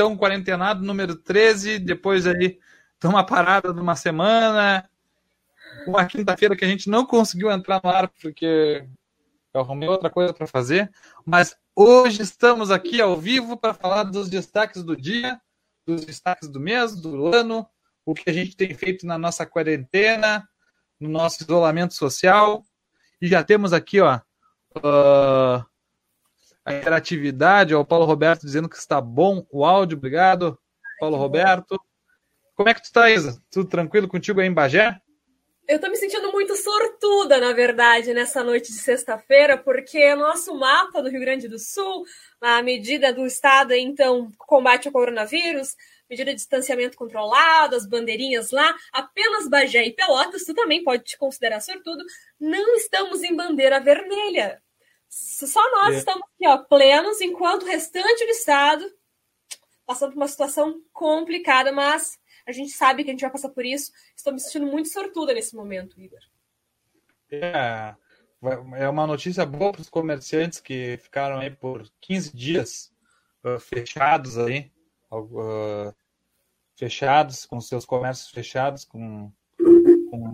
estão 0.00 0.16
quarentenados, 0.16 0.82
número 0.82 1.14
13, 1.14 1.78
depois 1.78 2.26
aí 2.26 2.58
uma 3.04 3.24
parada 3.24 3.72
de 3.72 3.80
uma 3.80 3.94
semana, 3.94 4.88
uma 5.86 6.06
quinta-feira 6.06 6.56
que 6.56 6.64
a 6.64 6.68
gente 6.68 6.88
não 6.88 7.04
conseguiu 7.04 7.50
entrar 7.50 7.82
no 7.84 7.90
ar 7.90 8.08
porque 8.08 8.86
eu 9.52 9.60
arrumei 9.60 9.88
outra 9.88 10.08
coisa 10.08 10.32
para 10.32 10.46
fazer, 10.46 10.90
mas 11.24 11.54
hoje 11.76 12.22
estamos 12.22 12.70
aqui 12.70 12.98
ao 12.98 13.14
vivo 13.14 13.58
para 13.58 13.74
falar 13.74 14.04
dos 14.04 14.30
destaques 14.30 14.82
do 14.82 14.96
dia, 14.96 15.38
dos 15.86 16.06
destaques 16.06 16.48
do 16.48 16.58
mês, 16.58 16.96
do 16.96 17.34
ano, 17.34 17.66
o 18.06 18.14
que 18.14 18.30
a 18.30 18.32
gente 18.32 18.56
tem 18.56 18.72
feito 18.74 19.06
na 19.06 19.18
nossa 19.18 19.44
quarentena, 19.44 20.48
no 20.98 21.10
nosso 21.10 21.42
isolamento 21.42 21.92
social. 21.92 22.62
E 23.20 23.28
já 23.28 23.44
temos 23.44 23.74
aqui, 23.74 24.00
ó, 24.00 24.18
uh, 24.76 25.64
a 26.64 26.74
interatividade, 26.74 27.74
ó, 27.74 27.80
o 27.80 27.84
Paulo 27.84 28.04
Roberto 28.04 28.42
dizendo 28.42 28.68
que 28.68 28.76
está 28.76 29.00
bom 29.00 29.46
o 29.50 29.64
áudio. 29.64 29.96
Obrigado, 29.96 30.58
Paulo 30.98 31.16
Roberto. 31.16 31.80
Como 32.54 32.68
é 32.68 32.74
que 32.74 32.82
tu 32.82 32.86
está, 32.86 33.10
Isa? 33.10 33.42
Tudo 33.50 33.68
tranquilo 33.68 34.06
contigo 34.06 34.40
aí 34.40 34.46
em 34.46 34.52
Bagé? 34.52 35.00
Eu 35.66 35.76
estou 35.76 35.88
me 35.88 35.96
sentindo 35.96 36.32
muito 36.32 36.56
sortuda, 36.56 37.38
na 37.38 37.52
verdade, 37.52 38.12
nessa 38.12 38.42
noite 38.42 38.72
de 38.72 38.78
sexta-feira, 38.78 39.56
porque 39.56 40.14
nosso 40.16 40.52
mapa 40.58 41.00
do 41.00 41.08
Rio 41.08 41.20
Grande 41.20 41.46
do 41.46 41.60
Sul, 41.60 42.04
a 42.40 42.60
medida 42.60 43.12
do 43.12 43.24
Estado, 43.24 43.72
então, 43.72 44.32
combate 44.36 44.88
ao 44.88 44.92
coronavírus, 44.92 45.76
medida 46.10 46.32
de 46.32 46.38
distanciamento 46.38 46.98
controlado, 46.98 47.76
as 47.76 47.86
bandeirinhas 47.86 48.50
lá, 48.50 48.74
apenas 48.92 49.48
Bagé 49.48 49.86
e 49.86 49.92
Pelotas, 49.92 50.44
tu 50.44 50.54
também 50.54 50.82
pode 50.82 51.04
te 51.04 51.16
considerar 51.16 51.60
sortudo, 51.60 52.04
não 52.40 52.74
estamos 52.74 53.22
em 53.22 53.36
bandeira 53.36 53.78
vermelha. 53.78 54.60
Só 55.10 55.60
nós 55.72 55.96
é. 55.96 55.98
estamos 55.98 56.22
aqui, 56.22 56.46
ó, 56.46 56.58
plenos, 56.58 57.20
enquanto 57.20 57.64
o 57.64 57.66
restante 57.66 58.24
do 58.24 58.30
Estado 58.30 58.90
passando 59.90 60.12
por 60.12 60.18
uma 60.18 60.28
situação 60.28 60.80
complicada, 60.92 61.72
mas 61.72 62.16
a 62.46 62.52
gente 62.52 62.70
sabe 62.70 63.02
que 63.02 63.10
a 63.10 63.12
gente 63.12 63.22
vai 63.22 63.30
passar 63.30 63.48
por 63.48 63.64
isso. 63.64 63.90
Estou 64.14 64.32
me 64.32 64.38
sentindo 64.38 64.66
muito 64.66 64.88
sortuda 64.88 65.34
nesse 65.34 65.56
momento, 65.56 66.00
Igor. 66.00 66.20
É, 67.28 67.96
é 68.76 68.88
uma 68.88 69.04
notícia 69.04 69.44
boa 69.44 69.72
para 69.72 69.80
os 69.80 69.90
comerciantes 69.90 70.60
que 70.60 70.96
ficaram 70.98 71.40
aí 71.40 71.50
por 71.50 71.90
15 72.00 72.36
dias 72.36 72.92
uh, 73.42 73.58
fechados 73.58 74.38
aí, 74.38 74.70
uh, 75.10 75.92
fechados, 76.76 77.44
com 77.44 77.60
seus 77.60 77.84
comércios 77.84 78.30
fechados, 78.30 78.84
com, 78.84 79.32
com 79.58 80.32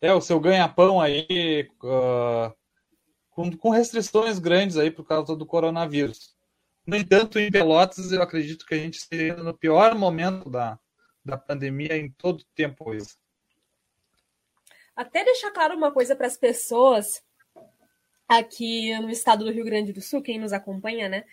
é, 0.00 0.12
o 0.12 0.20
seu 0.20 0.40
ganha-pão 0.40 1.00
aí, 1.00 1.70
uh, 1.84 2.52
com, 3.32 3.54
com 3.56 3.70
restrições 3.70 4.38
grandes 4.38 4.76
aí 4.76 4.90
por 4.90 5.04
causa 5.04 5.34
do 5.34 5.44
coronavírus. 5.44 6.34
No 6.86 6.96
entanto, 6.96 7.38
em 7.38 7.50
Pelotas, 7.50 8.12
eu 8.12 8.22
acredito 8.22 8.66
que 8.66 8.74
a 8.74 8.78
gente 8.78 8.98
esteja 8.98 9.36
no 9.36 9.56
pior 9.56 9.94
momento 9.94 10.50
da, 10.50 10.78
da 11.24 11.36
pandemia 11.36 11.96
em 11.96 12.10
todo 12.10 12.40
o 12.40 12.46
tempo 12.54 12.94
isso. 12.94 13.16
Até 14.94 15.24
deixar 15.24 15.50
claro 15.50 15.76
uma 15.76 15.90
coisa 15.90 16.14
para 16.14 16.26
as 16.26 16.36
pessoas 16.36 17.22
aqui 18.28 18.98
no 19.00 19.10
estado 19.10 19.44
do 19.44 19.50
Rio 19.50 19.64
Grande 19.64 19.92
do 19.92 20.00
Sul, 20.00 20.22
quem 20.22 20.38
nos 20.38 20.52
acompanha, 20.52 21.08
né? 21.08 21.24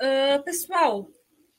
Uh, 0.00 0.42
pessoal, 0.44 1.08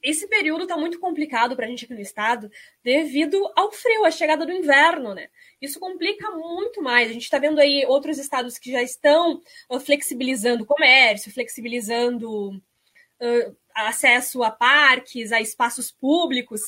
esse 0.01 0.27
período 0.27 0.63
está 0.63 0.77
muito 0.77 0.99
complicado 0.99 1.55
para 1.55 1.65
a 1.65 1.69
gente 1.69 1.85
aqui 1.85 1.93
no 1.93 1.99
estado 1.99 2.51
devido 2.83 3.51
ao 3.55 3.71
frio, 3.71 4.05
a 4.05 4.11
chegada 4.11 4.45
do 4.45 4.51
inverno, 4.51 5.13
né? 5.13 5.29
Isso 5.61 5.79
complica 5.79 6.29
muito 6.31 6.81
mais. 6.81 7.09
A 7.09 7.13
gente 7.13 7.23
está 7.23 7.39
vendo 7.39 7.59
aí 7.59 7.85
outros 7.87 8.17
estados 8.17 8.57
que 8.57 8.71
já 8.71 8.83
estão 8.83 9.41
uh, 9.69 9.79
flexibilizando 9.79 10.63
o 10.63 10.67
comércio, 10.67 11.33
flexibilizando 11.33 12.49
uh, 12.51 13.57
acesso 13.73 14.43
a 14.43 14.51
parques, 14.51 15.31
a 15.31 15.41
espaços 15.41 15.91
públicos. 15.91 16.61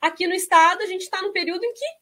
Aqui 0.00 0.26
no 0.26 0.34
estado, 0.34 0.82
a 0.82 0.86
gente 0.86 1.02
está 1.02 1.22
no 1.22 1.32
período 1.32 1.64
em 1.64 1.72
que 1.72 2.01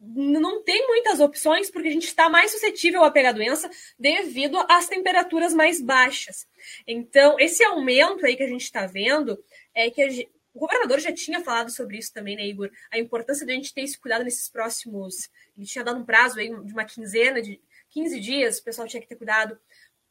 não 0.00 0.62
tem 0.62 0.86
muitas 0.86 1.18
opções, 1.18 1.70
porque 1.70 1.88
a 1.88 1.92
gente 1.92 2.06
está 2.06 2.28
mais 2.28 2.52
suscetível 2.52 3.02
a 3.02 3.10
pegar 3.10 3.32
doença 3.32 3.68
devido 3.98 4.58
às 4.68 4.86
temperaturas 4.86 5.52
mais 5.52 5.80
baixas. 5.80 6.46
Então, 6.86 7.38
esse 7.38 7.64
aumento 7.64 8.24
aí 8.24 8.36
que 8.36 8.42
a 8.42 8.48
gente 8.48 8.62
está 8.62 8.86
vendo 8.86 9.42
é 9.74 9.90
que 9.90 10.08
gente, 10.08 10.30
o 10.54 10.60
governador 10.60 11.00
já 11.00 11.12
tinha 11.12 11.40
falado 11.40 11.70
sobre 11.70 11.98
isso 11.98 12.12
também, 12.12 12.36
né, 12.36 12.46
Igor? 12.46 12.70
A 12.90 12.98
importância 12.98 13.44
de 13.44 13.52
a 13.52 13.54
gente 13.54 13.74
ter 13.74 13.82
esse 13.82 13.98
cuidado 13.98 14.24
nesses 14.24 14.48
próximos. 14.48 15.30
Ele 15.56 15.66
tinha 15.66 15.84
dado 15.84 16.00
um 16.00 16.04
prazo 16.04 16.38
aí 16.38 16.48
de 16.48 16.72
uma 16.72 16.84
quinzena, 16.84 17.42
de 17.42 17.60
15 17.90 18.20
dias, 18.20 18.58
o 18.58 18.64
pessoal 18.64 18.86
tinha 18.86 19.00
que 19.00 19.08
ter 19.08 19.16
cuidado 19.16 19.58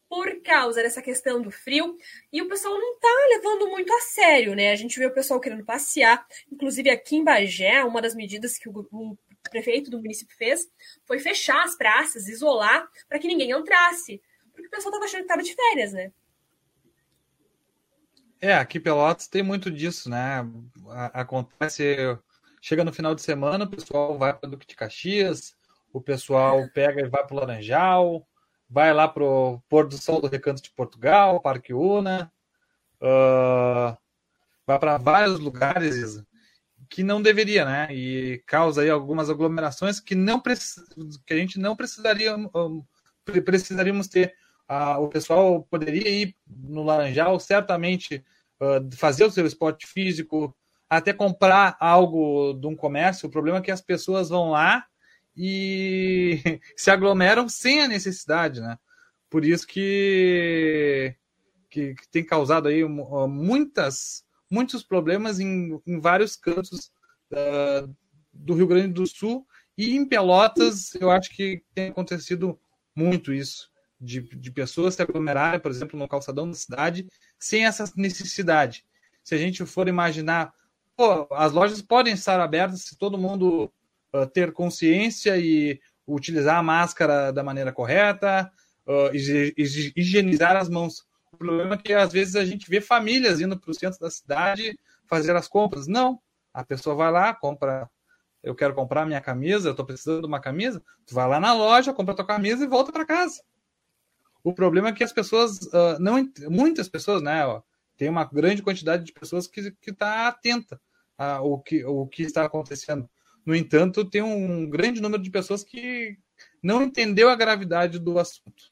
por 0.09 0.41
causa 0.41 0.81
dessa 0.81 1.01
questão 1.01 1.41
do 1.41 1.51
frio, 1.51 1.97
e 2.31 2.41
o 2.41 2.47
pessoal 2.47 2.73
não 2.79 2.93
está 2.93 3.09
levando 3.29 3.67
muito 3.67 3.93
a 3.93 3.99
sério, 3.99 4.55
né? 4.55 4.71
A 4.71 4.75
gente 4.75 4.97
vê 4.97 5.05
o 5.05 5.13
pessoal 5.13 5.37
querendo 5.37 5.65
passear, 5.65 6.25
inclusive 6.49 6.89
aqui 6.89 7.17
em 7.17 7.25
Bagé, 7.25 7.83
uma 7.83 8.01
das 8.01 8.15
medidas 8.15 8.57
que 8.57 8.69
o, 8.69 8.87
o 8.89 9.17
prefeito 9.49 9.89
do 9.89 9.99
município 9.99 10.35
fez 10.35 10.67
foi 11.05 11.19
fechar 11.19 11.63
as 11.63 11.75
praças, 11.75 12.27
isolar, 12.27 12.87
para 13.07 13.19
que 13.19 13.27
ninguém 13.27 13.51
entrasse, 13.51 14.21
porque 14.51 14.67
o 14.67 14.71
pessoal 14.71 14.89
estava 14.91 15.05
achando 15.05 15.19
que 15.19 15.25
estava 15.25 15.43
de 15.43 15.55
férias, 15.55 15.93
né? 15.93 16.11
É, 18.39 18.53
aqui 18.53 18.79
Pelotas 18.79 19.27
tem 19.27 19.41
muito 19.41 19.71
disso, 19.71 20.09
né? 20.09 20.47
Acontece, 21.13 21.95
chega 22.61 22.83
no 22.83 22.93
final 22.93 23.15
de 23.15 23.21
semana, 23.21 23.65
o 23.65 23.69
pessoal 23.69 24.17
vai 24.17 24.33
para 24.33 24.49
Duque 24.49 24.67
de 24.67 24.75
Caxias, 24.75 25.55
o 25.91 25.99
pessoal 25.99 26.67
pega 26.73 27.01
e 27.01 27.09
vai 27.09 27.25
para 27.25 27.35
o 27.35 27.39
Laranjal, 27.39 28.27
vai 28.69 28.93
lá 28.93 29.07
pro 29.07 29.61
Pôr 29.67 29.87
do 29.87 29.97
Sol 29.97 30.21
do 30.21 30.27
Recanto 30.27 30.61
de 30.61 30.71
Portugal, 30.71 31.41
Parque 31.41 31.73
Una, 31.73 32.31
uh, 33.01 33.97
vai 34.65 34.77
para 34.77 34.97
vários 34.97 35.39
lugares 35.39 36.23
que 36.89 37.03
não 37.03 37.21
deveria, 37.21 37.65
né? 37.65 37.87
E 37.91 38.41
causa 38.45 38.81
aí 38.81 38.89
algumas 38.89 39.29
aglomerações 39.29 39.99
que 39.99 40.15
não 40.15 40.41
que 40.41 41.33
a 41.33 41.37
gente 41.37 41.59
não 41.59 41.75
precisaria 41.75 42.35
um, 42.35 42.83
precisaríamos 43.43 44.07
ter. 44.07 44.33
Uh, 44.69 45.01
o 45.01 45.07
pessoal 45.07 45.63
poderia 45.63 46.09
ir 46.09 46.35
no 46.45 46.83
Laranjal, 46.83 47.39
certamente 47.39 48.23
uh, 48.61 48.95
fazer 48.95 49.23
o 49.23 49.31
seu 49.31 49.45
esporte 49.45 49.87
físico, 49.87 50.55
até 50.89 51.13
comprar 51.13 51.77
algo 51.79 52.53
de 52.53 52.67
um 52.67 52.75
comércio. 52.75 53.27
O 53.27 53.31
problema 53.31 53.59
é 53.59 53.61
que 53.61 53.71
as 53.71 53.81
pessoas 53.81 54.29
vão 54.29 54.51
lá 54.51 54.85
e 55.35 56.41
se 56.75 56.91
aglomeram 56.91 57.47
sem 57.47 57.81
a 57.81 57.87
necessidade, 57.87 58.59
né? 58.59 58.77
Por 59.29 59.43
isso 59.45 59.67
que, 59.67 61.15
que, 61.69 61.95
que 61.95 62.09
tem 62.09 62.25
causado 62.25 62.67
aí 62.67 62.83
muitas, 62.83 64.23
muitos 64.49 64.83
problemas 64.83 65.39
em, 65.39 65.79
em 65.85 65.99
vários 65.99 66.35
cantos 66.35 66.91
uh, 67.31 67.93
do 68.33 68.53
Rio 68.53 68.67
Grande 68.67 68.93
do 68.93 69.05
Sul 69.05 69.45
e 69.77 69.95
em 69.95 70.05
Pelotas 70.05 70.95
eu 70.95 71.11
acho 71.11 71.29
que 71.35 71.63
tem 71.73 71.89
acontecido 71.89 72.59
muito 72.95 73.33
isso 73.33 73.69
de, 73.99 74.21
de 74.21 74.51
pessoas 74.51 74.95
se 74.95 75.01
aglomerarem, 75.01 75.59
por 75.59 75.71
exemplo, 75.71 75.97
no 75.97 76.07
calçadão 76.07 76.49
da 76.49 76.55
cidade 76.55 77.07
sem 77.39 77.65
essa 77.65 77.91
necessidade. 77.95 78.85
Se 79.23 79.35
a 79.35 79.37
gente 79.37 79.65
for 79.65 79.87
imaginar, 79.87 80.53
pô, 80.95 81.27
as 81.31 81.51
lojas 81.51 81.81
podem 81.81 82.13
estar 82.13 82.39
abertas 82.39 82.81
se 82.81 82.97
todo 82.97 83.17
mundo 83.17 83.71
uh, 84.13 84.25
ter 84.27 84.51
consciência 84.53 85.37
e 85.37 85.79
utilizar 86.07 86.57
a 86.57 86.63
máscara 86.63 87.31
da 87.33 87.43
maneira 87.43 87.73
correta, 87.73 88.51
uh, 88.85 89.13
higienizar 89.13 90.55
as 90.55 90.69
mãos. 90.69 91.05
Problema 91.37 91.75
é 91.75 91.77
que 91.77 91.93
às 91.93 92.11
vezes 92.11 92.35
a 92.35 92.43
gente 92.43 92.69
vê 92.69 92.81
famílias 92.81 93.39
indo 93.39 93.59
para 93.59 93.71
o 93.71 93.73
centro 93.73 93.99
da 93.99 94.09
cidade 94.09 94.77
fazer 95.07 95.35
as 95.35 95.47
compras. 95.47 95.87
Não, 95.87 96.19
a 96.53 96.63
pessoa 96.63 96.95
vai 96.95 97.11
lá, 97.11 97.33
compra. 97.33 97.89
Eu 98.43 98.55
quero 98.55 98.73
comprar 98.73 99.05
minha 99.05 99.21
camisa, 99.21 99.69
eu 99.69 99.71
estou 99.71 99.85
precisando 99.85 100.21
de 100.21 100.27
uma 100.27 100.39
camisa. 100.39 100.81
Tu 101.05 101.13
vai 101.13 101.27
lá 101.27 101.39
na 101.39 101.53
loja, 101.53 101.93
compra 101.93 102.15
tua 102.15 102.25
camisa 102.25 102.63
e 102.63 102.67
volta 102.67 102.91
para 102.91 103.05
casa. 103.05 103.41
O 104.43 104.53
problema 104.53 104.89
é 104.89 104.93
que 104.93 105.03
as 105.03 105.11
pessoas, 105.11 105.59
uh, 105.67 105.99
não, 105.99 106.15
muitas 106.49 106.87
pessoas, 106.87 107.21
né? 107.21 107.45
Ó, 107.45 107.61
tem 107.97 108.09
uma 108.09 108.23
grande 108.23 108.61
quantidade 108.61 109.03
de 109.03 109.11
pessoas 109.11 109.47
que 109.47 109.73
está 109.85 110.27
atenta 110.27 110.79
ao 111.17 111.59
que, 111.59 111.81
ao 111.81 112.07
que 112.07 112.23
está 112.23 112.45
acontecendo. 112.45 113.09
No 113.45 113.55
entanto, 113.55 114.05
tem 114.05 114.21
um 114.21 114.69
grande 114.69 115.01
número 115.01 115.21
de 115.21 115.31
pessoas 115.31 115.63
que 115.63 116.17
não 116.61 116.83
entendeu 116.83 117.29
a 117.29 117.35
gravidade 117.35 117.97
do 117.97 118.19
assunto. 118.19 118.71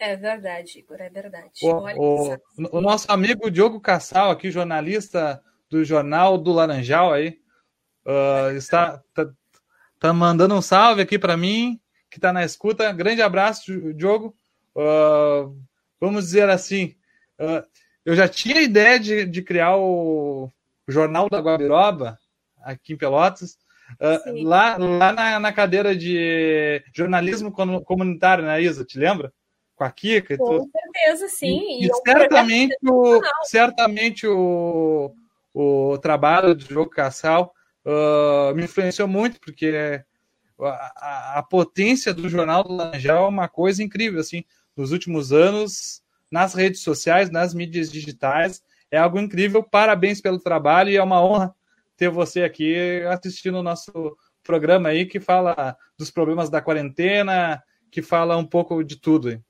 É 0.00 0.16
verdade, 0.16 0.78
Igor, 0.78 0.96
é 0.98 1.10
verdade. 1.10 1.50
O, 1.62 2.32
o, 2.32 2.38
o, 2.78 2.80
nosso 2.80 3.12
amigo 3.12 3.50
Diogo 3.50 3.78
Cassal, 3.78 4.30
aqui, 4.30 4.50
jornalista 4.50 5.42
do 5.68 5.84
Jornal 5.84 6.38
do 6.38 6.52
Laranjal, 6.52 7.12
aí, 7.12 7.38
uh, 8.06 8.56
está 8.56 9.02
tá, 9.12 9.28
tá, 9.98 10.12
mandando 10.14 10.54
um 10.54 10.62
salve 10.62 11.02
aqui 11.02 11.18
para 11.18 11.36
mim, 11.36 11.78
que 12.10 12.16
está 12.16 12.32
na 12.32 12.42
escuta. 12.42 12.90
Grande 12.94 13.20
abraço, 13.20 13.92
Diogo. 13.92 14.34
Uh, 14.74 15.54
vamos 16.00 16.24
dizer 16.24 16.48
assim, 16.48 16.96
uh, 17.38 17.62
eu 18.02 18.16
já 18.16 18.26
tinha 18.26 18.62
ideia 18.62 18.98
de, 18.98 19.26
de 19.26 19.42
criar 19.42 19.76
o 19.76 20.50
Jornal 20.88 21.28
da 21.28 21.40
Guabiroba, 21.40 22.18
aqui 22.62 22.94
em 22.94 22.96
Pelotas, 22.96 23.58
lá, 24.44 24.78
lá 24.78 25.12
na, 25.12 25.38
na, 25.38 25.52
cadeira 25.52 25.94
de 25.94 26.82
jornalismo 26.94 27.52
comunitário, 27.52 28.44
né, 28.44 28.62
Isa? 28.62 28.82
Te 28.82 28.98
lembra? 28.98 29.30
Com 29.80 29.84
a 29.84 29.90
Kika 29.90 30.36
Com 30.36 30.68
certeza, 30.70 31.28
sim. 31.28 31.58
E, 31.80 31.84
e, 31.84 31.86
e 31.86 31.90
é 31.90 31.94
certamente, 32.04 32.76
o, 32.86 33.20
certamente 33.44 34.26
o, 34.26 35.10
o 35.54 35.96
trabalho 36.02 36.54
do 36.54 36.62
Jogo 36.62 36.90
Cassal 36.90 37.54
uh, 37.86 38.54
me 38.54 38.64
influenciou 38.64 39.08
muito, 39.08 39.40
porque 39.40 40.04
a, 40.60 40.66
a, 40.66 41.38
a, 41.38 41.42
potência 41.42 42.12
do 42.12 42.28
Jornal 42.28 42.62
do 42.62 42.74
Laranjal 42.74 43.24
é 43.24 43.28
uma 43.28 43.48
coisa 43.48 43.82
incrível, 43.82 44.20
assim, 44.20 44.44
nos 44.76 44.92
últimos 44.92 45.32
anos, 45.32 46.02
nas 46.30 46.52
redes 46.52 46.82
sociais, 46.82 47.30
nas 47.30 47.54
mídias 47.54 47.90
digitais, 47.90 48.62
é 48.90 48.98
algo 48.98 49.18
incrível. 49.18 49.62
Parabéns 49.62 50.20
pelo 50.20 50.38
trabalho 50.38 50.90
e 50.90 50.98
é 50.98 51.02
uma 51.02 51.24
honra 51.24 51.54
ter 51.96 52.10
você 52.10 52.42
aqui 52.42 53.00
assistindo 53.08 53.56
o 53.56 53.62
nosso 53.62 53.90
programa 54.42 54.90
aí 54.90 55.06
que 55.06 55.18
fala 55.18 55.74
dos 55.96 56.10
problemas 56.10 56.50
da 56.50 56.60
quarentena, 56.60 57.62
que 57.90 58.02
fala 58.02 58.36
um 58.36 58.44
pouco 58.44 58.84
de 58.84 58.96
tudo. 58.96 59.42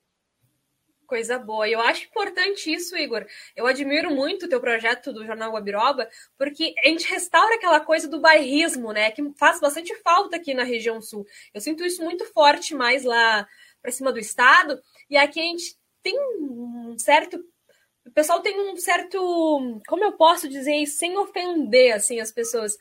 Coisa 1.11 1.41
boa. 1.41 1.69
Eu 1.69 1.81
acho 1.81 2.05
importante 2.05 2.73
isso, 2.73 2.97
Igor. 2.97 3.27
Eu 3.57 3.67
admiro 3.67 4.15
muito 4.15 4.47
o 4.47 4.49
teu 4.49 4.61
projeto 4.61 5.13
do 5.13 5.27
Jornal 5.27 5.51
Guabiroba, 5.51 6.09
porque 6.39 6.73
a 6.85 6.89
gente 6.89 7.11
restaura 7.11 7.57
aquela 7.57 7.81
coisa 7.81 8.07
do 8.07 8.21
bairrismo, 8.21 8.93
né? 8.93 9.11
Que 9.11 9.21
faz 9.37 9.59
bastante 9.59 9.93
falta 10.05 10.37
aqui 10.37 10.55
na 10.55 10.63
região 10.63 11.03
sul. 11.03 11.27
Eu 11.53 11.61
sinto 11.61 11.85
isso 11.85 12.01
muito 12.05 12.25
forte 12.27 12.77
mais 12.77 13.03
lá 13.03 13.45
para 13.83 13.91
cima 13.91 14.13
do 14.13 14.21
estado. 14.21 14.81
E 15.11 15.17
aqui 15.17 15.41
a 15.41 15.43
gente 15.43 15.77
tem 16.01 16.17
um 16.17 16.95
certo. 16.97 17.45
O 18.07 18.13
pessoal 18.13 18.39
tem 18.41 18.61
um 18.61 18.77
certo. 18.77 19.19
Como 19.89 20.05
eu 20.05 20.13
posso 20.13 20.49
dizer 20.49 20.77
isso 20.77 20.97
sem 20.97 21.19
ofender 21.19 21.93
assim 21.93 22.21
as 22.21 22.31
pessoas? 22.31 22.79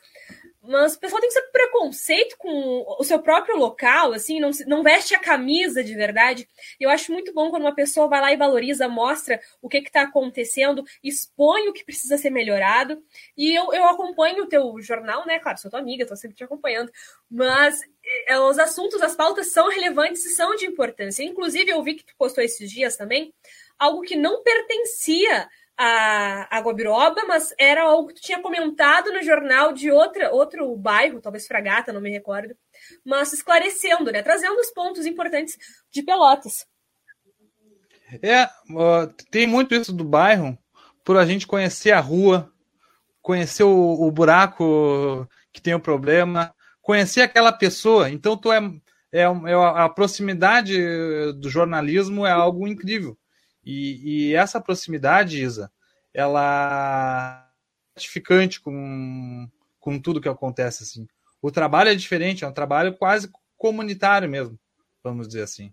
Mas 0.62 0.94
o 0.94 1.00
pessoal 1.00 1.22
tem 1.22 1.30
certo 1.30 1.50
preconceito 1.52 2.36
com 2.36 2.84
o 2.98 3.02
seu 3.02 3.18
próprio 3.20 3.56
local, 3.56 4.12
assim, 4.12 4.38
não, 4.38 4.50
não 4.66 4.82
veste 4.82 5.14
a 5.14 5.18
camisa 5.18 5.82
de 5.82 5.94
verdade. 5.94 6.46
Eu 6.78 6.90
acho 6.90 7.10
muito 7.12 7.32
bom 7.32 7.48
quando 7.48 7.62
uma 7.62 7.74
pessoa 7.74 8.08
vai 8.08 8.20
lá 8.20 8.32
e 8.32 8.36
valoriza, 8.36 8.86
mostra 8.86 9.40
o 9.62 9.70
que 9.70 9.78
está 9.78 10.02
acontecendo, 10.02 10.84
expõe 11.02 11.68
o 11.68 11.72
que 11.72 11.84
precisa 11.84 12.18
ser 12.18 12.28
melhorado. 12.28 13.02
E 13.36 13.54
eu, 13.58 13.72
eu 13.72 13.86
acompanho 13.86 14.44
o 14.44 14.48
teu 14.48 14.78
jornal, 14.82 15.26
né? 15.26 15.38
Claro, 15.38 15.58
sou 15.58 15.70
tua 15.70 15.80
amiga, 15.80 16.02
estou 16.02 16.16
sempre 16.16 16.36
te 16.36 16.44
acompanhando. 16.44 16.92
Mas 17.30 17.80
é, 18.28 18.38
os 18.38 18.58
assuntos, 18.58 19.00
as 19.00 19.16
pautas 19.16 19.52
são 19.52 19.70
relevantes 19.70 20.26
e 20.26 20.30
são 20.30 20.54
de 20.56 20.66
importância. 20.66 21.22
Inclusive, 21.22 21.70
eu 21.70 21.82
vi 21.82 21.94
que 21.94 22.04
tu 22.04 22.14
postou 22.18 22.44
esses 22.44 22.70
dias 22.70 22.96
também 22.96 23.32
algo 23.78 24.02
que 24.02 24.14
não 24.14 24.42
pertencia 24.42 25.48
a, 25.82 26.58
a 26.58 26.60
Guabiroba, 26.60 27.24
mas 27.26 27.54
era 27.58 27.84
algo 27.84 28.08
que 28.08 28.14
tu 28.16 28.20
tinha 28.20 28.42
comentado 28.42 29.10
no 29.10 29.22
jornal 29.22 29.72
de 29.72 29.90
outra, 29.90 30.30
outro 30.30 30.76
bairro, 30.76 31.22
talvez 31.22 31.46
Fragata, 31.46 31.90
não 31.90 32.02
me 32.02 32.10
recordo, 32.10 32.54
mas 33.02 33.32
esclarecendo, 33.32 34.12
né? 34.12 34.22
Trazendo 34.22 34.60
os 34.60 34.70
pontos 34.70 35.06
importantes 35.06 35.56
de 35.90 36.02
Pelotas. 36.02 36.66
É, 38.22 38.46
tem 39.30 39.46
muito 39.46 39.74
isso 39.74 39.90
do 39.90 40.04
bairro, 40.04 40.58
por 41.02 41.16
a 41.16 41.24
gente 41.24 41.46
conhecer 41.46 41.92
a 41.92 42.00
rua, 42.00 42.52
conhecer 43.22 43.62
o, 43.62 44.06
o 44.06 44.10
buraco 44.10 45.26
que 45.50 45.62
tem 45.62 45.72
o 45.72 45.80
problema, 45.80 46.54
conhecer 46.82 47.22
aquela 47.22 47.52
pessoa. 47.52 48.10
Então, 48.10 48.36
tu 48.36 48.52
é, 48.52 48.58
é, 49.10 49.22
é 49.22 49.54
a 49.54 49.88
proximidade 49.88 50.76
do 51.40 51.48
jornalismo 51.48 52.26
é 52.26 52.32
algo 52.32 52.68
incrível. 52.68 53.16
E, 53.64 54.30
e 54.30 54.34
essa 54.34 54.60
proximidade, 54.60 55.42
Isa, 55.42 55.70
ela 56.12 57.46
é 57.46 57.94
gratificante 57.94 58.60
com, 58.60 59.48
com 59.78 59.98
tudo 59.98 60.20
que 60.20 60.28
acontece 60.28 60.82
assim. 60.82 61.06
O 61.42 61.50
trabalho 61.50 61.90
é 61.90 61.94
diferente, 61.94 62.44
é 62.44 62.48
um 62.48 62.52
trabalho 62.52 62.96
quase 62.96 63.30
comunitário 63.56 64.28
mesmo, 64.28 64.58
vamos 65.02 65.28
dizer 65.28 65.42
assim. 65.42 65.72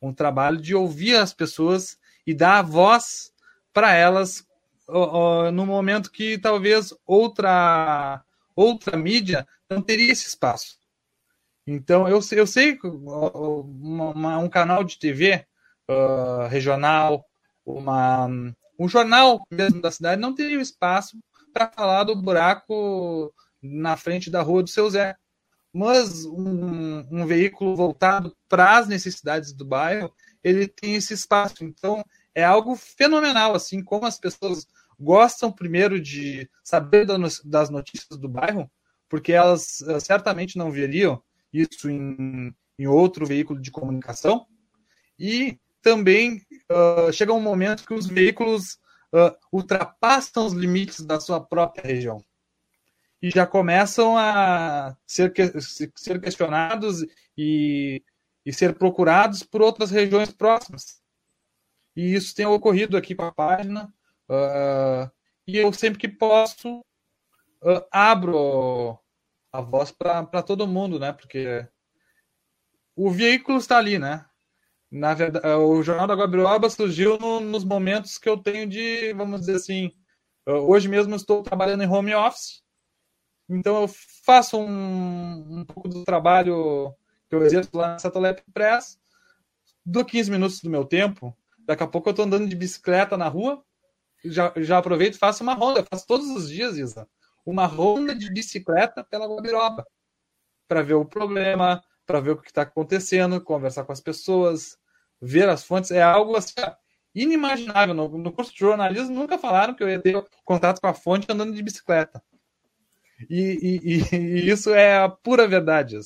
Um 0.00 0.12
trabalho 0.12 0.58
de 0.60 0.74
ouvir 0.74 1.16
as 1.16 1.32
pessoas 1.32 1.98
e 2.26 2.34
dar 2.34 2.58
a 2.58 2.62
voz 2.62 3.32
para 3.72 3.94
elas 3.94 4.46
no 5.52 5.66
momento 5.66 6.10
que 6.10 6.38
talvez 6.38 6.94
outra 7.06 8.24
outra 8.56 8.96
mídia 8.96 9.46
não 9.70 9.80
teria 9.80 10.10
esse 10.10 10.26
espaço. 10.26 10.78
Então, 11.66 12.08
eu, 12.08 12.18
eu 12.32 12.46
sei 12.46 12.76
que 12.76 12.86
um 12.88 14.48
canal 14.50 14.82
de 14.82 14.98
TV 14.98 15.44
uh, 15.88 16.48
regional, 16.48 17.27
uma, 17.72 18.26
um 18.78 18.88
jornal 18.88 19.42
mesmo 19.50 19.80
da 19.80 19.90
cidade 19.90 20.20
não 20.20 20.34
teria 20.34 20.60
espaço 20.60 21.18
para 21.52 21.70
falar 21.70 22.04
do 22.04 22.16
buraco 22.16 23.32
na 23.62 23.96
frente 23.96 24.30
da 24.30 24.42
rua 24.42 24.62
do 24.62 24.70
seu 24.70 24.88
Zé. 24.88 25.16
Mas 25.72 26.24
um, 26.24 27.00
um 27.10 27.26
veículo 27.26 27.76
voltado 27.76 28.34
para 28.48 28.78
as 28.78 28.88
necessidades 28.88 29.52
do 29.52 29.64
bairro, 29.64 30.12
ele 30.42 30.66
tem 30.66 30.94
esse 30.94 31.12
espaço. 31.12 31.62
Então, 31.62 32.02
é 32.34 32.42
algo 32.42 32.74
fenomenal, 32.74 33.54
assim, 33.54 33.82
como 33.82 34.06
as 34.06 34.18
pessoas 34.18 34.66
gostam 34.98 35.52
primeiro 35.52 36.00
de 36.00 36.48
saber 36.64 37.06
das 37.44 37.70
notícias 37.70 38.18
do 38.18 38.28
bairro, 38.28 38.70
porque 39.08 39.32
elas 39.32 39.80
eh, 39.82 40.00
certamente 40.00 40.56
não 40.56 40.70
veriam 40.70 41.22
isso 41.52 41.88
em, 41.88 42.52
em 42.78 42.86
outro 42.86 43.26
veículo 43.26 43.60
de 43.60 43.70
comunicação, 43.70 44.46
e 45.18 45.58
também 45.82 46.42
uh, 46.70 47.12
chega 47.12 47.32
um 47.32 47.40
momento 47.40 47.86
que 47.86 47.94
os 47.94 48.06
veículos 48.06 48.78
uh, 49.12 49.34
ultrapassam 49.52 50.46
os 50.46 50.52
limites 50.52 51.04
da 51.04 51.20
sua 51.20 51.40
própria 51.40 51.86
região 51.86 52.24
e 53.20 53.30
já 53.30 53.46
começam 53.46 54.16
a 54.16 54.96
ser, 55.06 55.32
que, 55.32 55.42
ser 55.60 56.20
questionados 56.20 57.04
e, 57.36 58.02
e 58.46 58.52
ser 58.52 58.76
procurados 58.76 59.42
por 59.42 59.60
outras 59.60 59.90
regiões 59.90 60.32
próximas. 60.32 61.02
E 61.96 62.14
isso 62.14 62.34
tem 62.34 62.46
ocorrido 62.46 62.96
aqui 62.96 63.14
com 63.14 63.24
a 63.24 63.32
página. 63.32 63.92
Uh, 64.28 65.10
e 65.46 65.56
eu 65.56 65.72
sempre 65.72 65.98
que 65.98 66.08
posso 66.08 66.78
uh, 66.78 67.84
abro 67.90 68.98
a 69.52 69.60
voz 69.60 69.90
para 69.90 70.42
todo 70.42 70.68
mundo, 70.68 71.00
né? 71.00 71.12
Porque 71.12 71.66
o 72.94 73.10
veículo 73.10 73.58
está 73.58 73.78
ali, 73.78 73.98
né? 73.98 74.24
Na 74.90 75.14
verdade, 75.14 75.46
é, 75.46 75.54
o 75.54 75.82
Jornal 75.82 76.06
da 76.06 76.14
Guabiroba 76.14 76.70
surgiu 76.70 77.18
no, 77.18 77.40
nos 77.40 77.64
momentos 77.64 78.16
que 78.16 78.28
eu 78.28 78.38
tenho 78.38 78.66
de, 78.66 79.12
vamos 79.12 79.40
dizer 79.40 79.56
assim, 79.56 79.92
hoje 80.46 80.88
mesmo 80.88 81.14
estou 81.14 81.42
trabalhando 81.42 81.82
em 81.82 81.88
home 81.88 82.14
office, 82.14 82.62
então 83.48 83.82
eu 83.82 83.90
faço 84.24 84.58
um, 84.58 85.60
um 85.60 85.64
pouco 85.64 85.88
do 85.88 86.04
trabalho 86.04 86.94
que 87.28 87.36
eu 87.36 87.42
exerço 87.44 87.70
lá 87.74 87.88
na 87.88 87.98
Satolep 87.98 88.42
Press, 88.52 88.98
dou 89.84 90.04
15 90.04 90.30
minutos 90.30 90.60
do 90.60 90.70
meu 90.70 90.84
tempo, 90.84 91.36
daqui 91.58 91.82
a 91.82 91.86
pouco 91.86 92.08
eu 92.08 92.12
estou 92.12 92.24
andando 92.24 92.48
de 92.48 92.56
bicicleta 92.56 93.16
na 93.16 93.28
rua, 93.28 93.62
já, 94.24 94.52
já 94.56 94.78
aproveito 94.78 95.14
e 95.14 95.18
faço 95.18 95.42
uma 95.42 95.54
ronda, 95.54 95.80
eu 95.80 95.86
faço 95.88 96.06
todos 96.06 96.28
os 96.30 96.48
dias, 96.48 96.78
Isa, 96.78 97.06
uma 97.44 97.66
ronda 97.66 98.14
de 98.14 98.32
bicicleta 98.32 99.04
pela 99.04 99.26
Guabiroba, 99.26 99.86
para 100.66 100.82
ver 100.82 100.94
o 100.94 101.04
problema, 101.04 101.82
para 102.06 102.20
ver 102.20 102.30
o 102.30 102.36
que 102.40 102.48
está 102.48 102.62
acontecendo, 102.62 103.38
conversar 103.38 103.84
com 103.84 103.92
as 103.92 104.00
pessoas, 104.00 104.77
ver 105.20 105.48
as 105.48 105.64
fontes. 105.64 105.90
É 105.90 106.02
algo 106.02 106.36
assim, 106.36 106.54
inimaginável. 107.14 107.94
No, 107.94 108.08
no, 108.08 108.32
curso 108.32 108.52
de 108.52 108.58
jornalismo 108.58 109.14
nunca 109.14 109.38
falaram 109.38 109.74
que 109.74 109.82
eu 109.82 109.88
ia 109.88 110.00
ter 110.00 110.24
contato 110.44 110.80
com 110.80 110.86
a 110.86 110.94
fonte 110.94 111.26
andando 111.30 111.54
de 111.54 111.62
bicicleta. 111.62 112.22
E, 113.28 113.80
e, 113.82 114.16
e 114.16 114.50
isso 114.50 114.72
é 114.72 114.98
a 114.98 115.08
pura 115.08 115.46
verdade. 115.46 115.98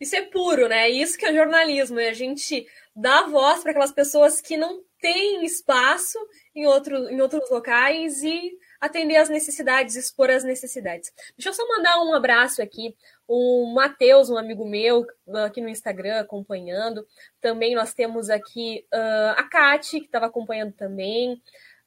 Isso 0.00 0.16
é 0.16 0.22
puro, 0.22 0.68
né? 0.68 0.88
Isso 0.88 1.16
que 1.16 1.24
é 1.26 1.32
jornalismo. 1.32 2.00
É 2.00 2.08
a 2.08 2.14
gente 2.14 2.66
dá 2.94 3.22
voz 3.26 3.62
para 3.62 3.70
aquelas 3.70 3.92
pessoas 3.92 4.40
que 4.40 4.56
não 4.56 4.82
têm 5.00 5.44
espaço 5.44 6.18
em, 6.54 6.66
outro, 6.66 6.96
em 7.08 7.20
outros 7.20 7.48
locais 7.50 8.22
e 8.22 8.52
atender 8.80 9.16
às 9.16 9.28
necessidades, 9.28 9.94
expor 9.94 10.28
as 10.30 10.42
necessidades. 10.42 11.12
Deixa 11.36 11.50
eu 11.50 11.54
só 11.54 11.66
mandar 11.68 12.02
um 12.02 12.14
abraço 12.14 12.60
aqui. 12.62 12.96
O 13.26 13.72
Matheus, 13.72 14.28
um 14.28 14.36
amigo 14.36 14.66
meu, 14.66 15.06
aqui 15.44 15.60
no 15.60 15.68
Instagram, 15.68 16.20
acompanhando. 16.20 17.06
Também 17.40 17.74
nós 17.74 17.94
temos 17.94 18.28
aqui 18.28 18.84
uh, 18.92 19.38
a 19.38 19.44
Kati, 19.44 20.00
que 20.00 20.06
estava 20.06 20.26
acompanhando 20.26 20.72
também. 20.72 21.40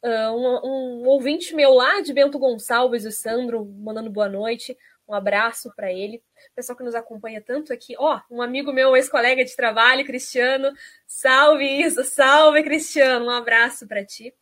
Uh, 0.03 0.31
um, 0.31 1.01
um, 1.03 1.07
ouvinte 1.07 1.55
meu 1.55 1.73
lá 1.73 1.99
de 2.01 2.13
Bento 2.13 2.37
Gonçalves, 2.37 3.05
o 3.05 3.11
Sandro, 3.11 3.65
mandando 3.65 4.09
boa 4.09 4.29
noite. 4.29 4.77
Um 5.07 5.13
abraço 5.13 5.71
para 5.75 5.91
ele. 5.91 6.21
Pessoal 6.55 6.77
que 6.77 6.83
nos 6.83 6.95
acompanha 6.95 7.41
tanto 7.41 7.71
aqui. 7.71 7.95
Ó, 7.97 8.19
oh, 8.29 8.35
um 8.35 8.41
amigo 8.41 8.73
meu, 8.73 8.95
ex-colega 8.95 9.45
de 9.45 9.55
trabalho, 9.55 10.05
Cristiano. 10.05 10.71
Salve 11.05 11.65
isso, 11.65 12.03
salve, 12.03 12.63
Cristiano. 12.63 13.25
Um 13.25 13.29
abraço 13.29 13.87
para 13.87 14.03
ti. 14.03 14.33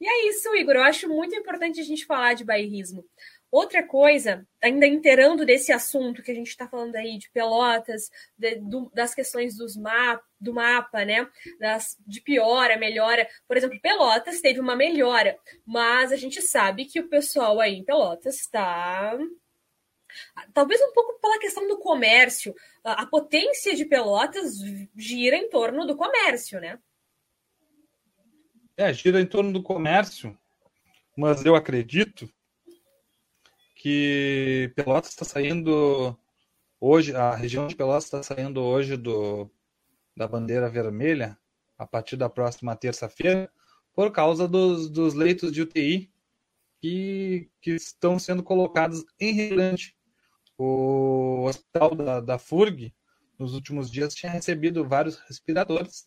E 0.00 0.08
é 0.08 0.28
isso, 0.28 0.52
Igor. 0.56 0.74
Eu 0.74 0.82
acho 0.82 1.08
muito 1.08 1.34
importante 1.36 1.80
a 1.80 1.84
gente 1.84 2.04
falar 2.04 2.34
de 2.34 2.44
bairrismo. 2.44 3.04
Outra 3.52 3.86
coisa, 3.86 4.48
ainda 4.62 4.86
inteirando 4.86 5.44
desse 5.44 5.72
assunto 5.72 6.22
que 6.22 6.30
a 6.30 6.34
gente 6.34 6.46
está 6.46 6.66
falando 6.66 6.96
aí 6.96 7.18
de 7.18 7.30
Pelotas, 7.30 8.10
de, 8.34 8.54
do, 8.54 8.90
das 8.94 9.14
questões 9.14 9.58
dos 9.58 9.76
map, 9.76 10.22
do 10.40 10.54
mapa, 10.54 11.04
né? 11.04 11.28
Das, 11.60 11.98
de 12.06 12.22
piora, 12.22 12.78
melhora. 12.78 13.28
Por 13.46 13.58
exemplo, 13.58 13.78
Pelotas 13.82 14.40
teve 14.40 14.58
uma 14.58 14.74
melhora, 14.74 15.38
mas 15.66 16.12
a 16.12 16.16
gente 16.16 16.40
sabe 16.40 16.86
que 16.86 16.98
o 16.98 17.10
pessoal 17.10 17.60
aí 17.60 17.74
em 17.74 17.84
Pelotas 17.84 18.36
está. 18.36 19.18
Talvez 20.54 20.80
um 20.80 20.92
pouco 20.94 21.20
pela 21.20 21.38
questão 21.38 21.68
do 21.68 21.76
comércio. 21.76 22.54
A, 22.82 23.02
a 23.02 23.06
potência 23.06 23.76
de 23.76 23.84
Pelotas 23.84 24.54
gira 24.96 25.36
em 25.36 25.50
torno 25.50 25.86
do 25.86 25.94
comércio, 25.94 26.58
né? 26.58 26.78
É, 28.78 28.90
gira 28.94 29.20
em 29.20 29.26
torno 29.26 29.52
do 29.52 29.62
comércio, 29.62 30.34
mas 31.14 31.44
eu 31.44 31.54
acredito 31.54 32.32
que 33.82 34.72
Pelotas 34.76 35.10
está 35.10 35.24
saindo 35.24 36.16
hoje, 36.80 37.16
a 37.16 37.34
região 37.34 37.66
de 37.66 37.74
Pelotas 37.74 38.04
está 38.04 38.22
saindo 38.22 38.62
hoje 38.62 38.96
do, 38.96 39.50
da 40.16 40.28
bandeira 40.28 40.70
vermelha 40.70 41.36
a 41.76 41.84
partir 41.84 42.16
da 42.16 42.28
próxima 42.28 42.76
terça-feira 42.76 43.50
por 43.92 44.12
causa 44.12 44.46
dos, 44.46 44.88
dos 44.88 45.14
leitos 45.14 45.50
de 45.50 45.62
UTI 45.62 46.12
que, 46.80 47.50
que 47.60 47.72
estão 47.72 48.20
sendo 48.20 48.40
colocados 48.40 49.04
em 49.18 49.32
Rio 49.32 49.56
Grande. 49.56 49.96
O 50.56 51.44
hospital 51.48 51.96
da, 51.96 52.20
da 52.20 52.38
FURG, 52.38 52.94
nos 53.36 53.52
últimos 53.52 53.90
dias, 53.90 54.14
tinha 54.14 54.30
recebido 54.30 54.86
vários 54.88 55.16
respiradores 55.26 56.06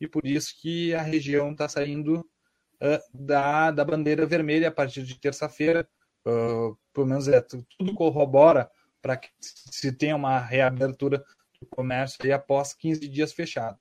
e 0.00 0.08
por 0.08 0.26
isso 0.26 0.56
que 0.60 0.92
a 0.92 1.02
região 1.02 1.52
está 1.52 1.68
saindo 1.68 2.18
uh, 2.82 2.98
da, 3.14 3.70
da 3.70 3.84
bandeira 3.84 4.26
vermelha 4.26 4.66
a 4.66 4.72
partir 4.72 5.04
de 5.04 5.20
terça-feira. 5.20 5.88
Uh, 6.26 6.76
pelo 6.92 7.06
menos 7.06 7.26
é, 7.26 7.40
tudo 7.40 7.94
corrobora 7.94 8.70
para 9.00 9.16
que 9.16 9.28
se 9.40 9.90
tenha 9.90 10.14
uma 10.14 10.38
reabertura 10.38 11.24
do 11.60 11.66
comércio 11.66 12.18
aí 12.22 12.32
após 12.32 12.72
15 12.72 13.08
dias 13.08 13.32
fechado. 13.32 13.78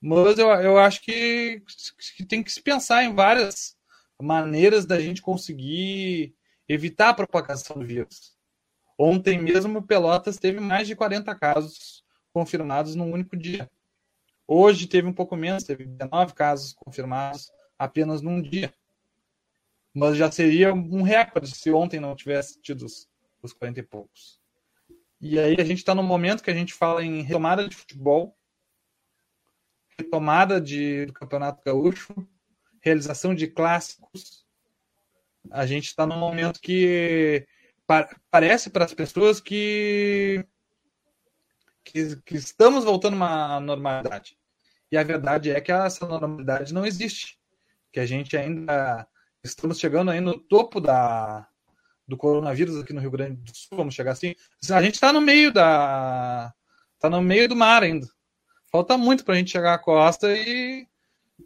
Mas 0.00 0.38
eu, 0.38 0.48
eu 0.48 0.78
acho 0.78 1.00
que, 1.00 1.62
que 2.16 2.26
tem 2.26 2.42
que 2.42 2.52
se 2.52 2.60
pensar 2.60 3.04
em 3.04 3.14
várias 3.14 3.74
maneiras 4.20 4.84
da 4.84 5.00
gente 5.00 5.22
conseguir 5.22 6.34
evitar 6.68 7.10
a 7.10 7.14
propagação 7.14 7.78
do 7.78 7.86
vírus. 7.86 8.34
Ontem 8.98 9.40
mesmo, 9.40 9.82
Pelotas 9.82 10.36
teve 10.36 10.60
mais 10.60 10.86
de 10.86 10.94
40 10.94 11.34
casos 11.34 12.04
confirmados 12.32 12.94
num 12.94 13.10
único 13.10 13.36
dia. 13.36 13.68
Hoje 14.46 14.86
teve 14.86 15.08
um 15.08 15.12
pouco 15.12 15.36
menos, 15.36 15.64
teve 15.64 15.84
19 15.84 16.34
casos 16.34 16.74
confirmados 16.74 17.50
apenas 17.78 18.20
num 18.20 18.42
dia. 18.42 18.72
Mas 19.94 20.16
já 20.16 20.30
seria 20.30 20.74
um 20.74 21.02
recorde 21.02 21.54
se 21.54 21.70
ontem 21.70 22.00
não 22.00 22.16
tivesse 22.16 22.60
tido 22.60 22.84
os, 22.84 23.08
os 23.40 23.52
40 23.52 23.80
e 23.80 23.82
poucos. 23.82 24.40
E 25.20 25.38
aí 25.38 25.56
a 25.58 25.64
gente 25.64 25.78
está 25.78 25.94
no 25.94 26.02
momento 26.02 26.42
que 26.42 26.50
a 26.50 26.54
gente 26.54 26.74
fala 26.74 27.04
em 27.04 27.22
retomada 27.22 27.66
de 27.68 27.76
futebol, 27.76 28.36
retomada 29.96 30.60
de, 30.60 31.06
do 31.06 31.12
Campeonato 31.12 31.62
Gaúcho, 31.64 32.12
realização 32.80 33.34
de 33.34 33.46
clássicos. 33.46 34.44
A 35.50 35.64
gente 35.64 35.86
está 35.86 36.06
num 36.06 36.18
momento 36.18 36.60
que 36.60 37.46
pa 37.86 38.08
parece 38.30 38.68
para 38.68 38.84
as 38.84 38.92
pessoas 38.92 39.40
que, 39.40 40.44
que, 41.84 42.16
que 42.22 42.34
estamos 42.34 42.84
voltando 42.84 43.14
uma 43.14 43.60
normalidade. 43.60 44.36
E 44.90 44.96
a 44.96 45.02
verdade 45.02 45.50
é 45.50 45.60
que 45.60 45.72
essa 45.72 46.06
normalidade 46.06 46.74
não 46.74 46.84
existe. 46.84 47.38
Que 47.92 48.00
a 48.00 48.06
gente 48.06 48.36
ainda 48.36 49.08
estamos 49.44 49.78
chegando 49.78 50.10
aí 50.10 50.20
no 50.20 50.38
topo 50.38 50.80
da, 50.80 51.46
do 52.08 52.16
coronavírus 52.16 52.78
aqui 52.78 52.92
no 52.92 53.00
Rio 53.00 53.10
Grande 53.10 53.36
do 53.36 53.54
Sul, 53.54 53.76
vamos 53.76 53.94
chegar 53.94 54.12
assim. 54.12 54.34
A 54.70 54.82
gente 54.82 54.94
está 54.94 55.12
no 55.12 55.20
meio 55.20 55.52
da. 55.52 56.52
está 56.94 57.10
no 57.10 57.20
meio 57.20 57.48
do 57.48 57.54
mar 57.54 57.82
ainda. 57.82 58.08
Falta 58.72 58.96
muito 58.96 59.24
para 59.24 59.34
a 59.34 59.36
gente 59.36 59.52
chegar 59.52 59.74
à 59.74 59.78
costa 59.78 60.34
e 60.34 60.86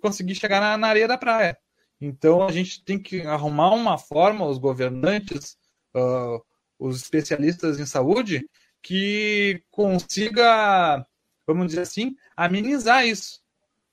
conseguir 0.00 0.34
chegar 0.36 0.60
na, 0.60 0.78
na, 0.78 0.88
areia 0.88 1.08
da 1.08 1.18
praia. 1.18 1.58
Então 2.00 2.46
a 2.46 2.52
gente 2.52 2.84
tem 2.84 2.98
que 2.98 3.22
arrumar 3.22 3.74
uma 3.74 3.98
forma, 3.98 4.46
os 4.46 4.58
governantes, 4.58 5.58
uh, 5.94 6.42
os 6.78 7.02
especialistas 7.02 7.80
em 7.80 7.86
saúde, 7.86 8.48
que 8.80 9.62
consiga, 9.70 11.04
vamos 11.46 11.66
dizer 11.66 11.82
assim, 11.82 12.14
amenizar 12.36 13.04
isso. 13.04 13.40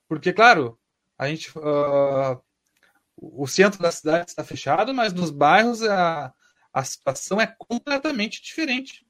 Porque, 0.08 0.32
claro, 0.32 0.78
a 1.18 1.28
gente. 1.28 1.50
Uh, 1.58 2.40
o 3.18 3.48
centro 3.48 3.82
da 3.82 3.92
cidade 3.92 4.30
está 4.30 4.44
fechado, 4.44 4.94
mas 4.94 5.14
nos 5.14 5.32
bairros 5.32 5.82
a, 5.84 6.34
a 6.74 6.84
situação 6.84 7.40
é 7.40 7.48
completamente 7.48 8.42
diferente. 8.42 9.06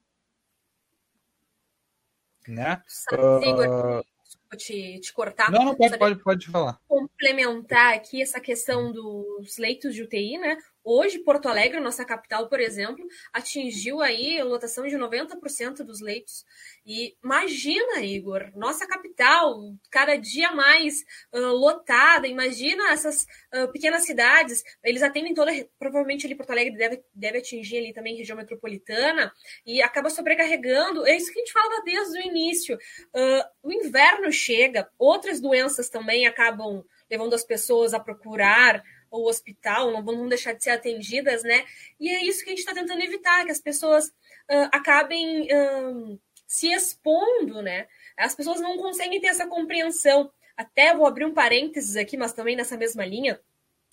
Né? 2.46 2.80
Sabe, 2.86 3.22
uh, 3.22 4.56
te, 4.56 5.00
te 5.00 5.12
cortar. 5.12 5.50
Não, 5.50 5.64
não 5.64 5.74
pode, 5.74 5.98
pode, 5.98 6.22
pode 6.22 6.46
falar. 6.46 6.80
Complementar 6.86 7.94
aqui 7.94 8.22
essa 8.22 8.40
questão 8.40 8.92
dos 8.92 9.58
leitos 9.58 9.94
de 9.94 10.02
UTI, 10.02 10.38
né? 10.38 10.56
Hoje, 10.88 11.18
Porto 11.18 11.48
Alegre, 11.48 11.80
nossa 11.80 12.04
capital, 12.04 12.48
por 12.48 12.60
exemplo, 12.60 13.04
atingiu 13.32 14.00
aí 14.00 14.38
a 14.38 14.44
lotação 14.44 14.86
de 14.86 14.96
90% 14.96 15.78
dos 15.78 16.00
leitos. 16.00 16.44
E 16.86 17.16
imagina, 17.24 18.02
Igor, 18.02 18.52
nossa 18.54 18.86
capital, 18.86 19.74
cada 19.90 20.14
dia 20.14 20.52
mais 20.52 21.04
uh, 21.32 21.40
lotada. 21.48 22.28
Imagina 22.28 22.92
essas 22.92 23.26
uh, 23.52 23.66
pequenas 23.72 24.04
cidades, 24.04 24.62
eles 24.84 25.02
atendem 25.02 25.34
toda, 25.34 25.50
provavelmente 25.76 26.24
ali 26.24 26.36
Porto 26.36 26.50
Alegre 26.50 26.76
deve, 26.76 27.02
deve 27.12 27.38
atingir 27.38 27.78
ali 27.78 27.92
também 27.92 28.14
região 28.14 28.36
metropolitana 28.36 29.32
e 29.66 29.82
acaba 29.82 30.08
sobrecarregando. 30.08 31.04
É 31.04 31.16
isso 31.16 31.32
que 31.32 31.40
a 31.40 31.44
gente 31.44 31.52
fala 31.52 31.82
desde 31.82 32.16
o 32.16 32.22
início. 32.22 32.76
Uh, 33.12 33.42
o 33.60 33.72
inverno 33.72 34.30
chega, 34.30 34.88
outras 34.96 35.40
doenças 35.40 35.90
também 35.90 36.28
acabam 36.28 36.84
levando 37.10 37.34
as 37.34 37.44
pessoas 37.44 37.92
a 37.92 38.00
procurar 38.00 38.84
o 39.10 39.28
hospital, 39.28 39.90
não 39.92 40.04
vão 40.04 40.28
deixar 40.28 40.52
de 40.52 40.62
ser 40.62 40.70
atendidas, 40.70 41.42
né? 41.42 41.64
E 41.98 42.08
é 42.08 42.24
isso 42.24 42.42
que 42.42 42.50
a 42.50 42.50
gente 42.50 42.60
está 42.60 42.74
tentando 42.74 43.02
evitar, 43.02 43.44
que 43.44 43.52
as 43.52 43.60
pessoas 43.60 44.06
uh, 44.08 44.68
acabem 44.72 45.48
uh, 45.52 46.18
se 46.46 46.72
expondo, 46.72 47.62
né? 47.62 47.86
As 48.16 48.34
pessoas 48.34 48.60
não 48.60 48.76
conseguem 48.78 49.20
ter 49.20 49.28
essa 49.28 49.46
compreensão. 49.46 50.30
Até 50.56 50.94
vou 50.94 51.06
abrir 51.06 51.24
um 51.24 51.34
parênteses 51.34 51.96
aqui, 51.96 52.16
mas 52.16 52.32
também 52.32 52.56
nessa 52.56 52.76
mesma 52.76 53.04
linha. 53.04 53.40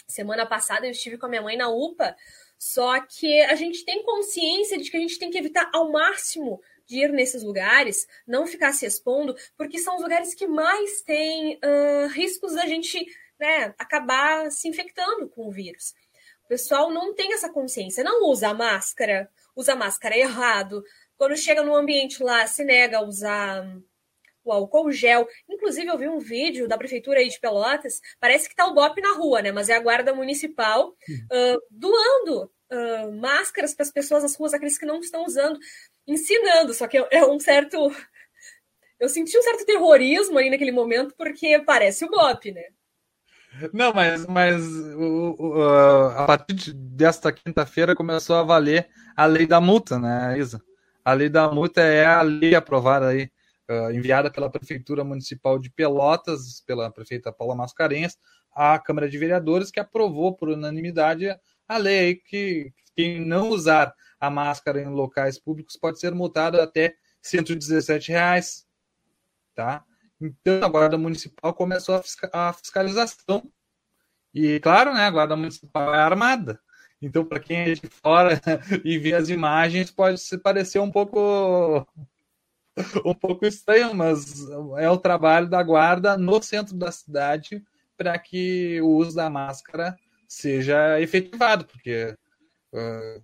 Semana 0.07 0.45
passada 0.45 0.85
eu 0.85 0.91
estive 0.91 1.17
com 1.17 1.25
a 1.25 1.29
minha 1.29 1.41
mãe 1.41 1.57
na 1.57 1.69
UPA, 1.69 2.15
só 2.57 2.99
que 3.01 3.41
a 3.41 3.55
gente 3.55 3.83
tem 3.83 4.03
consciência 4.03 4.77
de 4.77 4.89
que 4.89 4.97
a 4.97 4.99
gente 4.99 5.19
tem 5.19 5.29
que 5.29 5.37
evitar 5.37 5.69
ao 5.73 5.91
máximo 5.91 6.61
de 6.85 6.99
ir 6.99 7.11
nesses 7.11 7.43
lugares, 7.43 8.07
não 8.27 8.45
ficar 8.45 8.73
se 8.73 8.85
expondo, 8.85 9.35
porque 9.57 9.79
são 9.79 9.95
os 9.95 10.01
lugares 10.01 10.33
que 10.33 10.47
mais 10.47 11.01
têm 11.01 11.55
uh, 11.55 12.07
riscos 12.09 12.53
da 12.53 12.65
gente 12.65 13.05
né, 13.39 13.73
acabar 13.77 14.51
se 14.51 14.67
infectando 14.67 15.27
com 15.29 15.47
o 15.47 15.51
vírus. 15.51 15.93
O 16.45 16.47
pessoal 16.47 16.91
não 16.91 17.13
tem 17.13 17.33
essa 17.33 17.49
consciência, 17.49 18.03
não 18.03 18.29
usa 18.29 18.53
máscara, 18.53 19.29
usa 19.55 19.75
máscara 19.75 20.17
errado. 20.17 20.83
Quando 21.17 21.37
chega 21.37 21.63
no 21.63 21.75
ambiente 21.75 22.21
lá, 22.21 22.45
se 22.47 22.63
nega 22.63 22.97
a 22.97 23.03
usar 23.03 23.65
o 24.43 24.51
álcool 24.51 24.91
gel. 24.91 25.27
Inclusive, 25.49 25.87
eu 25.87 25.97
vi 25.97 26.07
um 26.07 26.19
vídeo 26.19 26.67
da 26.67 26.77
prefeitura 26.77 27.19
aí 27.19 27.29
de 27.29 27.39
Pelotas, 27.39 28.01
parece 28.19 28.49
que 28.49 28.55
tá 28.55 28.65
o 28.67 28.73
BOP 28.73 28.99
na 29.01 29.13
rua, 29.13 29.41
né? 29.41 29.51
Mas 29.51 29.69
é 29.69 29.75
a 29.75 29.79
guarda 29.79 30.13
municipal 30.13 30.89
uh, 30.89 31.61
doando 31.71 32.51
uh, 32.71 33.11
máscaras 33.13 33.73
para 33.73 33.83
as 33.83 33.91
pessoas 33.91 34.23
nas 34.23 34.35
ruas, 34.35 34.53
aqueles 34.53 34.77
que 34.77 34.85
não 34.85 34.99
estão 34.99 35.23
usando, 35.25 35.57
ensinando. 36.05 36.73
Só 36.73 36.87
que 36.87 36.97
é 36.97 37.25
um 37.25 37.39
certo. 37.39 37.77
Eu 38.99 39.09
senti 39.09 39.37
um 39.37 39.41
certo 39.41 39.65
terrorismo 39.65 40.37
aí 40.37 40.49
naquele 40.49 40.71
momento, 40.71 41.13
porque 41.17 41.59
parece 41.59 42.05
o 42.05 42.09
BOP, 42.09 42.51
né? 42.51 42.69
Não, 43.71 43.93
mas, 43.93 44.25
mas 44.25 44.63
a 46.17 46.25
partir 46.25 46.73
desta 46.73 47.31
quinta-feira 47.31 47.95
começou 47.95 48.35
a 48.35 48.43
valer 48.43 48.89
a 49.15 49.25
lei 49.25 49.45
da 49.45 49.61
multa, 49.61 49.99
né, 49.99 50.37
Isa? 50.37 50.61
A 51.05 51.13
lei 51.13 51.29
da 51.29 51.51
multa 51.51 51.81
é 51.81 52.05
a 52.05 52.21
lei 52.21 52.55
aprovada 52.55 53.09
aí, 53.09 53.29
uh, 53.69 53.91
enviada 53.91 54.31
pela 54.31 54.49
Prefeitura 54.49 55.03
Municipal 55.03 55.59
de 55.59 55.69
Pelotas, 55.69 56.61
pela 56.65 56.89
prefeita 56.89 57.31
Paula 57.31 57.55
Mascarenhas, 57.55 58.17
à 58.51 58.79
Câmara 58.79 59.09
de 59.09 59.17
Vereadores, 59.17 59.69
que 59.69 59.79
aprovou 59.79 60.33
por 60.33 60.49
unanimidade 60.49 61.27
a 61.67 61.77
lei 61.77 62.15
que 62.15 62.71
quem 62.95 63.25
não 63.25 63.49
usar 63.49 63.93
a 64.19 64.29
máscara 64.29 64.81
em 64.81 64.87
locais 64.87 65.37
públicos 65.37 65.75
pode 65.75 65.99
ser 65.99 66.13
multado 66.13 66.59
até 66.61 66.95
117 67.21 68.11
reais, 68.11 68.65
tá? 69.53 69.83
Então 70.23 70.63
a 70.63 70.69
Guarda 70.69 70.97
Municipal 70.97 71.53
começou 71.53 72.01
a 72.31 72.53
fiscalização. 72.53 73.51
E 74.33 74.59
claro, 74.61 74.93
né, 74.93 75.01
a 75.01 75.11
Guarda 75.11 75.35
Municipal 75.35 75.93
é 75.93 75.99
armada. 75.99 76.59
Então, 77.01 77.25
para 77.25 77.41
quem 77.41 77.57
é 77.57 77.73
de 77.73 77.87
fora 77.87 78.39
e 78.85 78.97
vê 78.97 79.13
as 79.13 79.27
imagens, 79.27 79.91
pode 79.91 80.19
se 80.19 80.37
parecer 80.37 80.79
um 80.79 80.89
pouco 80.89 81.85
um 83.05 83.13
pouco 83.13 83.45
estranho, 83.45 83.93
mas 83.93 84.49
é 84.77 84.89
o 84.89 84.97
trabalho 84.97 85.49
da 85.49 85.61
guarda 85.61 86.17
no 86.17 86.41
centro 86.41 86.75
da 86.75 86.91
cidade 86.91 87.61
para 87.97 88.17
que 88.17 88.79
o 88.81 88.87
uso 88.95 89.15
da 89.15 89.29
máscara 89.29 89.97
seja 90.27 90.99
efetivado, 90.99 91.65
porque 91.65 92.15
uh, 92.73 93.23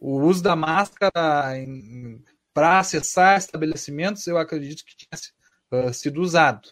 o 0.00 0.20
uso 0.20 0.42
da 0.42 0.56
máscara 0.56 1.56
em, 1.56 2.22
para 2.58 2.80
acessar 2.80 3.38
estabelecimentos, 3.38 4.26
eu 4.26 4.36
acredito 4.36 4.84
que 4.84 4.96
tinha 4.96 5.92
sido 5.92 6.20
usado. 6.20 6.68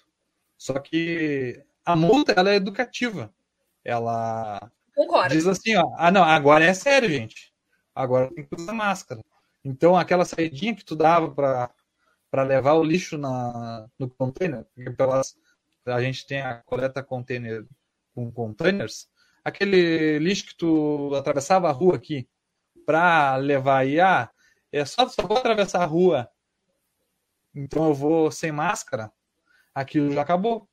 Só 0.59 0.81
que 0.81 1.63
a 1.85 1.95
multa 1.95 2.33
ela 2.33 2.51
é 2.51 2.57
educativa. 2.57 3.33
Ela 3.85 4.69
Concordo. 4.97 5.33
diz 5.33 5.47
assim, 5.47 5.77
ó, 5.77 5.95
ah 5.97 6.11
não, 6.11 6.25
agora 6.25 6.65
é 6.65 6.75
sério, 6.75 7.09
gente. 7.09 7.55
Agora 7.95 8.35
tem 8.35 8.45
que 8.45 8.61
usar 8.61 8.73
máscara. 8.73 9.23
Então 9.65 9.97
aquela 9.97 10.25
saidinha 10.25 10.75
que 10.75 10.85
tu 10.85 10.97
dava 10.97 11.31
para 11.31 11.71
para 12.33 12.43
levar 12.43 12.73
o 12.73 12.83
lixo 12.83 13.17
na, 13.17 13.89
no 13.97 14.11
container, 14.11 14.67
pelas 14.97 15.37
a 15.87 16.03
gente 16.03 16.27
tem 16.27 16.41
a 16.41 16.57
coleta 16.67 17.01
container 17.01 17.65
com 18.13 18.31
containers, 18.33 19.09
aquele 19.45 20.19
lixo 20.19 20.47
que 20.47 20.57
tu 20.57 21.15
atravessava 21.15 21.69
a 21.69 21.73
rua 21.73 21.95
aqui 21.95 22.29
para 22.85 23.37
levar 23.37 23.79
aí, 23.79 24.01
ah, 24.01 24.29
é 24.73 24.85
só, 24.85 25.09
só 25.09 25.23
vou 25.27 25.37
atravessar 25.37 25.83
a 25.83 25.87
rua, 25.87 26.29
então 27.55 27.89
eu 27.89 27.95
vou 27.95 28.31
sem 28.31 28.53
máscara, 28.53 29.11
aquilo 29.75 30.13
já 30.13 30.23
acabou. 30.23 30.69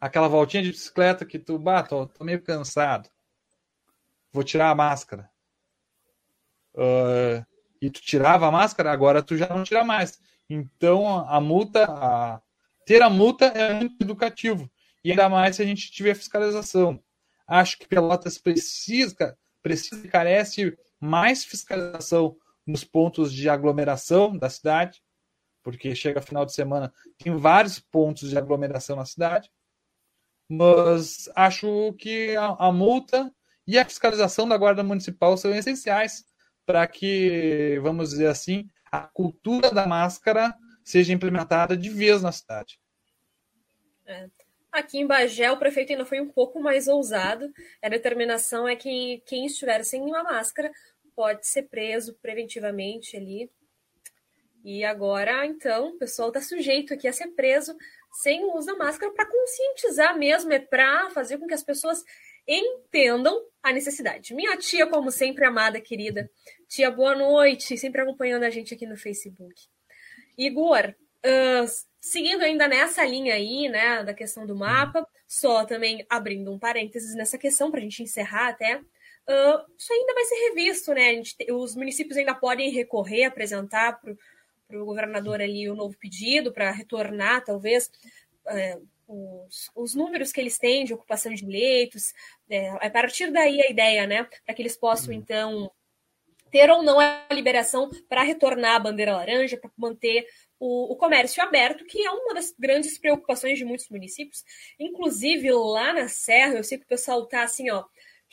Aquela 0.00 0.28
voltinha 0.28 0.62
de 0.62 0.70
bicicleta 0.70 1.24
que 1.24 1.38
tu, 1.38 1.58
bah, 1.58 1.82
tô, 1.82 2.06
tô 2.06 2.24
meio 2.24 2.42
cansado, 2.42 3.08
vou 4.32 4.44
tirar 4.44 4.70
a 4.70 4.74
máscara. 4.74 5.30
Uh, 6.74 7.44
e 7.80 7.88
tu 7.88 8.00
tirava 8.02 8.46
a 8.46 8.50
máscara, 8.50 8.92
agora 8.92 9.22
tu 9.22 9.36
já 9.36 9.48
não 9.48 9.64
tira 9.64 9.84
mais. 9.84 10.18
Então 10.48 11.26
a 11.28 11.40
multa, 11.40 11.84
a... 11.84 12.40
ter 12.84 13.00
a 13.00 13.08
multa 13.08 13.46
é 13.46 13.72
muito 13.72 13.96
educativo. 14.02 14.70
E 15.02 15.10
ainda 15.10 15.28
mais 15.28 15.56
se 15.56 15.62
a 15.62 15.66
gente 15.66 15.90
tiver 15.90 16.14
fiscalização. 16.14 17.02
Acho 17.46 17.78
que 17.78 17.86
Pelotas 17.86 18.38
precisa, 18.38 19.38
precisa 19.62 20.06
e 20.06 20.10
carece 20.10 20.76
mais 20.98 21.44
fiscalização 21.44 22.36
nos 22.66 22.84
pontos 22.84 23.32
de 23.32 23.48
aglomeração 23.48 24.36
da 24.36 24.48
cidade, 24.48 25.02
porque 25.62 25.94
chega 25.94 26.20
final 26.20 26.44
de 26.44 26.52
semana, 26.52 26.92
tem 27.18 27.34
vários 27.36 27.78
pontos 27.78 28.28
de 28.28 28.38
aglomeração 28.38 28.96
na 28.96 29.04
cidade. 29.04 29.50
Mas 30.48 31.28
acho 31.34 31.94
que 31.94 32.36
a, 32.36 32.56
a 32.58 32.72
multa 32.72 33.32
e 33.66 33.78
a 33.78 33.84
fiscalização 33.84 34.46
da 34.46 34.58
Guarda 34.58 34.82
Municipal 34.82 35.36
são 35.36 35.54
essenciais 35.54 36.24
para 36.66 36.86
que, 36.86 37.78
vamos 37.82 38.10
dizer 38.10 38.26
assim, 38.26 38.68
a 38.90 39.00
cultura 39.00 39.70
da 39.70 39.86
máscara 39.86 40.54
seja 40.84 41.12
implementada 41.12 41.76
de 41.76 41.88
vez 41.88 42.22
na 42.22 42.30
cidade. 42.30 42.78
É. 44.06 44.28
Aqui 44.70 44.98
em 44.98 45.06
Bagé, 45.06 45.50
o 45.52 45.56
prefeito 45.56 45.92
ainda 45.92 46.04
foi 46.04 46.20
um 46.20 46.28
pouco 46.28 46.60
mais 46.60 46.88
ousado. 46.88 47.50
A 47.80 47.88
determinação 47.88 48.66
é 48.66 48.74
que 48.74 49.22
quem 49.24 49.46
estiver 49.46 49.84
sem 49.84 50.02
uma 50.02 50.24
máscara 50.24 50.70
pode 51.14 51.46
ser 51.46 51.64
preso 51.64 52.14
preventivamente 52.20 53.16
ali. 53.16 53.50
E 54.64 54.82
agora, 54.82 55.44
então, 55.44 55.88
o 55.88 55.98
pessoal 55.98 56.28
está 56.28 56.40
sujeito 56.40 56.94
aqui 56.94 57.06
a 57.06 57.12
ser 57.12 57.28
preso 57.28 57.76
sem 58.22 58.44
o 58.44 58.56
uso 58.56 58.68
da 58.68 58.76
máscara 58.76 59.12
para 59.12 59.26
conscientizar 59.26 60.16
mesmo, 60.16 60.52
é 60.52 60.58
para 60.58 61.10
fazer 61.10 61.36
com 61.38 61.46
que 61.46 61.54
as 61.54 61.62
pessoas 61.62 62.02
entendam 62.46 63.42
a 63.62 63.72
necessidade. 63.72 64.34
Minha 64.34 64.56
tia, 64.56 64.86
como 64.86 65.10
sempre, 65.10 65.44
amada, 65.44 65.80
querida. 65.80 66.30
Tia, 66.68 66.90
boa 66.90 67.14
noite, 67.14 67.76
sempre 67.76 68.00
acompanhando 68.00 68.44
a 68.44 68.50
gente 68.50 68.72
aqui 68.72 68.86
no 68.86 68.96
Facebook. 68.96 69.54
Igor, 70.36 70.94
uh, 71.24 71.66
seguindo 72.00 72.42
ainda 72.42 72.68
nessa 72.68 73.04
linha 73.04 73.34
aí, 73.34 73.68
né, 73.68 74.04
da 74.04 74.14
questão 74.14 74.46
do 74.46 74.54
mapa, 74.54 75.06
só 75.26 75.64
também 75.64 76.04
abrindo 76.08 76.52
um 76.52 76.58
parênteses 76.58 77.14
nessa 77.14 77.38
questão 77.38 77.70
para 77.70 77.80
a 77.80 77.82
gente 77.82 78.02
encerrar 78.02 78.48
até. 78.48 78.80
Uh, 79.26 79.64
isso 79.78 79.92
ainda 79.92 80.14
vai 80.14 80.24
ser 80.24 80.34
revisto, 80.48 80.92
né? 80.92 81.14
Gente, 81.14 81.36
os 81.50 81.74
municípios 81.74 82.16
ainda 82.16 82.34
podem 82.34 82.70
recorrer, 82.70 83.24
apresentar 83.24 83.98
para 84.00 84.78
o 84.78 84.84
governador 84.84 85.40
ali 85.40 85.68
o 85.68 85.74
novo 85.74 85.96
pedido 85.96 86.52
para 86.52 86.70
retornar, 86.70 87.44
talvez, 87.44 87.90
uh, 88.46 88.86
os, 89.06 89.70
os, 89.74 89.94
números 89.94 90.32
que 90.32 90.40
eles 90.40 90.58
têm 90.58 90.84
de 90.84 90.94
ocupação 90.94 91.32
de 91.32 91.44
leitos, 91.44 92.12
é, 92.48 92.70
a 92.70 92.90
partir 92.90 93.30
daí 93.30 93.60
a 93.62 93.70
ideia, 93.70 94.06
né, 94.06 94.26
para 94.44 94.54
que 94.54 94.62
eles 94.62 94.76
possam, 94.76 95.12
uhum. 95.12 95.20
então, 95.20 95.70
ter 96.50 96.70
ou 96.70 96.82
não 96.82 97.00
a 97.00 97.26
liberação 97.32 97.90
para 98.08 98.22
retornar 98.22 98.76
a 98.76 98.78
bandeira 98.78 99.16
laranja, 99.16 99.56
para 99.56 99.70
manter 99.76 100.26
o, 100.58 100.92
o, 100.92 100.96
comércio 100.96 101.42
aberto, 101.42 101.84
que 101.84 102.04
é 102.04 102.10
uma 102.10 102.32
das 102.32 102.54
grandes 102.56 102.96
preocupações 102.96 103.58
de 103.58 103.64
muitos 103.64 103.88
municípios. 103.88 104.44
Inclusive, 104.78 105.50
lá 105.50 105.92
na 105.92 106.08
Serra, 106.08 106.54
eu 106.54 106.64
sei 106.64 106.78
que 106.78 106.84
o 106.84 106.88
pessoal 106.88 107.24
está 107.24 107.42
assim, 107.42 107.70
ó, 107.70 107.84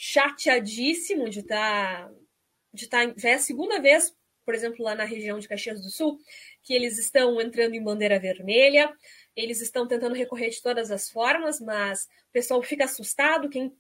chateadíssimo 0.04 1.30
de 1.30 1.42
estar. 1.42 2.08
Tá, 2.08 2.14
de 2.74 2.88
tá, 2.88 3.14
já 3.16 3.30
é 3.30 3.34
a 3.36 3.40
segunda 3.40 3.80
vez, 3.80 4.18
por 4.44 4.56
exemplo, 4.56 4.84
lá 4.84 4.96
na 4.96 5.04
região 5.04 5.38
de 5.38 5.48
Caxias 5.48 5.80
do 5.80 5.92
Sul, 5.92 6.20
que 6.64 6.74
eles 6.74 6.98
estão 6.98 7.40
entrando 7.40 7.76
em 7.76 7.84
bandeira 7.84 8.20
vermelha. 8.20 8.92
Eles 9.36 9.62
estão 9.62 9.88
tentando 9.88 10.16
recorrer 10.16 10.50
de 10.50 10.60
todas 10.60 10.90
as 10.90 11.08
formas, 11.08 11.62
mas 11.62 12.06
o 12.30 12.32
pessoal 12.32 12.64
fica 12.64 12.86
assustado, 12.86 13.48
quem 13.48 13.72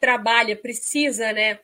trabalha 0.00 0.56
precisa, 0.56 1.30
né? 1.34 1.60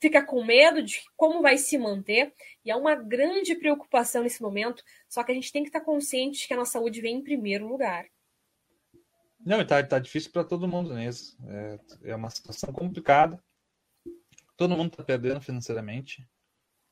Fica 0.00 0.24
com 0.24 0.44
medo 0.44 0.82
de 0.82 1.00
como 1.16 1.40
vai 1.40 1.56
se 1.56 1.78
manter, 1.78 2.32
e 2.64 2.70
é 2.70 2.74
uma 2.74 2.96
grande 2.96 3.54
preocupação 3.54 4.24
nesse 4.24 4.42
momento. 4.42 4.82
Só 5.08 5.22
que 5.22 5.30
a 5.30 5.34
gente 5.34 5.52
tem 5.52 5.62
que 5.62 5.68
estar 5.68 5.82
consciente 5.82 6.48
que 6.48 6.52
a 6.52 6.56
nossa 6.56 6.72
saúde 6.72 7.00
vem 7.00 7.18
em 7.18 7.22
primeiro 7.22 7.68
lugar. 7.68 8.06
Não, 9.46 9.64
tá, 9.64 9.80
tá 9.80 10.00
difícil 10.00 10.32
para 10.32 10.42
todo 10.42 10.66
mundo 10.66 10.92
mesmo. 10.92 11.38
É, 11.48 11.78
é 12.06 12.16
uma 12.16 12.28
situação 12.30 12.72
complicada. 12.72 13.40
Todo 14.56 14.76
mundo 14.76 14.90
está 14.90 15.04
perdendo 15.04 15.40
financeiramente. 15.40 16.28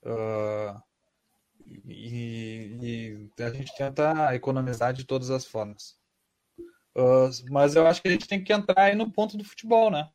Uh, 0.05 0.81
e, 1.85 3.29
e, 3.37 3.43
a 3.43 3.51
gente 3.51 3.75
tenta 3.75 4.33
economizar 4.37 4.93
de 4.93 5.05
todas 5.05 5.31
as 5.31 5.45
formas. 5.45 5.99
Uh, 6.97 7.29
mas 7.51 7.75
eu 7.75 7.89
acho 7.89 8.01
que 8.01 8.07
a 8.07 8.13
gente 8.13 8.29
tem 8.29 8.45
que 8.45 8.53
entrar 8.53 8.85
aí 8.85 8.95
no 8.95 9.11
ponto 9.11 9.37
do 9.37 9.43
futebol, 9.43 9.91
né? 9.91 10.09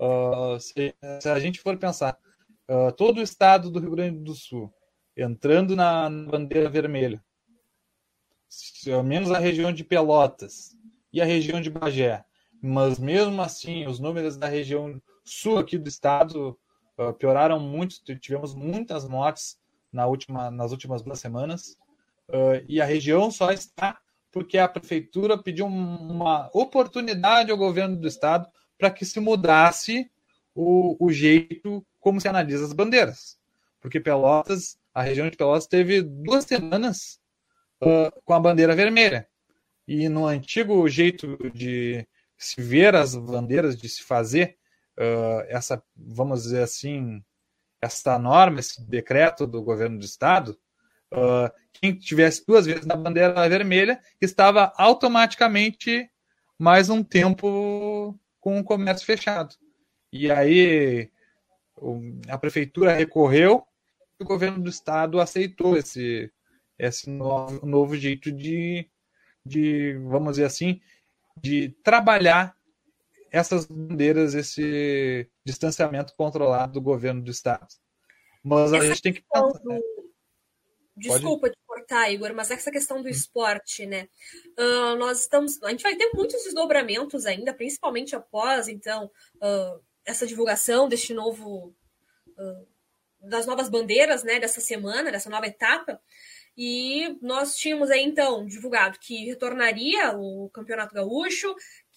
Uh, 0.00 0.58
se, 0.58 0.92
se, 1.22 1.28
a 1.28 1.38
gente 1.38 1.60
for 1.60 1.78
pensar, 1.78 2.18
uh, 2.68 2.90
todo 2.90 3.18
o 3.18 3.22
estado 3.22 3.70
do 3.70 3.78
Rio 3.78 3.92
Grande 3.92 4.18
do 4.24 4.34
Sul 4.34 4.74
entrando 5.16 5.76
na, 5.76 6.10
na 6.10 6.28
bandeira 6.28 6.68
vermelha, 6.68 7.22
menos 9.04 9.30
a 9.30 9.38
região 9.38 9.72
de 9.72 9.84
Pelotas 9.84 10.77
e 11.12 11.20
a 11.20 11.24
região 11.24 11.60
de 11.60 11.70
Bagé, 11.70 12.24
mas 12.62 12.98
mesmo 12.98 13.40
assim 13.40 13.86
os 13.86 13.98
números 13.98 14.36
da 14.36 14.48
região 14.48 15.00
sul 15.24 15.58
aqui 15.58 15.78
do 15.78 15.88
estado 15.88 16.58
pioraram 17.18 17.60
muito, 17.60 17.96
tivemos 18.18 18.54
muitas 18.54 19.06
mortes 19.06 19.58
na 19.92 20.06
última, 20.06 20.50
nas 20.50 20.72
últimas 20.72 21.02
duas 21.02 21.20
semanas. 21.20 21.76
Uh, 22.28 22.64
e 22.68 22.80
a 22.80 22.84
região 22.84 23.30
só 23.30 23.50
está 23.52 23.98
porque 24.30 24.58
a 24.58 24.68
prefeitura 24.68 25.42
pediu 25.42 25.66
uma 25.66 26.50
oportunidade 26.52 27.50
ao 27.50 27.56
governo 27.56 27.96
do 27.96 28.06
estado 28.06 28.46
para 28.76 28.90
que 28.90 29.04
se 29.04 29.18
mudasse 29.18 30.10
o, 30.54 30.96
o, 31.04 31.10
jeito 31.10 31.84
como 31.98 32.20
se 32.20 32.28
analisa 32.28 32.64
as 32.64 32.72
bandeiras. 32.72 33.38
Porque 33.80 33.98
Pelotas, 33.98 34.78
a 34.92 35.02
região 35.02 35.28
de 35.28 35.36
Pelotas 35.36 35.66
teve 35.66 36.02
duas 36.02 36.44
semanas 36.44 37.18
uh, 37.82 38.12
com 38.24 38.34
a 38.34 38.40
bandeira 38.40 38.76
vermelha. 38.76 39.26
E 39.88 40.06
no 40.06 40.26
antigo 40.26 40.86
jeito 40.86 41.38
de 41.50 42.06
se 42.36 42.60
ver 42.60 42.94
as 42.94 43.16
bandeiras, 43.16 43.74
de 43.74 43.88
se 43.88 44.02
fazer 44.02 44.58
uh, 44.98 45.40
essa, 45.48 45.82
vamos 45.96 46.42
dizer 46.42 46.62
assim, 46.62 47.24
essa 47.80 48.18
norma, 48.18 48.60
esse 48.60 48.86
decreto 48.86 49.46
do 49.46 49.62
governo 49.62 49.98
do 49.98 50.04
estado, 50.04 50.58
uh, 51.14 51.50
quem 51.72 51.94
tivesse 51.94 52.44
duas 52.46 52.66
vezes 52.66 52.84
na 52.84 52.96
bandeira 52.96 53.48
vermelha 53.48 53.98
estava 54.20 54.74
automaticamente 54.76 56.06
mais 56.58 56.90
um 56.90 57.02
tempo 57.02 58.14
com 58.38 58.60
o 58.60 58.64
comércio 58.64 59.06
fechado. 59.06 59.54
E 60.12 60.30
aí 60.30 61.10
a 62.28 62.36
prefeitura 62.36 62.92
recorreu 62.92 63.64
e 64.20 64.22
o 64.22 64.26
governo 64.26 64.62
do 64.62 64.68
estado 64.68 65.18
aceitou 65.18 65.78
esse, 65.78 66.30
esse 66.78 67.08
novo, 67.08 67.64
novo 67.64 67.96
jeito 67.96 68.30
de, 68.30 68.86
de, 69.48 69.94
vamos 70.04 70.32
dizer 70.32 70.44
assim, 70.44 70.80
de 71.40 71.70
trabalhar 71.82 72.56
essas 73.30 73.66
bandeiras, 73.66 74.34
esse 74.34 75.28
distanciamento 75.44 76.14
controlado 76.16 76.74
do 76.74 76.80
governo 76.80 77.22
do 77.22 77.30
Estado. 77.30 77.66
Mas 78.42 78.72
essa 78.72 78.84
a 78.84 78.86
gente 78.88 79.02
tem 79.02 79.12
que. 79.12 79.24
Do... 79.62 79.98
Desculpa 80.96 81.42
Pode? 81.42 81.54
te 81.54 81.66
cortar, 81.66 82.10
Igor, 82.10 82.34
mas 82.34 82.50
essa 82.50 82.70
questão 82.70 83.02
do 83.02 83.08
esporte, 83.08 83.86
né? 83.86 84.08
Uh, 84.58 84.96
nós 84.96 85.20
estamos. 85.20 85.62
A 85.62 85.70
gente 85.70 85.82
vai 85.82 85.96
ter 85.96 86.10
muitos 86.14 86.42
desdobramentos 86.44 87.26
ainda, 87.26 87.54
principalmente 87.54 88.16
após, 88.16 88.68
então, 88.68 89.10
uh, 89.36 89.80
essa 90.04 90.26
divulgação 90.26 90.88
deste 90.88 91.14
novo. 91.14 91.74
Uh, 92.36 92.78
das 93.20 93.46
novas 93.46 93.68
bandeiras, 93.68 94.22
né, 94.22 94.38
dessa 94.38 94.60
semana, 94.60 95.10
dessa 95.10 95.28
nova 95.28 95.46
etapa. 95.46 96.00
E 96.60 97.16
nós 97.22 97.56
tínhamos 97.56 97.88
aí, 97.88 98.02
então, 98.02 98.44
divulgado 98.44 98.98
que 98.98 99.24
retornaria 99.26 100.18
o 100.18 100.50
Campeonato 100.50 100.92
Gaúcho, 100.92 101.54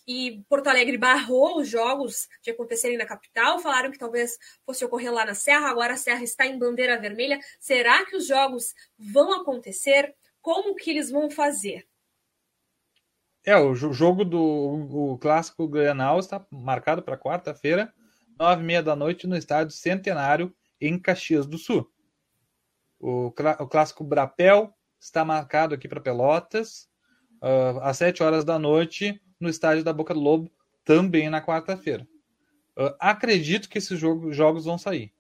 e 0.07 0.43
Porto 0.47 0.67
Alegre 0.67 0.99
barrou 0.99 1.59
os 1.59 1.67
jogos 1.67 2.27
de 2.43 2.51
acontecerem 2.51 2.95
na 2.95 3.05
capital, 3.05 3.57
falaram 3.57 3.89
que 3.89 3.97
talvez 3.97 4.37
fosse 4.63 4.85
ocorrer 4.85 5.11
lá 5.11 5.25
na 5.25 5.33
Serra, 5.33 5.67
agora 5.67 5.93
a 5.93 5.97
Serra 5.97 6.23
está 6.23 6.45
em 6.45 6.59
bandeira 6.59 6.99
vermelha. 6.99 7.39
Será 7.59 8.05
que 8.05 8.15
os 8.15 8.27
jogos 8.27 8.75
vão 8.99 9.33
acontecer? 9.33 10.13
Como 10.41 10.75
que 10.75 10.91
eles 10.91 11.09
vão 11.09 11.29
fazer? 11.31 11.87
É, 13.43 13.57
o 13.57 13.73
jogo 13.73 14.23
do 14.23 14.39
o 14.39 15.17
clássico 15.17 15.67
Grenal 15.67 16.19
está 16.19 16.45
marcado 16.51 17.01
para 17.01 17.17
quarta-feira, 17.17 17.91
nove 18.39 18.61
e 18.61 18.65
meia 18.65 18.83
da 18.83 18.95
noite, 18.95 19.25
no 19.25 19.35
estádio 19.35 19.75
Centenário, 19.75 20.53
em 20.79 20.99
Caxias 20.99 21.47
do 21.47 21.57
Sul. 21.57 21.91
O, 23.01 23.27
o 23.27 23.67
clássico 23.67 24.03
Brapel 24.03 24.71
está 24.99 25.25
marcado 25.25 25.73
aqui 25.73 25.87
para 25.87 25.99
Pelotas, 25.99 26.87
uh, 27.41 27.79
às 27.81 27.97
sete 27.97 28.21
horas 28.21 28.45
da 28.45 28.59
noite, 28.59 29.19
no 29.39 29.49
estádio 29.49 29.83
da 29.83 29.91
Boca 29.91 30.13
do 30.13 30.19
Lobo 30.19 30.51
também 30.85 31.27
na 31.27 31.41
quarta-feira. 31.41 32.07
Uh, 32.77 32.93
acredito 32.99 33.67
que 33.67 33.79
esses 33.79 33.99
jogo, 33.99 34.31
jogos 34.31 34.65
vão 34.65 34.77
sair, 34.77 35.11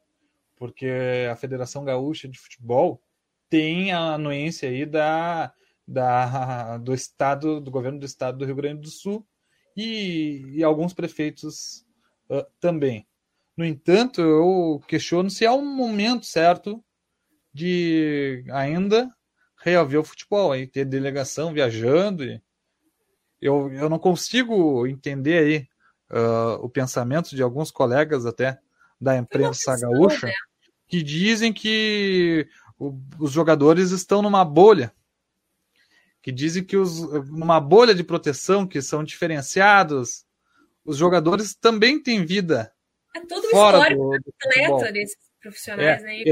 porque 0.55 0.87
a 1.31 1.35
Federação 1.35 1.83
Gaúcha 1.83 2.27
de 2.27 2.37
Futebol 2.37 3.01
tem 3.49 3.91
a 3.91 4.13
anuência 4.13 4.69
aí 4.69 4.85
da, 4.85 5.51
da, 5.87 6.77
do 6.77 6.93
estado, 6.93 7.59
do 7.59 7.71
governo 7.71 7.99
do 7.99 8.05
estado 8.05 8.37
do 8.37 8.45
Rio 8.45 8.55
Grande 8.55 8.81
do 8.81 8.89
Sul 8.89 9.25
e, 9.75 10.45
e 10.51 10.63
alguns 10.63 10.93
prefeitos 10.93 11.83
uh, 12.29 12.45
também. 12.59 13.07
No 13.57 13.65
entanto, 13.65 14.21
eu 14.21 14.79
questiono 14.87 15.31
se 15.31 15.45
é 15.45 15.51
um 15.51 15.65
momento 15.65 16.27
certo 16.27 16.83
de 17.53 18.43
ainda 18.49 19.09
reaver 19.57 19.99
o 19.99 20.03
futebol, 20.03 20.51
aí 20.51 20.65
ter 20.67 20.85
delegação 20.85 21.53
viajando. 21.53 22.23
E 22.23 22.41
eu, 23.41 23.71
eu 23.73 23.89
não 23.89 23.99
consigo 23.99 24.87
entender 24.87 25.37
aí 25.37 25.67
uh, 26.17 26.63
o 26.63 26.69
pensamento 26.69 27.35
de 27.35 27.41
alguns 27.41 27.71
colegas 27.71 28.25
até 28.25 28.59
da 28.99 29.17
imprensa 29.17 29.75
gaúcha 29.79 30.27
né? 30.27 30.33
que 30.87 31.01
dizem 31.01 31.51
que 31.51 32.47
o, 32.77 32.99
os 33.19 33.31
jogadores 33.31 33.91
estão 33.91 34.21
numa 34.21 34.45
bolha, 34.45 34.93
que 36.21 36.31
dizem 36.31 36.63
que 36.63 36.77
os, 36.77 37.01
numa 37.29 37.59
bolha 37.59 37.95
de 37.95 38.03
proteção, 38.03 38.67
que 38.67 38.81
são 38.81 39.03
diferenciados. 39.03 40.25
Os 40.85 40.97
jogadores 40.97 41.55
também 41.55 42.01
têm 42.01 42.25
vida. 42.25 42.71
É 43.15 43.19
todo 43.21 43.49
fora 43.49 43.77
histórico 43.79 44.03
do, 44.03 44.19
do 44.19 44.33
atleta 44.43 44.91
desses 44.91 45.17
profissionais 45.41 46.03
é, 46.03 46.07
aí. 46.07 46.23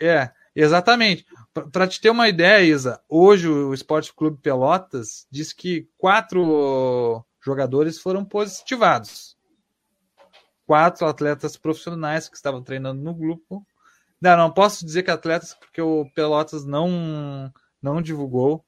É, 0.00 0.06
é, 0.06 0.32
exatamente. 0.54 1.26
Para 1.72 1.86
te 1.86 2.00
ter 2.00 2.10
uma 2.10 2.28
ideia, 2.28 2.64
Isa, 2.64 3.00
hoje 3.08 3.48
o 3.48 3.74
Esporte 3.74 4.12
Clube 4.12 4.40
Pelotas 4.40 5.26
diz 5.30 5.52
que 5.52 5.88
quatro 5.98 7.24
jogadores 7.44 7.98
foram 7.98 8.24
positivados. 8.24 9.36
Quatro 10.66 11.06
atletas 11.06 11.56
profissionais 11.56 12.28
que 12.28 12.36
estavam 12.36 12.62
treinando 12.62 13.02
no 13.02 13.14
grupo. 13.14 13.66
Não, 14.20 14.36
não 14.36 14.52
posso 14.52 14.84
dizer 14.84 15.02
que 15.02 15.10
atletas, 15.10 15.54
porque 15.54 15.82
o 15.82 16.08
Pelotas 16.14 16.64
não, 16.64 17.52
não 17.80 18.00
divulgou. 18.00 18.64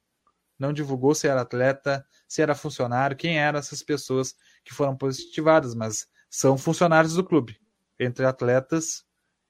Não 0.58 0.72
divulgou 0.72 1.14
se 1.14 1.26
era 1.26 1.40
atleta, 1.40 2.06
se 2.28 2.40
era 2.40 2.54
funcionário, 2.54 3.16
quem 3.16 3.38
eram 3.38 3.58
essas 3.58 3.82
pessoas 3.82 4.34
que 4.64 4.72
foram 4.72 4.96
positivadas, 4.96 5.74
mas 5.74 6.06
são 6.30 6.56
funcionários 6.56 7.14
do 7.14 7.24
clube, 7.24 7.60
entre 7.98 8.24
atletas 8.24 9.04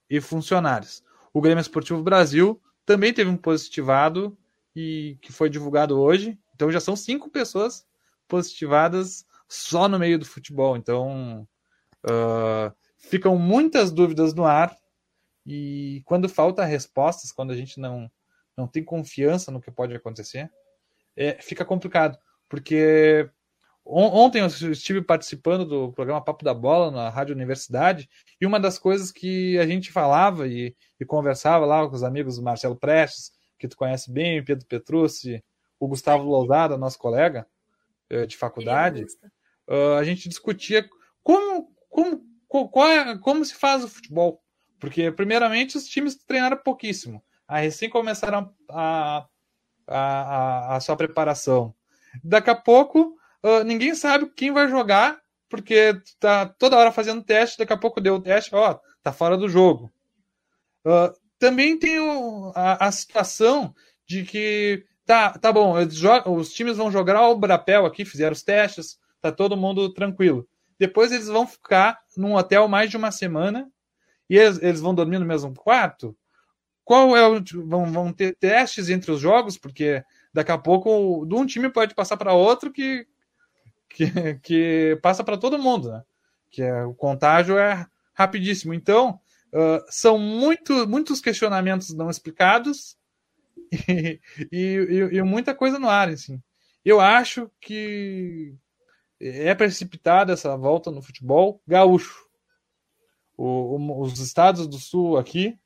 e 0.08 0.20
funcionários. 0.20 1.03
O 1.34 1.40
Grêmio 1.40 1.60
Esportivo 1.60 2.00
Brasil 2.00 2.62
também 2.86 3.12
teve 3.12 3.28
um 3.28 3.36
positivado 3.36 4.38
e 4.74 5.18
que 5.20 5.32
foi 5.32 5.50
divulgado 5.50 6.00
hoje. 6.00 6.38
Então 6.54 6.70
já 6.70 6.78
são 6.78 6.94
cinco 6.94 7.28
pessoas 7.28 7.84
positivadas 8.28 9.26
só 9.48 9.88
no 9.88 9.98
meio 9.98 10.16
do 10.16 10.24
futebol. 10.24 10.76
Então 10.76 11.46
uh, 12.04 12.72
ficam 12.96 13.36
muitas 13.36 13.90
dúvidas 13.90 14.32
no 14.32 14.44
ar 14.44 14.76
e 15.44 16.02
quando 16.04 16.28
falta 16.28 16.64
respostas, 16.64 17.32
quando 17.32 17.50
a 17.50 17.56
gente 17.56 17.80
não 17.80 18.10
não 18.56 18.68
tem 18.68 18.84
confiança 18.84 19.50
no 19.50 19.60
que 19.60 19.68
pode 19.68 19.92
acontecer, 19.96 20.48
é, 21.16 21.42
fica 21.42 21.64
complicado, 21.64 22.16
porque 22.48 23.28
Ontem 23.86 24.40
eu 24.40 24.46
estive 24.46 25.02
participando 25.02 25.66
do 25.66 25.92
programa 25.92 26.24
Papo 26.24 26.42
da 26.42 26.54
Bola 26.54 26.90
na 26.90 27.10
Rádio 27.10 27.34
Universidade 27.34 28.08
e 28.40 28.46
uma 28.46 28.58
das 28.58 28.78
coisas 28.78 29.12
que 29.12 29.58
a 29.58 29.66
gente 29.66 29.92
falava 29.92 30.48
e, 30.48 30.74
e 30.98 31.04
conversava 31.04 31.66
lá 31.66 31.86
com 31.86 31.94
os 31.94 32.02
amigos 32.02 32.38
Marcelo 32.38 32.76
Prestes, 32.76 33.32
que 33.58 33.68
tu 33.68 33.76
conhece 33.76 34.10
bem, 34.10 34.42
Pedro 34.42 34.66
Petrucci, 34.66 35.44
o 35.78 35.86
Gustavo 35.86 36.24
Lousada, 36.24 36.78
nosso 36.78 36.98
colega 36.98 37.46
eh, 38.08 38.26
de 38.26 38.36
faculdade, 38.36 39.04
uh, 39.68 39.96
a 39.98 40.04
gente 40.04 40.28
discutia 40.28 40.88
como, 41.22 41.70
como, 41.90 42.68
qual 42.68 42.88
é, 42.88 43.18
como 43.18 43.44
se 43.44 43.54
faz 43.54 43.84
o 43.84 43.88
futebol. 43.88 44.42
Porque, 44.78 45.10
primeiramente, 45.10 45.76
os 45.76 45.86
times 45.86 46.14
treinaram 46.16 46.56
pouquíssimo. 46.56 47.22
Aí, 47.46 47.64
recém 47.64 47.88
começaram 47.88 48.52
a, 48.70 49.26
a, 49.86 49.96
a, 49.96 50.76
a 50.76 50.80
sua 50.80 50.96
preparação. 50.96 51.74
Daqui 52.22 52.50
a 52.50 52.54
pouco 52.54 53.16
uh, 53.44 53.62
ninguém 53.64 53.94
sabe 53.94 54.30
quem 54.34 54.50
vai 54.50 54.68
jogar, 54.68 55.20
porque 55.48 56.00
tá 56.18 56.46
toda 56.46 56.76
hora 56.76 56.90
fazendo 56.90 57.22
teste, 57.22 57.58
daqui 57.58 57.72
a 57.72 57.76
pouco 57.76 58.00
deu 58.00 58.16
o 58.16 58.20
teste, 58.20 58.54
ó, 58.54 58.78
tá 59.02 59.12
fora 59.12 59.36
do 59.36 59.48
jogo. 59.48 59.92
Uh, 60.84 61.14
também 61.38 61.78
tem 61.78 62.00
o, 62.00 62.52
a, 62.54 62.86
a, 62.86 62.90
situação 62.90 63.74
de 64.06 64.24
que 64.24 64.84
tá, 65.04 65.38
tá 65.38 65.52
bom, 65.52 65.74
os 66.34 66.52
times 66.52 66.76
vão 66.76 66.90
jogar 66.90 67.28
o 67.28 67.36
Brapel 67.36 67.86
aqui, 67.86 68.04
fizeram 68.04 68.32
os 68.32 68.42
testes, 68.42 68.98
tá 69.20 69.30
todo 69.30 69.56
mundo 69.56 69.92
tranquilo. 69.92 70.48
Depois 70.78 71.12
eles 71.12 71.28
vão 71.28 71.46
ficar 71.46 72.00
num 72.16 72.34
hotel 72.34 72.66
mais 72.66 72.90
de 72.90 72.96
uma 72.96 73.10
semana 73.10 73.70
e 74.28 74.36
eles, 74.36 74.60
eles 74.62 74.80
vão 74.80 74.94
dormir 74.94 75.18
no 75.18 75.26
mesmo 75.26 75.54
quarto. 75.54 76.16
Qual 76.84 77.16
é 77.16 77.26
o. 77.26 77.42
Vão, 77.66 77.90
vão 77.90 78.12
ter 78.12 78.36
testes 78.36 78.90
entre 78.90 79.10
os 79.10 79.20
jogos, 79.20 79.56
porque 79.56 80.02
daqui 80.32 80.52
a 80.52 80.58
pouco 80.58 81.24
de 81.26 81.34
um 81.34 81.46
time 81.46 81.70
pode 81.70 81.94
passar 81.94 82.16
para 82.16 82.34
outro 82.34 82.70
que 82.70 83.06
que, 83.94 84.34
que 84.42 84.98
passa 85.00 85.22
para 85.22 85.38
todo 85.38 85.58
mundo, 85.58 85.90
né? 85.90 86.02
Que 86.50 86.62
é, 86.62 86.84
o 86.84 86.92
contágio 86.92 87.56
é 87.56 87.86
rapidíssimo. 88.12 88.74
Então, 88.74 89.20
uh, 89.52 89.84
são 89.88 90.18
muito, 90.18 90.86
muitos 90.88 91.20
questionamentos 91.20 91.94
não 91.94 92.10
explicados 92.10 92.96
e, 93.88 94.20
e, 94.50 95.16
e, 95.16 95.22
muita 95.22 95.54
coisa 95.54 95.78
no 95.78 95.88
ar, 95.88 96.08
assim. 96.08 96.42
Eu 96.84 97.00
acho 97.00 97.50
que 97.60 98.54
é 99.20 99.54
precipitada 99.54 100.32
essa 100.32 100.56
volta 100.56 100.90
no 100.90 101.00
futebol 101.00 101.62
gaúcho. 101.66 102.24
O, 103.36 103.76
o, 103.76 104.02
os 104.02 104.18
estados 104.18 104.66
do 104.66 104.78
sul 104.78 105.16
aqui 105.16 105.56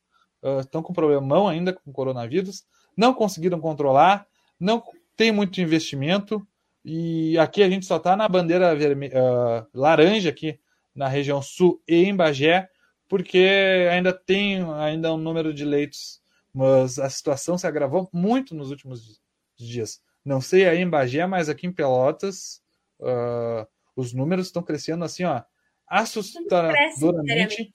uh, 0.42 0.60
estão 0.60 0.82
com 0.82 0.92
problemão 0.92 1.48
ainda 1.48 1.72
com 1.72 1.90
o 1.90 1.92
coronavírus, 1.92 2.64
não 2.96 3.14
conseguiram 3.14 3.58
controlar, 3.58 4.26
não 4.60 4.82
tem 5.16 5.32
muito 5.32 5.60
investimento, 5.60 6.46
e 6.90 7.36
aqui 7.36 7.62
a 7.62 7.68
gente 7.68 7.84
só 7.84 7.98
está 7.98 8.16
na 8.16 8.26
bandeira 8.26 8.74
vermelha, 8.74 9.12
uh, 9.14 9.66
laranja 9.74 10.30
aqui 10.30 10.58
na 10.94 11.06
região 11.06 11.42
sul 11.42 11.82
e 11.86 11.96
em 11.96 12.16
Bagé, 12.16 12.66
porque 13.06 13.86
ainda 13.92 14.10
tem 14.10 14.64
ainda 14.72 15.12
um 15.12 15.18
número 15.18 15.52
de 15.52 15.66
leitos, 15.66 16.22
mas 16.50 16.98
a 16.98 17.10
situação 17.10 17.58
se 17.58 17.66
agravou 17.66 18.08
muito 18.10 18.54
nos 18.54 18.70
últimos 18.70 19.20
dias. 19.54 20.00
Não 20.24 20.40
sei 20.40 20.66
aí 20.66 20.78
em 20.78 20.88
Bagé, 20.88 21.26
mas 21.26 21.50
aqui 21.50 21.66
em 21.66 21.72
Pelotas 21.72 22.62
uh, 23.00 23.68
os 23.94 24.14
números 24.14 24.46
estão 24.46 24.62
crescendo 24.62 25.04
assim, 25.04 25.24
ó, 25.24 25.42
assustadoramente. 25.86 27.70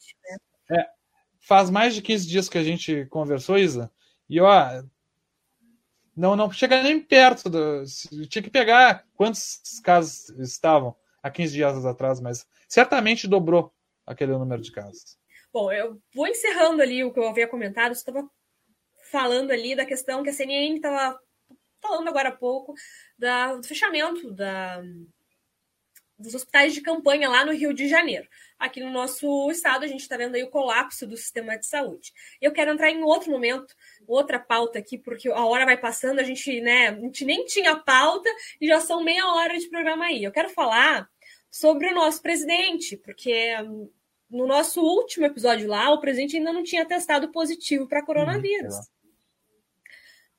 Né? 0.67 0.79
É, 0.79 0.87
faz 1.39 1.69
mais 1.69 1.93
de 1.93 2.01
15 2.01 2.27
dias 2.27 2.49
que 2.49 2.57
a 2.57 2.63
gente 2.63 3.05
conversou, 3.11 3.59
Isa, 3.59 3.91
e 4.27 4.41
ó, 4.41 4.83
não, 6.15 6.35
não 6.35 6.51
chega 6.51 6.81
nem 6.83 6.99
perto. 6.99 7.49
Do, 7.49 7.83
tinha 8.27 8.43
que 8.43 8.49
pegar 8.49 9.05
quantos 9.15 9.59
casos 9.83 10.29
estavam 10.39 10.95
há 11.21 11.29
15 11.29 11.53
dias 11.53 11.85
atrás, 11.85 12.19
mas 12.19 12.45
certamente 12.67 13.27
dobrou 13.27 13.73
aquele 14.05 14.33
número 14.33 14.61
de 14.61 14.71
casos. 14.71 15.17
Bom, 15.51 15.71
eu 15.71 16.01
vou 16.13 16.27
encerrando 16.27 16.81
ali 16.81 17.03
o 17.03 17.11
que 17.13 17.19
eu 17.19 17.27
havia 17.27 17.47
comentado. 17.47 17.91
Estava 17.91 18.27
falando 19.11 19.51
ali 19.51 19.75
da 19.75 19.85
questão 19.85 20.23
que 20.23 20.29
a 20.29 20.33
CNN 20.33 20.75
estava 20.75 21.19
falando 21.81 22.07
agora 22.07 22.29
há 22.29 22.35
pouco 22.35 22.73
da, 23.17 23.55
do 23.55 23.67
fechamento 23.67 24.31
da, 24.31 24.81
dos 26.17 26.35
hospitais 26.35 26.73
de 26.73 26.81
campanha 26.81 27.29
lá 27.29 27.45
no 27.45 27.53
Rio 27.53 27.73
de 27.73 27.87
Janeiro. 27.87 28.27
Aqui 28.57 28.79
no 28.79 28.89
nosso 28.89 29.49
estado, 29.51 29.83
a 29.83 29.87
gente 29.87 30.01
está 30.01 30.15
vendo 30.15 30.35
aí 30.35 30.43
o 30.43 30.49
colapso 30.49 31.05
do 31.05 31.17
sistema 31.17 31.57
de 31.57 31.65
saúde. 31.65 32.13
Eu 32.41 32.51
quero 32.51 32.71
entrar 32.71 32.91
em 32.91 33.03
outro 33.03 33.31
momento, 33.31 33.73
outra 34.07 34.39
pauta 34.39 34.79
aqui, 34.79 34.97
porque 34.97 35.29
a 35.29 35.45
hora 35.45 35.65
vai 35.65 35.77
passando, 35.77 36.19
a 36.19 36.23
gente, 36.23 36.61
né, 36.61 36.89
a 36.89 36.93
gente 36.93 37.25
nem 37.25 37.45
tinha 37.45 37.75
pauta 37.75 38.29
e 38.61 38.67
já 38.67 38.79
são 38.79 39.03
meia 39.03 39.27
hora 39.27 39.57
de 39.57 39.69
programa 39.69 40.05
aí. 40.05 40.23
Eu 40.23 40.31
quero 40.31 40.49
falar 40.49 41.09
sobre 41.49 41.87
o 41.87 41.93
nosso 41.93 42.21
presidente, 42.21 42.97
porque 42.97 43.55
hum, 43.61 43.89
no 44.29 44.47
nosso 44.47 44.81
último 44.81 45.25
episódio 45.25 45.67
lá, 45.67 45.91
o 45.91 45.99
presidente 45.99 46.37
ainda 46.37 46.51
não 46.51 46.63
tinha 46.63 46.85
testado 46.85 47.31
positivo 47.31 47.87
para 47.87 48.05
coronavírus. 48.05 48.73
Uhum. 48.75 48.83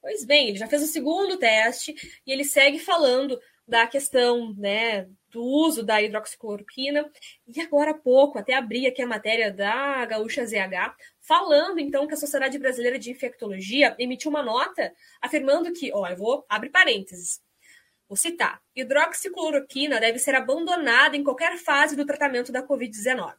Pois 0.00 0.24
bem, 0.24 0.48
ele 0.48 0.58
já 0.58 0.66
fez 0.66 0.82
o 0.82 0.86
segundo 0.86 1.38
teste 1.38 1.94
e 2.26 2.32
ele 2.32 2.44
segue 2.44 2.78
falando 2.78 3.40
da 3.66 3.86
questão 3.86 4.54
né, 4.54 5.08
do 5.34 5.42
uso 5.42 5.82
da 5.82 6.00
hidroxicloroquina. 6.00 7.10
E 7.46 7.60
agora 7.60 7.90
há 7.90 7.94
pouco, 7.94 8.38
até 8.38 8.54
abri 8.54 8.86
aqui 8.86 9.02
a 9.02 9.06
matéria 9.06 9.52
da 9.52 10.06
Gaúcha 10.06 10.46
ZH, 10.46 10.94
falando 11.20 11.80
então 11.80 12.06
que 12.06 12.14
a 12.14 12.16
Sociedade 12.16 12.56
Brasileira 12.56 12.98
de 12.98 13.10
Infectologia 13.10 13.96
emitiu 13.98 14.30
uma 14.30 14.42
nota 14.42 14.94
afirmando 15.20 15.72
que, 15.72 15.92
ó, 15.92 16.06
eu 16.06 16.16
vou 16.16 16.46
abrir 16.48 16.70
parênteses. 16.70 17.42
Vou 18.08 18.16
citar: 18.16 18.62
hidroxicloroquina 18.76 19.98
deve 19.98 20.20
ser 20.20 20.36
abandonada 20.36 21.16
em 21.16 21.24
qualquer 21.24 21.58
fase 21.58 21.96
do 21.96 22.06
tratamento 22.06 22.52
da 22.52 22.62
Covid-19. 22.62 23.34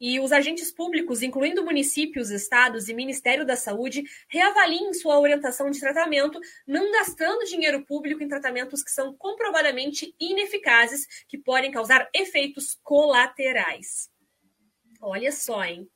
E 0.00 0.20
os 0.20 0.32
agentes 0.32 0.70
públicos, 0.70 1.22
incluindo 1.22 1.64
municípios, 1.64 2.30
estados 2.30 2.88
e 2.88 2.94
Ministério 2.94 3.44
da 3.44 3.56
Saúde, 3.56 4.04
reavaliem 4.28 4.92
sua 4.94 5.18
orientação 5.18 5.70
de 5.70 5.80
tratamento, 5.80 6.40
não 6.66 6.92
gastando 6.92 7.44
dinheiro 7.44 7.84
público 7.84 8.22
em 8.22 8.28
tratamentos 8.28 8.82
que 8.82 8.90
são 8.90 9.14
comprovadamente 9.14 10.14
ineficazes, 10.20 11.06
que 11.26 11.38
podem 11.38 11.70
causar 11.70 12.08
efeitos 12.14 12.78
colaterais. 12.82 14.10
Olha 15.00 15.32
só, 15.32 15.64
hein? 15.64 15.88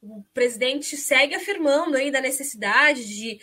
O 0.00 0.22
presidente 0.32 0.96
segue 0.96 1.34
afirmando 1.34 1.96
aí 1.96 2.10
da 2.10 2.20
necessidade 2.20 3.04
de 3.04 3.40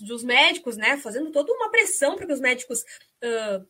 dos 0.00 0.24
médicos, 0.24 0.76
né, 0.76 0.96
fazendo 0.96 1.30
toda 1.30 1.52
uma 1.52 1.70
pressão 1.70 2.16
para 2.16 2.26
que 2.26 2.32
os 2.32 2.40
médicos 2.40 2.80
uh, 3.22 3.64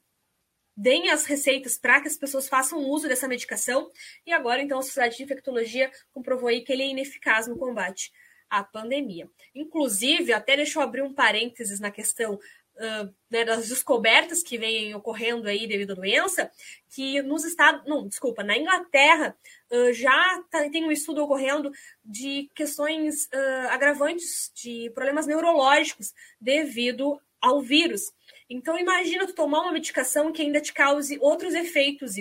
deem 0.78 1.10
as 1.10 1.26
receitas 1.26 1.76
para 1.76 2.00
que 2.00 2.06
as 2.06 2.16
pessoas 2.16 2.48
façam 2.48 2.78
uso 2.78 3.08
dessa 3.08 3.26
medicação. 3.26 3.90
E 4.24 4.32
agora, 4.32 4.62
então, 4.62 4.78
a 4.78 4.82
Sociedade 4.82 5.16
de 5.16 5.24
Infectologia 5.24 5.90
comprovou 6.12 6.48
aí 6.48 6.60
que 6.60 6.72
ele 6.72 6.84
é 6.84 6.86
ineficaz 6.86 7.48
no 7.48 7.58
combate 7.58 8.12
à 8.48 8.62
pandemia. 8.62 9.28
Inclusive, 9.52 10.32
até 10.32 10.54
deixa 10.54 10.78
eu 10.78 10.82
abrir 10.82 11.02
um 11.02 11.12
parênteses 11.12 11.80
na 11.80 11.90
questão 11.90 12.34
uh, 12.34 13.14
né, 13.28 13.44
das 13.44 13.68
descobertas 13.68 14.40
que 14.40 14.56
vêm 14.56 14.94
ocorrendo 14.94 15.48
aí 15.48 15.66
devido 15.66 15.90
à 15.90 15.96
doença, 15.96 16.48
que 16.94 17.20
nos 17.22 17.44
Estados, 17.44 17.82
não, 17.84 18.06
desculpa, 18.06 18.44
na 18.44 18.56
Inglaterra 18.56 19.36
uh, 19.72 19.92
já 19.92 20.44
tá, 20.48 20.70
tem 20.70 20.84
um 20.84 20.92
estudo 20.92 21.24
ocorrendo 21.24 21.72
de 22.04 22.48
questões 22.54 23.24
uh, 23.24 23.68
agravantes 23.70 24.52
de 24.54 24.90
problemas 24.94 25.26
neurológicos 25.26 26.14
devido 26.40 27.20
ao 27.40 27.60
vírus. 27.60 28.12
Então, 28.50 28.78
imagina 28.78 29.26
tu 29.26 29.34
tomar 29.34 29.60
uma 29.60 29.72
medicação 29.72 30.32
que 30.32 30.40
ainda 30.40 30.60
te 30.60 30.72
cause 30.72 31.18
outros 31.20 31.52
efeitos. 31.54 32.16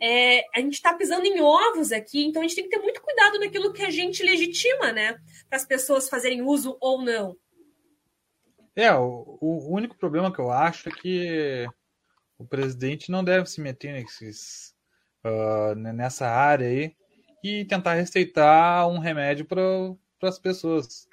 É, 0.00 0.44
a 0.54 0.60
gente 0.60 0.74
está 0.74 0.94
pisando 0.94 1.26
em 1.26 1.40
ovos 1.40 1.92
aqui, 1.92 2.24
então 2.24 2.40
a 2.40 2.46
gente 2.46 2.54
tem 2.54 2.64
que 2.64 2.70
ter 2.70 2.82
muito 2.82 3.02
cuidado 3.02 3.38
naquilo 3.38 3.72
que 3.72 3.82
a 3.82 3.90
gente 3.90 4.22
legitima, 4.22 4.90
né? 4.90 5.18
Para 5.50 5.58
as 5.58 5.66
pessoas 5.66 6.08
fazerem 6.08 6.40
uso 6.40 6.78
ou 6.80 7.02
não. 7.02 7.36
É, 8.74 8.92
o, 8.94 9.38
o, 9.40 9.70
único 9.70 9.96
problema 9.96 10.32
que 10.32 10.38
eu 10.38 10.50
acho 10.50 10.88
é 10.88 10.92
que 10.92 11.66
o 12.38 12.46
presidente 12.46 13.10
não 13.10 13.22
deve 13.22 13.46
se 13.46 13.60
meter 13.60 13.92
nesses, 13.92 14.74
uh, 15.24 15.74
nessa 15.74 16.26
área 16.26 16.68
aí 16.68 16.94
e 17.42 17.64
tentar 17.64 17.94
receitar 17.94 18.88
um 18.88 18.98
remédio 18.98 19.44
para 19.44 20.28
as 20.28 20.38
pessoas. 20.38 21.06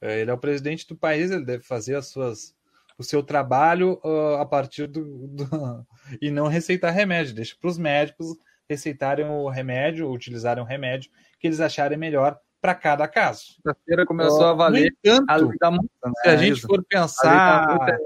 É, 0.00 0.20
ele 0.20 0.30
é 0.30 0.34
o 0.34 0.38
presidente 0.38 0.86
do 0.86 0.96
país, 0.96 1.30
ele 1.30 1.44
deve 1.44 1.62
fazer 1.62 1.96
as 1.96 2.08
suas 2.08 2.55
o 2.98 3.02
seu 3.02 3.22
trabalho 3.22 4.00
uh, 4.04 4.36
a 4.36 4.46
partir 4.46 4.86
do, 4.86 5.28
do, 5.28 5.86
e 6.20 6.30
não 6.30 6.46
receitar 6.46 6.92
remédio. 6.92 7.34
Deixa 7.34 7.54
para 7.60 7.70
os 7.70 7.78
médicos 7.78 8.36
receitarem 8.68 9.26
o 9.26 9.48
remédio, 9.48 10.10
utilizarem 10.10 10.62
o 10.62 10.66
remédio 10.66 11.10
que 11.38 11.46
eles 11.46 11.60
acharem 11.60 11.98
melhor 11.98 12.38
para 12.60 12.74
cada 12.74 13.06
caso. 13.06 13.56
A 13.66 13.74
feira 13.84 14.04
começou 14.06 14.42
uh, 14.42 14.46
a 14.46 14.52
valer 14.54 14.92
entanto, 15.04 15.30
a 15.30 15.70
multa, 15.70 16.06
né? 16.06 16.12
Se 16.22 16.28
a 16.28 16.36
gente 16.36 16.60
for 16.62 16.82
pensar 16.84 17.98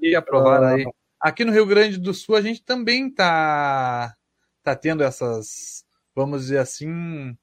e 0.00 0.14
aprovar 0.14 0.62
uh, 0.62 0.64
aí. 0.66 0.86
Aqui 1.20 1.44
no 1.44 1.52
Rio 1.52 1.66
Grande 1.66 1.98
do 1.98 2.14
Sul 2.14 2.36
a 2.36 2.40
gente 2.40 2.62
também 2.62 3.08
está 3.08 4.14
tá 4.62 4.76
tendo 4.76 5.02
essas, 5.02 5.84
vamos 6.14 6.42
dizer 6.42 6.58
assim, 6.58 7.36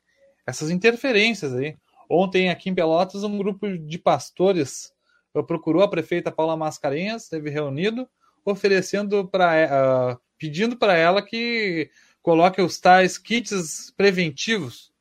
essas 0.47 0.69
interferências 0.69 1.53
aí. 1.53 1.75
Ontem 2.09 2.49
aqui 2.49 2.69
em 2.69 2.75
Pelotas 2.75 3.23
um 3.23 3.37
grupo 3.37 3.77
de 3.77 3.97
pastores 3.97 4.92
procurou 5.41 5.81
a 5.81 5.87
prefeita 5.87 6.31
Paula 6.31 6.55
Mascarenhas, 6.55 7.23
esteve 7.23 7.49
reunido, 7.49 8.07
oferecendo 8.45 9.27
para 9.27 10.15
uh, 10.15 10.21
pedindo 10.37 10.75
para 10.75 10.95
ela 10.95 11.21
que 11.21 11.89
coloque 12.21 12.61
os 12.61 12.79
tais 12.79 13.17
kits 13.17 13.91
preventivos, 13.95 14.93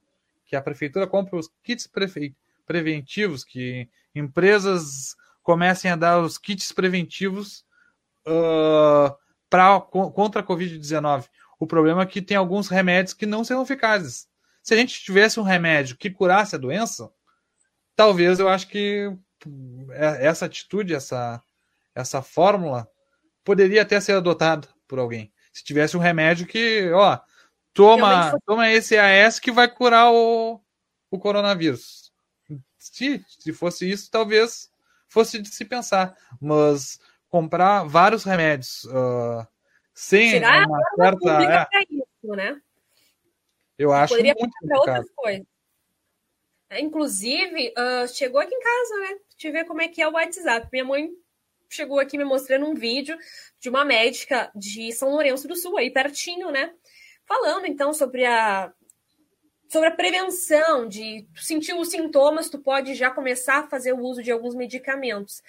que 0.47 0.57
a 0.57 0.63
prefeitura 0.63 1.07
compre 1.07 1.37
os 1.37 1.51
kits 1.63 1.91
preventivos, 2.65 3.45
que 3.45 3.89
empresas 4.15 5.17
comecem 5.43 5.91
a 5.91 5.97
dar 5.97 6.21
os 6.21 6.39
kits 6.39 6.73
preventivos 6.73 7.65
uh, 8.27 9.15
pra, 9.51 9.81
contra 9.81 10.41
a 10.41 10.45
Covid-19. 10.45 11.27
O 11.59 11.67
problema 11.67 12.03
é 12.03 12.07
que 12.07 12.23
tem 12.23 12.37
alguns 12.37 12.69
remédios 12.69 13.15
que 13.15 13.27
não 13.27 13.45
são 13.45 13.63
eficazes. 13.63 14.29
Se 14.63 14.75
a 14.75 14.77
gente 14.77 15.03
tivesse 15.03 15.41
um 15.41 15.45
remédio 15.45 15.97
que 15.97 16.11
curasse 16.11 16.55
a 16.55 16.59
doença, 16.59 17.11
talvez 17.97 18.39
eu 18.39 18.49
acho 18.49 18.69
que 18.69 19.13
essa 19.91 20.47
atitude, 20.47 20.95
essa, 20.95 21.43
essa 21.95 22.23
fórmula 22.23 22.89
poderia 23.45 23.83
até 23.83 24.01
ser 24.01 24.13
adotada 24.13 24.69
por 24.87 24.99
alguém. 24.99 25.33
Se 25.53 25.65
tivesse 25.65 25.97
um 25.97 26.01
remédio 26.01 26.47
que, 26.47 26.91
ó, 26.93 27.19
toma, 27.73 28.39
toma 28.47 28.71
esse 28.71 28.97
AS 28.97 29.39
que 29.39 29.51
vai 29.51 29.69
curar 29.69 30.11
o, 30.11 30.61
o 31.11 31.19
coronavírus. 31.19 32.13
Se, 32.79 33.25
se 33.29 33.53
fosse 33.53 33.91
isso, 33.91 34.11
talvez 34.11 34.71
fosse 35.09 35.41
de 35.41 35.49
se 35.49 35.65
pensar. 35.65 36.17
Mas 36.41 36.99
comprar 37.29 37.85
vários 37.85 38.25
remédios 38.25 38.85
uh, 38.85 39.47
sem 39.95 40.33
Tirar 40.33 40.67
uma 40.67 40.81
certa. 40.97 41.69
É, 41.73 41.83
isso, 41.91 42.37
né? 42.37 42.61
Eu 43.79 43.93
acho 43.93 44.15
poderia 44.15 44.35
muito 44.39 44.53
para 44.67 44.79
outras 44.79 45.11
coisas. 45.15 45.47
Inclusive, 46.81 47.75
uh, 47.77 48.09
chegou 48.09 48.41
aqui 48.41 48.55
em 48.55 48.61
casa, 48.61 48.99
né? 49.01 49.19
Te 49.37 49.51
ver 49.51 49.65
como 49.65 49.83
é 49.83 49.89
que 49.89 50.01
é 50.01 50.09
o 50.09 50.13
WhatsApp. 50.13 50.69
Minha 50.73 50.85
mãe 50.85 51.11
chegou 51.69 51.99
aqui 51.99 52.19
me 52.19 52.25
mostrando 52.25 52.67
um 52.67 52.75
vídeo 52.75 53.17
de 53.59 53.69
uma 53.69 53.85
médica 53.85 54.51
de 54.55 54.93
São 54.93 55.11
Lourenço 55.11 55.49
do 55.49 55.57
Sul, 55.57 55.79
aí 55.79 55.91
pertinho, 55.91 56.51
né? 56.51 56.73
Falando 57.27 57.67
então 57.67 57.93
sobre 57.93 58.25
a 58.25 58.73
sobre 59.71 59.89
a 59.89 59.97
prevenção 59.97 60.87
de 60.87 61.27
sentir 61.35 61.73
os 61.73 61.89
sintomas, 61.89 62.51
tu 62.51 62.59
pode 62.59 62.95
já 62.95 63.11
começar 63.11 63.61
a 63.61 63.69
fazer 63.69 63.95
o 63.95 64.01
uso 64.01 64.23
de 64.23 64.31
alguns 64.31 64.55
medicamentos. 64.55 65.43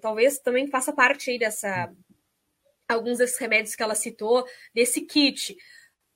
Talvez 0.00 0.38
também 0.38 0.68
faça 0.68 0.92
parte 0.92 1.30
aí 1.30 1.38
dessa 1.38 1.92
alguns 2.88 3.18
desses 3.18 3.38
remédios 3.38 3.74
que 3.74 3.82
ela 3.82 3.96
citou, 3.96 4.46
desse 4.72 5.00
kit. 5.00 5.56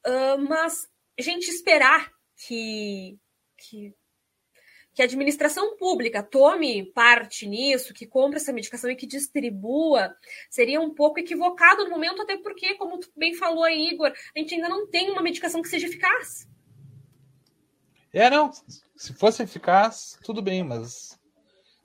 Uh, 0.06 0.38
mas 0.48 0.88
gente 1.18 1.48
esperar 1.48 2.12
que, 2.36 3.18
que 3.56 3.94
que 4.94 5.02
a 5.02 5.04
administração 5.04 5.76
pública 5.76 6.22
tome 6.22 6.90
parte 6.92 7.46
nisso, 7.46 7.94
que 7.94 8.06
compre 8.06 8.38
essa 8.38 8.52
medicação 8.52 8.90
e 8.90 8.96
que 8.96 9.06
distribua, 9.06 10.14
seria 10.50 10.80
um 10.80 10.92
pouco 10.92 11.20
equivocado 11.20 11.84
no 11.84 11.90
momento, 11.90 12.22
até 12.22 12.36
porque, 12.36 12.74
como 12.74 12.98
tu 12.98 13.08
bem 13.16 13.34
falou 13.34 13.64
aí, 13.64 13.90
Igor, 13.90 14.12
a 14.34 14.38
gente 14.38 14.54
ainda 14.54 14.68
não 14.68 14.88
tem 14.88 15.10
uma 15.10 15.22
medicação 15.22 15.62
que 15.62 15.68
seja 15.68 15.86
eficaz. 15.86 16.48
É, 18.12 18.28
não. 18.28 18.50
Se 18.96 19.14
fosse 19.14 19.42
eficaz, 19.42 20.18
tudo 20.24 20.42
bem, 20.42 20.64
mas 20.64 21.18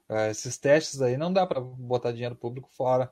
uh, 0.10 0.30
esses 0.32 0.58
testes 0.58 1.02
aí 1.02 1.16
não 1.16 1.32
dá 1.32 1.46
para 1.46 1.62
botar 1.62 2.12
dinheiro 2.12 2.36
público 2.36 2.70
fora. 2.76 3.12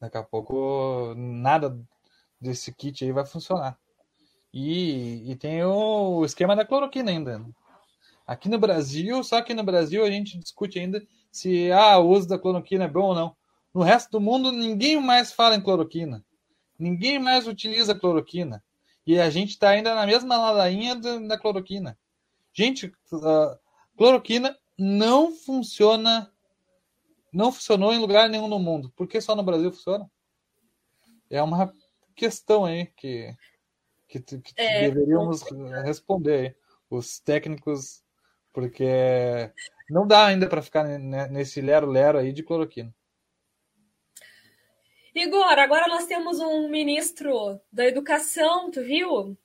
Daqui 0.00 0.16
a 0.16 0.22
pouco 0.22 1.12
nada 1.16 1.76
desse 2.40 2.72
kit 2.72 3.04
aí 3.04 3.10
vai 3.10 3.26
funcionar. 3.26 3.76
E, 4.54 5.30
e 5.30 5.36
tem 5.36 5.62
o 5.64 6.24
esquema 6.24 6.54
da 6.54 6.64
cloroquina 6.64 7.10
ainda. 7.10 7.44
Aqui 8.28 8.46
no 8.46 8.58
Brasil, 8.58 9.24
só 9.24 9.40
que 9.40 9.54
no 9.54 9.64
Brasil 9.64 10.04
a 10.04 10.10
gente 10.10 10.36
discute 10.36 10.78
ainda 10.78 11.02
se 11.32 11.72
ah, 11.72 11.96
o 11.96 12.10
uso 12.10 12.28
da 12.28 12.38
cloroquina 12.38 12.84
é 12.84 12.88
bom 12.88 13.04
ou 13.04 13.14
não. 13.14 13.34
No 13.72 13.80
resto 13.80 14.10
do 14.10 14.20
mundo, 14.20 14.52
ninguém 14.52 15.00
mais 15.00 15.32
fala 15.32 15.56
em 15.56 15.62
cloroquina. 15.62 16.22
Ninguém 16.78 17.18
mais 17.18 17.46
utiliza 17.46 17.98
cloroquina. 17.98 18.62
E 19.06 19.18
a 19.18 19.30
gente 19.30 19.52
está 19.52 19.70
ainda 19.70 19.94
na 19.94 20.06
mesma 20.06 20.36
ladainha 20.36 20.94
da 20.94 21.38
cloroquina. 21.38 21.98
Gente, 22.52 22.92
cloroquina 23.96 24.54
não 24.76 25.32
funciona, 25.32 26.30
não 27.32 27.50
funcionou 27.50 27.94
em 27.94 27.98
lugar 27.98 28.28
nenhum 28.28 28.46
no 28.46 28.58
mundo. 28.58 28.92
Por 28.94 29.08
que 29.08 29.22
só 29.22 29.34
no 29.34 29.42
Brasil 29.42 29.72
funciona? 29.72 30.06
É 31.30 31.42
uma 31.42 31.72
questão 32.14 32.66
aí 32.66 32.88
que, 32.94 33.34
que, 34.06 34.20
que 34.20 34.52
é, 34.54 34.90
deveríamos 34.90 35.42
responder. 35.82 36.48
Aí. 36.48 36.54
Os 36.90 37.18
técnicos 37.20 38.02
porque 38.52 39.52
não 39.88 40.06
dá 40.06 40.26
ainda 40.26 40.48
para 40.48 40.62
ficar 40.62 40.84
nesse 40.84 41.60
lero-lero 41.60 42.18
aí 42.18 42.32
de 42.32 42.42
cloroquina. 42.42 42.94
Igor, 45.14 45.58
agora 45.58 45.88
nós 45.88 46.06
temos 46.06 46.38
um 46.38 46.68
ministro 46.68 47.60
da 47.72 47.86
educação, 47.86 48.70
tu 48.70 48.82
viu? 48.82 49.36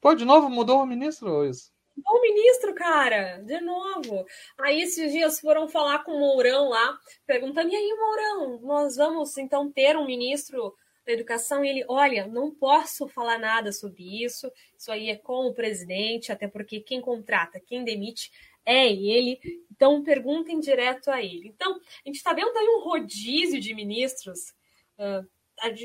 Pô, 0.00 0.14
de 0.14 0.24
novo 0.24 0.48
mudou 0.48 0.82
o 0.82 0.86
ministro 0.86 1.44
isso? 1.44 1.72
Mudou 1.96 2.18
o 2.18 2.22
ministro, 2.22 2.74
cara, 2.74 3.38
de 3.38 3.60
novo. 3.60 4.24
Aí 4.56 4.82
esses 4.82 5.10
dias 5.10 5.40
foram 5.40 5.68
falar 5.68 6.04
com 6.04 6.12
o 6.12 6.20
Mourão 6.20 6.68
lá, 6.68 6.96
perguntando: 7.26 7.70
e 7.70 7.74
aí, 7.74 7.96
Mourão, 7.98 8.60
nós 8.60 8.94
vamos 8.94 9.36
então 9.36 9.70
ter 9.72 9.96
um 9.96 10.06
ministro 10.06 10.76
da 11.08 11.14
educação 11.14 11.64
e 11.64 11.70
ele, 11.70 11.84
olha, 11.88 12.26
não 12.26 12.50
posso 12.50 13.08
falar 13.08 13.38
nada 13.38 13.72
sobre 13.72 14.22
isso, 14.22 14.52
isso 14.76 14.92
aí 14.92 15.08
é 15.08 15.16
com 15.16 15.46
o 15.46 15.54
presidente, 15.54 16.30
até 16.30 16.46
porque 16.46 16.80
quem 16.80 17.00
contrata, 17.00 17.58
quem 17.58 17.82
demite 17.82 18.30
é 18.66 18.92
ele, 18.92 19.40
então 19.72 20.04
perguntem 20.04 20.60
direto 20.60 21.10
a 21.10 21.22
ele. 21.22 21.48
Então, 21.48 21.80
a 22.04 22.08
gente 22.08 22.16
está 22.16 22.34
vendo 22.34 22.54
aí 22.54 22.68
um 22.68 22.84
rodízio 22.84 23.58
de 23.58 23.74
ministros, 23.74 24.50
uh, 24.98 25.26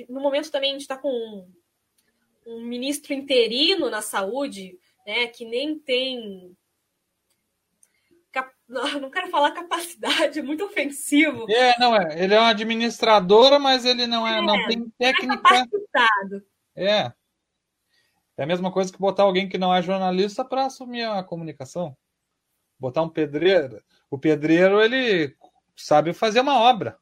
no 0.09 0.19
momento 0.19 0.51
também 0.51 0.71
a 0.71 0.73
gente 0.73 0.81
está 0.81 0.97
com 0.97 1.09
um, 1.09 1.49
um 2.45 2.62
ministro 2.62 3.13
interino 3.13 3.89
na 3.89 4.01
saúde, 4.01 4.77
né, 5.07 5.27
que 5.27 5.45
nem 5.45 5.79
tem 5.79 6.53
não 8.67 9.10
quero 9.10 9.30
falar 9.30 9.52
capacidade, 9.52 10.39
é 10.39 10.43
muito 10.43 10.63
ofensivo. 10.63 11.45
É, 11.49 11.78
não 11.80 11.95
é. 11.95 12.23
Ele 12.23 12.34
é 12.34 12.39
uma 12.39 12.49
administradora, 12.49 13.60
mas 13.60 13.86
ele 13.86 14.08
não 14.08 14.28
é, 14.28 14.39
é 14.39 14.41
não 14.41 14.67
tem 14.67 14.89
técnica. 14.97 15.67
É, 16.76 16.86
é. 16.86 17.13
É 18.36 18.43
a 18.43 18.47
mesma 18.47 18.71
coisa 18.71 18.91
que 18.91 18.99
botar 18.99 19.23
alguém 19.23 19.47
que 19.47 19.58
não 19.58 19.73
é 19.73 19.82
jornalista 19.82 20.43
para 20.43 20.65
assumir 20.65 21.04
a 21.04 21.23
comunicação. 21.23 21.95
Botar 22.80 23.04
um 23.04 23.10
pedreiro. 23.10 23.82
O 24.10 24.17
pedreiro, 24.17 24.82
ele 24.82 25.36
sabe 25.76 26.13
fazer 26.13 26.39
uma 26.39 26.60
obra. 26.60 26.97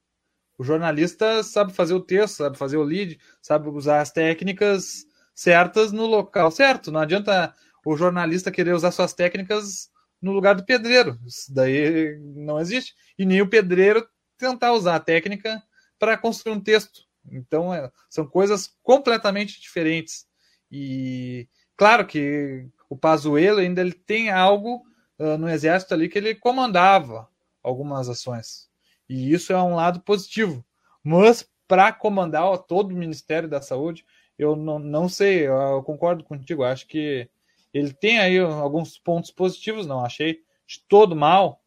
O 0.57 0.63
jornalista 0.63 1.41
sabe 1.41 1.73
fazer 1.73 1.93
o 1.93 2.01
texto, 2.01 2.37
sabe 2.37 2.57
fazer 2.57 2.77
o 2.77 2.83
lead, 2.83 3.19
sabe 3.41 3.69
usar 3.69 4.01
as 4.01 4.11
técnicas 4.11 5.05
certas 5.33 5.91
no 5.91 6.05
local 6.05 6.51
certo. 6.51 6.91
Não 6.91 6.99
adianta 6.99 7.53
o 7.85 7.95
jornalista 7.95 8.51
querer 8.51 8.73
usar 8.73 8.91
suas 8.91 9.13
técnicas 9.13 9.89
no 10.21 10.31
lugar 10.31 10.55
do 10.55 10.65
pedreiro. 10.65 11.19
Isso 11.25 11.53
daí 11.53 12.17
não 12.19 12.59
existe. 12.59 12.93
E 13.17 13.25
nem 13.25 13.41
o 13.41 13.49
pedreiro 13.49 14.07
tentar 14.37 14.73
usar 14.73 14.95
a 14.95 14.99
técnica 14.99 15.61
para 15.97 16.17
construir 16.17 16.53
um 16.53 16.59
texto. 16.59 17.01
Então, 17.29 17.73
é, 17.73 17.91
são 18.09 18.25
coisas 18.25 18.75
completamente 18.81 19.59
diferentes. 19.59 20.25
E 20.71 21.47
claro 21.75 22.05
que 22.05 22.67
o 22.89 22.97
Pazuello 22.97 23.59
ainda 23.59 23.81
ele 23.81 23.93
tem 23.93 24.29
algo 24.29 24.83
uh, 25.19 25.37
no 25.37 25.49
exército 25.49 25.93
ali 25.93 26.09
que 26.09 26.17
ele 26.17 26.35
comandava 26.35 27.29
algumas 27.63 28.09
ações. 28.09 28.69
E 29.07 29.33
isso 29.33 29.53
é 29.53 29.61
um 29.61 29.75
lado 29.75 30.01
positivo. 30.01 30.65
Mas 31.03 31.47
para 31.67 31.91
comandar 31.91 32.57
todo 32.59 32.91
o 32.91 32.97
Ministério 32.97 33.47
da 33.47 33.61
Saúde, 33.61 34.05
eu 34.37 34.55
não, 34.55 34.79
não 34.79 35.07
sei, 35.07 35.47
eu 35.47 35.83
concordo 35.83 36.23
contigo, 36.23 36.63
acho 36.63 36.87
que 36.87 37.29
ele 37.73 37.93
tem 37.93 38.19
aí 38.19 38.37
alguns 38.39 38.97
pontos 38.97 39.31
positivos, 39.31 39.85
não 39.85 40.03
achei 40.03 40.39
de 40.67 40.83
todo 40.87 41.15
mal 41.15 41.61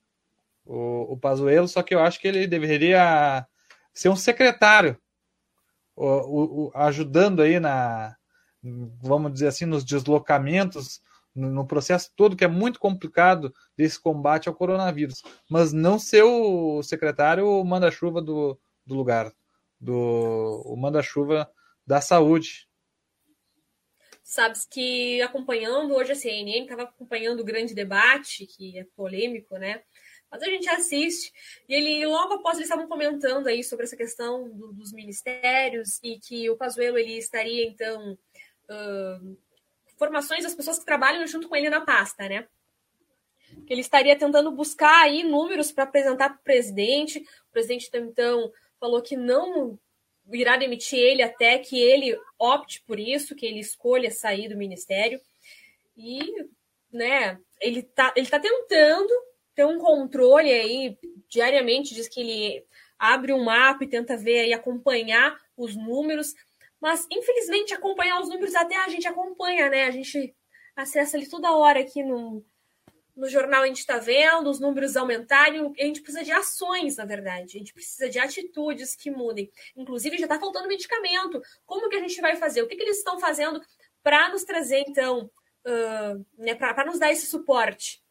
o, 0.64 1.12
o 1.12 1.17
Pazuello, 1.17 1.69
só 1.69 1.83
que 1.83 1.95
eu 1.95 2.01
acho 2.01 2.21
que 2.21 2.29
ele 2.29 2.47
deveria 2.47 3.47
ser 3.93 4.09
um 4.09 4.17
secretário, 4.17 4.99
o, 5.97 6.67
o, 6.67 6.73
ajudando 6.75 7.43
aí 7.43 7.61
na, 7.61 8.17
vamos 9.01 9.33
dizer 9.33 9.49
assim, 9.49 9.67
nos 9.67 9.85
deslocamentos, 9.85 11.01
no, 11.35 11.51
no 11.51 11.67
processo 11.67 12.11
todo 12.17 12.37
que 12.37 12.45
é 12.45 12.49
muito 12.49 12.79
complicado 12.79 13.53
desse 13.77 14.01
combate 14.01 14.49
ao 14.49 14.55
coronavírus, 14.55 15.23
mas 15.51 15.73
não 15.73 15.99
ser 15.99 16.23
o 16.23 16.83
secretário 16.83 17.62
manda-chuva 17.64 18.23
do, 18.23 18.59
do 18.87 18.95
lugar, 18.95 19.33
do 19.81 20.62
o 20.64 20.77
manda-chuva 20.77 21.51
da 21.87 22.01
saúde. 22.01 22.69
Sabes 24.27 24.65
que 24.65 25.21
acompanhando 25.21 25.95
hoje 25.95 26.13
a 26.13 26.15
CNN, 26.15 26.63
estava 26.63 26.85
acompanhando 26.85 27.41
o 27.41 27.45
grande 27.45 27.75
debate, 27.75 28.47
que 28.47 28.79
é 28.79 28.85
polêmico, 28.97 29.59
né? 29.59 29.83
Mas 30.31 30.43
a 30.43 30.47
gente 30.47 30.67
assiste, 30.71 31.31
e 31.69 31.75
ele 31.75 32.07
logo 32.07 32.33
após 32.33 32.57
eles 32.57 32.67
estavam 32.67 32.89
comentando 32.89 33.47
aí 33.49 33.63
sobre 33.63 33.85
essa 33.85 33.99
questão 33.99 34.49
do, 34.49 34.73
dos 34.73 34.95
ministérios 34.95 36.01
e 36.03 36.19
que 36.19 36.49
o 36.49 36.57
Pazuello 36.57 36.97
ele 36.97 37.19
estaria 37.19 37.67
então 37.67 38.19
uh, 38.71 39.37
formações 39.99 40.43
das 40.43 40.55
pessoas 40.55 40.79
que 40.79 40.87
trabalham 40.87 41.27
junto 41.27 41.47
com 41.47 41.55
ele 41.55 41.69
na 41.69 41.83
pasta, 41.83 42.27
né? 42.27 42.49
Que 43.67 43.75
ele 43.75 43.83
estaria 43.83 44.17
tentando 44.17 44.51
buscar 44.51 45.03
aí 45.03 45.23
números 45.23 45.71
para 45.71 45.85
apresentar 45.85 46.31
para 46.31 46.41
o 46.41 46.45
presidente. 46.45 47.19
O 47.51 47.53
presidente 47.53 47.91
então 47.93 48.51
falou 48.81 49.03
que 49.03 49.19
não 49.19 49.79
irá 50.33 50.57
demitir 50.57 50.99
ele 50.99 51.23
até 51.23 51.59
que 51.59 51.79
ele 51.79 52.19
opte 52.39 52.83
por 52.87 52.99
isso, 52.99 53.35
que 53.35 53.47
ele 53.47 53.61
escolha 53.61 54.11
sair 54.11 54.49
do 54.49 54.57
ministério. 54.57 55.21
E, 55.97 56.21
né, 56.93 57.39
ele 57.61 57.83
tá, 57.83 58.13
ele 58.17 58.27
tá 58.27 58.41
tentando 58.41 59.13
ter 59.55 59.65
um 59.65 59.79
controle 59.79 60.51
aí, 60.51 60.99
diariamente 61.29 61.95
diz 61.95 62.09
que 62.09 62.21
ele 62.21 62.65
abre 62.99 63.33
um 63.33 63.45
mapa 63.45 63.85
e 63.85 63.89
tenta 63.89 64.17
ver 64.17 64.49
e 64.49 64.53
acompanhar 64.53 65.39
os 65.57 65.77
números, 65.77 66.35
mas 66.81 67.07
infelizmente 67.11 67.73
acompanhar 67.73 68.21
os 68.21 68.29
números 68.29 68.55
até 68.55 68.77
a 68.77 68.89
gente 68.89 69.07
acompanha, 69.07 69.69
né? 69.69 69.85
A 69.85 69.91
gente 69.91 70.35
acessa 70.75 71.17
ali 71.17 71.29
toda 71.29 71.57
hora 71.57 71.81
aqui 71.81 72.03
no, 72.03 72.45
no 73.16 73.29
jornal 73.29 73.62
a 73.62 73.66
gente 73.66 73.79
está 73.79 73.98
vendo 73.98 74.50
os 74.50 74.59
números 74.59 74.96
aumentarem, 74.96 75.72
a 75.79 75.85
gente 75.85 76.03
precisa 76.03 76.24
de 76.24 76.33
ações, 76.33 76.96
na 76.96 77.05
verdade, 77.05 77.57
a 77.57 77.59
gente 77.59 77.72
precisa 77.72 78.09
de 78.09 78.18
atitudes 78.18 78.96
que 78.96 79.11
mudem. 79.11 79.50
Inclusive, 79.77 80.18
já 80.18 80.24
está 80.24 80.38
faltando 80.38 80.68
medicamento. 80.68 81.40
Como 81.64 81.88
que 81.88 81.96
a 81.96 82.00
gente 82.00 82.20
vai 82.20 82.37
fazer? 82.37 82.62
O 82.62 82.66
que, 82.66 82.77
que 82.77 82.83
eles 82.83 82.98
estão 82.98 83.20
fazendo 83.20 83.61
para 84.03 84.29
nos 84.31 84.44
trazer, 84.44 84.85
então, 84.88 85.31
uh, 85.66 86.27
né, 86.37 86.55
para 86.55 86.85
nos 86.85 86.98
dar 86.98 87.12
esse 87.12 87.27
suporte? 87.27 88.03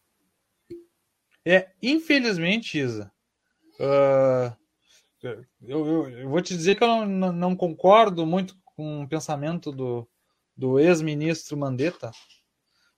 É, 1.45 1.69
infelizmente, 1.81 2.79
Isa, 2.79 3.11
uh, 3.79 4.55
eu, 5.21 5.45
eu, 5.61 6.09
eu, 6.09 6.29
vou 6.29 6.41
te 6.41 6.55
dizer 6.55 6.75
que 6.75 6.83
eu 6.83 7.05
não, 7.05 7.33
não 7.33 7.55
concordo 7.55 8.25
muito 8.25 8.57
com 8.63 9.03
o 9.03 9.07
pensamento 9.07 9.71
do, 9.71 10.07
do 10.55 10.79
ex-ministro 10.79 11.57
Mandetta, 11.57 12.11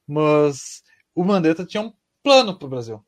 mas 0.07 0.83
o 1.15 1.23
Mandetta 1.23 1.65
tinha 1.65 1.81
um 1.81 1.93
plano 2.21 2.57
para 2.57 2.65
o 2.65 2.69
Brasil. 2.69 3.03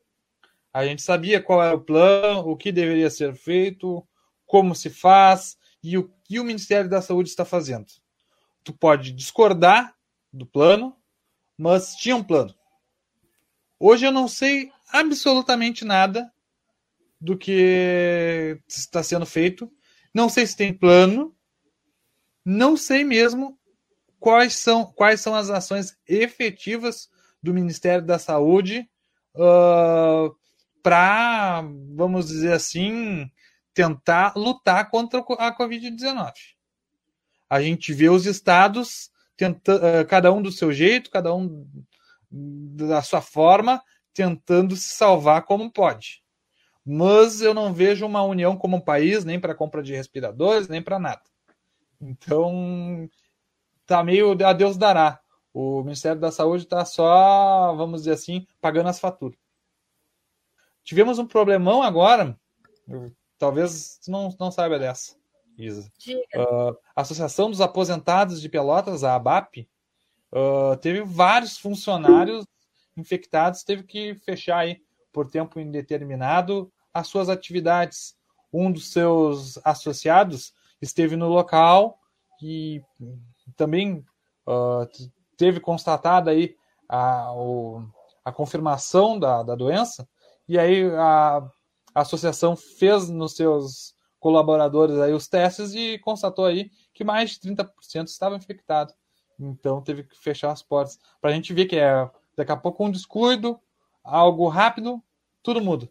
A 0.72 0.84
gente 0.86 1.02
sabia 1.02 1.42
qual 1.42 1.62
era 1.62 1.76
o 1.76 1.80
plano, 1.80 2.48
o 2.48 2.56
que 2.56 2.72
deveria 2.72 3.10
ser 3.10 3.34
feito, 3.34 4.06
como 4.46 4.74
se 4.74 4.88
faz 4.88 5.56
e 5.82 5.98
o 5.98 6.10
que 6.24 6.40
o 6.40 6.44
Ministério 6.44 6.88
da 6.88 7.02
Saúde 7.02 7.28
está 7.28 7.44
fazendo. 7.44 7.86
Tu 8.64 8.72
pode 8.72 9.12
discordar 9.12 9.94
do 10.32 10.46
plano, 10.46 10.96
mas 11.56 11.94
tinha 11.94 12.16
um 12.16 12.24
plano. 12.24 12.54
Hoje 13.78 14.06
eu 14.06 14.12
não 14.12 14.26
sei 14.26 14.72
absolutamente 14.90 15.84
nada 15.84 16.32
do 17.20 17.36
que 17.36 18.60
está 18.66 19.02
sendo 19.02 19.26
feito. 19.26 19.70
Não 20.14 20.28
sei 20.28 20.46
se 20.46 20.56
tem 20.56 20.72
plano. 20.72 21.34
Não 22.44 22.76
sei 22.76 23.04
mesmo 23.04 23.58
quais 24.18 24.56
são, 24.56 24.86
quais 24.86 25.20
são 25.20 25.34
as 25.34 25.50
ações 25.50 25.96
efetivas 26.06 27.10
do 27.42 27.54
Ministério 27.54 28.04
da 28.04 28.18
Saúde 28.18 28.88
uh, 29.34 30.34
para, 30.82 31.62
vamos 31.94 32.28
dizer 32.28 32.52
assim, 32.52 33.30
tentar 33.72 34.34
lutar 34.36 34.90
contra 34.90 35.20
a 35.20 35.56
Covid-19. 35.56 36.32
A 37.48 37.62
gente 37.62 37.92
vê 37.92 38.08
os 38.08 38.26
estados 38.26 39.10
tentando, 39.36 39.82
uh, 39.82 40.06
cada 40.06 40.32
um 40.32 40.42
do 40.42 40.52
seu 40.52 40.72
jeito, 40.72 41.10
cada 41.10 41.34
um 41.34 41.66
da 42.30 43.02
sua 43.02 43.20
forma, 43.20 43.82
tentando 44.12 44.76
se 44.76 44.94
salvar 44.94 45.42
como 45.42 45.70
pode. 45.70 46.22
Mas 46.84 47.40
eu 47.40 47.54
não 47.54 47.72
vejo 47.72 48.06
uma 48.06 48.22
união 48.22 48.56
como 48.56 48.76
um 48.76 48.80
país, 48.80 49.24
nem 49.24 49.38
para 49.38 49.54
compra 49.54 49.82
de 49.82 49.94
respiradores, 49.94 50.68
nem 50.68 50.82
para 50.82 50.98
nada. 50.98 51.22
Então, 52.00 53.08
tá 53.86 54.02
meio 54.02 54.32
a 54.44 54.52
Deus 54.52 54.76
dará. 54.76 55.20
O 55.60 55.82
Ministério 55.82 56.20
da 56.20 56.30
Saúde 56.30 56.62
está 56.62 56.84
só, 56.84 57.74
vamos 57.74 58.02
dizer 58.02 58.12
assim, 58.12 58.46
pagando 58.60 58.90
as 58.90 59.00
faturas. 59.00 59.36
Tivemos 60.84 61.18
um 61.18 61.26
problemão 61.26 61.82
agora, 61.82 62.38
talvez 63.36 63.98
não, 64.06 64.32
não 64.38 64.52
saiba 64.52 64.78
dessa, 64.78 65.16
Isa. 65.58 65.90
Uh, 66.36 66.78
a 66.94 67.00
Associação 67.00 67.50
dos 67.50 67.60
Aposentados 67.60 68.40
de 68.40 68.48
Pelotas, 68.48 69.02
a 69.02 69.16
ABAP, 69.16 69.68
uh, 70.32 70.76
teve 70.76 71.02
vários 71.02 71.58
funcionários 71.58 72.46
infectados, 72.96 73.64
teve 73.64 73.82
que 73.82 74.14
fechar 74.14 74.58
aí 74.58 74.80
por 75.12 75.28
tempo 75.28 75.58
indeterminado 75.58 76.72
as 76.94 77.08
suas 77.08 77.28
atividades. 77.28 78.16
Um 78.52 78.70
dos 78.70 78.92
seus 78.92 79.58
associados 79.64 80.54
esteve 80.80 81.16
no 81.16 81.26
local 81.26 81.98
e 82.40 82.80
também 83.56 84.06
uh, 84.46 84.86
teve 85.38 85.60
constatada 85.60 86.30
aí 86.32 86.54
a, 86.86 87.32
o, 87.32 87.82
a 88.22 88.30
confirmação 88.30 89.18
da, 89.18 89.42
da 89.42 89.54
doença, 89.54 90.06
e 90.46 90.58
aí 90.58 90.84
a, 90.96 91.38
a 91.94 92.00
associação 92.00 92.56
fez 92.56 93.08
nos 93.08 93.36
seus 93.36 93.94
colaboradores 94.18 94.98
aí 94.98 95.12
os 95.12 95.28
testes 95.28 95.74
e 95.74 95.98
constatou 96.00 96.44
aí 96.44 96.70
que 96.92 97.04
mais 97.04 97.30
de 97.30 97.40
30% 97.40 98.06
estavam 98.08 98.36
infectados. 98.36 98.94
Então 99.38 99.80
teve 99.80 100.02
que 100.02 100.18
fechar 100.18 100.50
as 100.50 100.62
portas. 100.62 100.98
Para 101.20 101.30
a 101.30 101.32
gente 101.32 101.54
ver 101.54 101.66
que 101.66 101.76
é 101.76 102.10
daqui 102.36 102.50
a 102.50 102.56
pouco 102.56 102.84
um 102.84 102.90
descuido, 102.90 103.60
algo 104.02 104.48
rápido, 104.48 105.00
tudo 105.42 105.60
muda. 105.60 105.88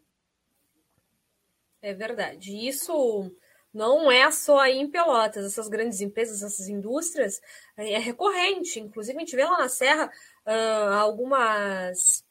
É 1.81 1.93
verdade. 1.93 2.67
Isso 2.67 3.31
não 3.77 4.11
é 4.11 4.29
só 4.31 4.59
aí 4.59 4.79
em 4.79 4.89
Pelotas, 4.89 5.45
essas 5.45 5.69
grandes 5.69 6.01
empresas, 6.01 6.41
essas 6.41 6.67
indústrias, 6.67 7.39
é 7.77 7.99
recorrente. 7.99 8.79
Inclusive, 8.79 9.15
a 9.15 9.19
gente 9.19 9.35
vê 9.35 9.45
lá 9.45 9.59
na 9.59 9.69
Serra 9.69 10.11
uh, 10.45 10.93
algumas. 10.95 12.25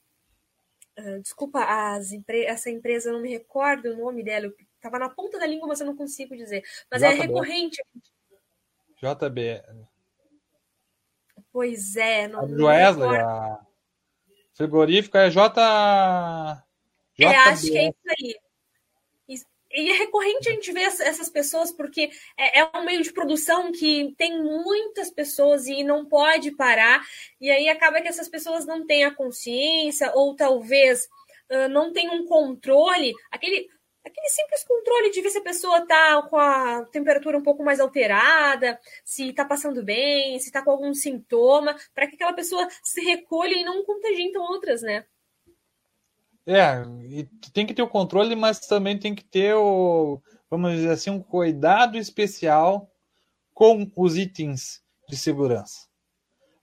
Uh, 0.99 1.21
desculpa, 1.21 1.61
empre... 2.13 2.45
essa 2.45 2.69
empresa, 2.69 3.11
eu 3.11 3.15
não 3.15 3.21
me 3.21 3.31
recordo 3.31 3.93
o 3.93 3.97
nome 3.97 4.25
dela, 4.25 4.53
estava 4.75 4.99
na 4.99 5.09
ponta 5.09 5.39
da 5.39 5.47
língua, 5.47 5.69
mas 5.69 5.79
eu 5.79 5.87
não 5.87 5.97
consigo 5.97 6.37
dizer. 6.37 6.65
Mas 6.91 7.01
JB. 7.01 7.13
é 7.13 7.15
recorrente. 7.15 7.83
JB. 8.97 9.63
Pois 11.53 11.97
é. 11.97 12.27
Não, 12.27 12.41
a 12.41 12.49
Joesley, 12.49 13.17
a... 13.19 13.61
Frigorífico 14.53 15.17
é 15.17 15.31
J. 15.31 16.65
É, 17.19 17.27
acho 17.27 17.71
que 17.71 17.79
é 17.79 17.89
isso 17.89 17.97
aí. 18.09 18.46
E 19.77 19.91
é 19.91 19.93
recorrente 19.93 20.49
a 20.49 20.53
gente 20.53 20.73
ver 20.73 20.85
essas 20.85 21.29
pessoas, 21.29 21.71
porque 21.71 22.11
é, 22.37 22.61
é 22.61 22.71
um 22.75 22.85
meio 22.85 23.03
de 23.03 23.13
produção 23.13 23.71
que 23.71 24.15
tem 24.17 24.43
muitas 24.43 25.11
pessoas 25.11 25.67
e 25.67 25.85
não 25.85 26.07
pode 26.07 26.51
parar, 26.53 27.05
e 27.39 27.51
aí 27.51 27.69
acaba 27.69 28.01
que 28.01 28.09
essas 28.09 28.29
pessoas 28.29 28.65
não 28.65 28.87
têm 28.87 29.05
a 29.05 29.15
consciência, 29.15 30.11
ou 30.15 30.35
talvez 30.35 31.07
não 31.71 31.93
tenham 31.93 32.15
um 32.17 32.27
controle, 32.27 33.13
aquele, 33.31 33.69
aquele 34.05 34.29
simples 34.31 34.65
controle 34.65 35.11
de 35.11 35.21
ver 35.21 35.31
se 35.31 35.39
a 35.39 35.43
pessoa 35.43 35.79
está 35.79 36.23
com 36.23 36.37
a 36.37 36.85
temperatura 36.87 37.39
um 37.39 37.43
pouco 37.43 37.63
mais 37.63 37.79
alterada, 37.79 38.81
se 39.05 39.29
está 39.29 39.45
passando 39.45 39.85
bem, 39.85 40.39
se 40.41 40.47
está 40.47 40.63
com 40.63 40.71
algum 40.71 40.93
sintoma, 40.95 41.77
para 41.95 42.07
que 42.07 42.17
aquela 42.17 42.33
pessoa 42.33 42.67
se 42.83 43.01
recolha 43.03 43.55
e 43.55 43.65
não 43.65 43.85
contagie 43.85 44.23
então 44.23 44.43
outras, 44.43 44.83
né? 44.83 45.05
É, 46.47 46.83
tem 47.53 47.67
que 47.67 47.75
ter 47.75 47.83
o 47.83 47.89
controle, 47.89 48.37
mas 48.37 48.61
também 48.61 48.97
tem 48.97 49.15
que 49.15 49.25
ter 49.25 49.55
o, 49.55 50.23
vamos 50.49 50.73
dizer 50.73 50.91
assim, 50.91 51.11
um 51.11 51.21
cuidado 51.21 51.99
especial 51.99 52.89
com 53.53 53.91
os 53.97 54.17
itens 54.17 54.83
de 55.09 55.17
segurança. 55.17 55.89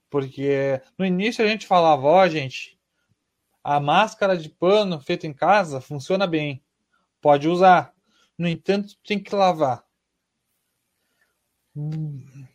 Porque 0.08 0.80
no 0.96 1.04
início 1.04 1.44
a 1.44 1.48
gente 1.48 1.66
falava, 1.66 2.06
ó, 2.06 2.22
oh, 2.22 2.28
gente, 2.28 2.78
a 3.62 3.80
máscara 3.80 4.36
de 4.38 4.48
pano 4.48 5.00
feita 5.00 5.26
em 5.26 5.32
casa 5.32 5.80
funciona 5.80 6.26
bem. 6.26 6.62
Pode 7.20 7.48
usar. 7.48 7.92
No 8.38 8.48
entanto, 8.48 8.94
tem 9.04 9.18
que 9.18 9.34
lavar. 9.34 9.84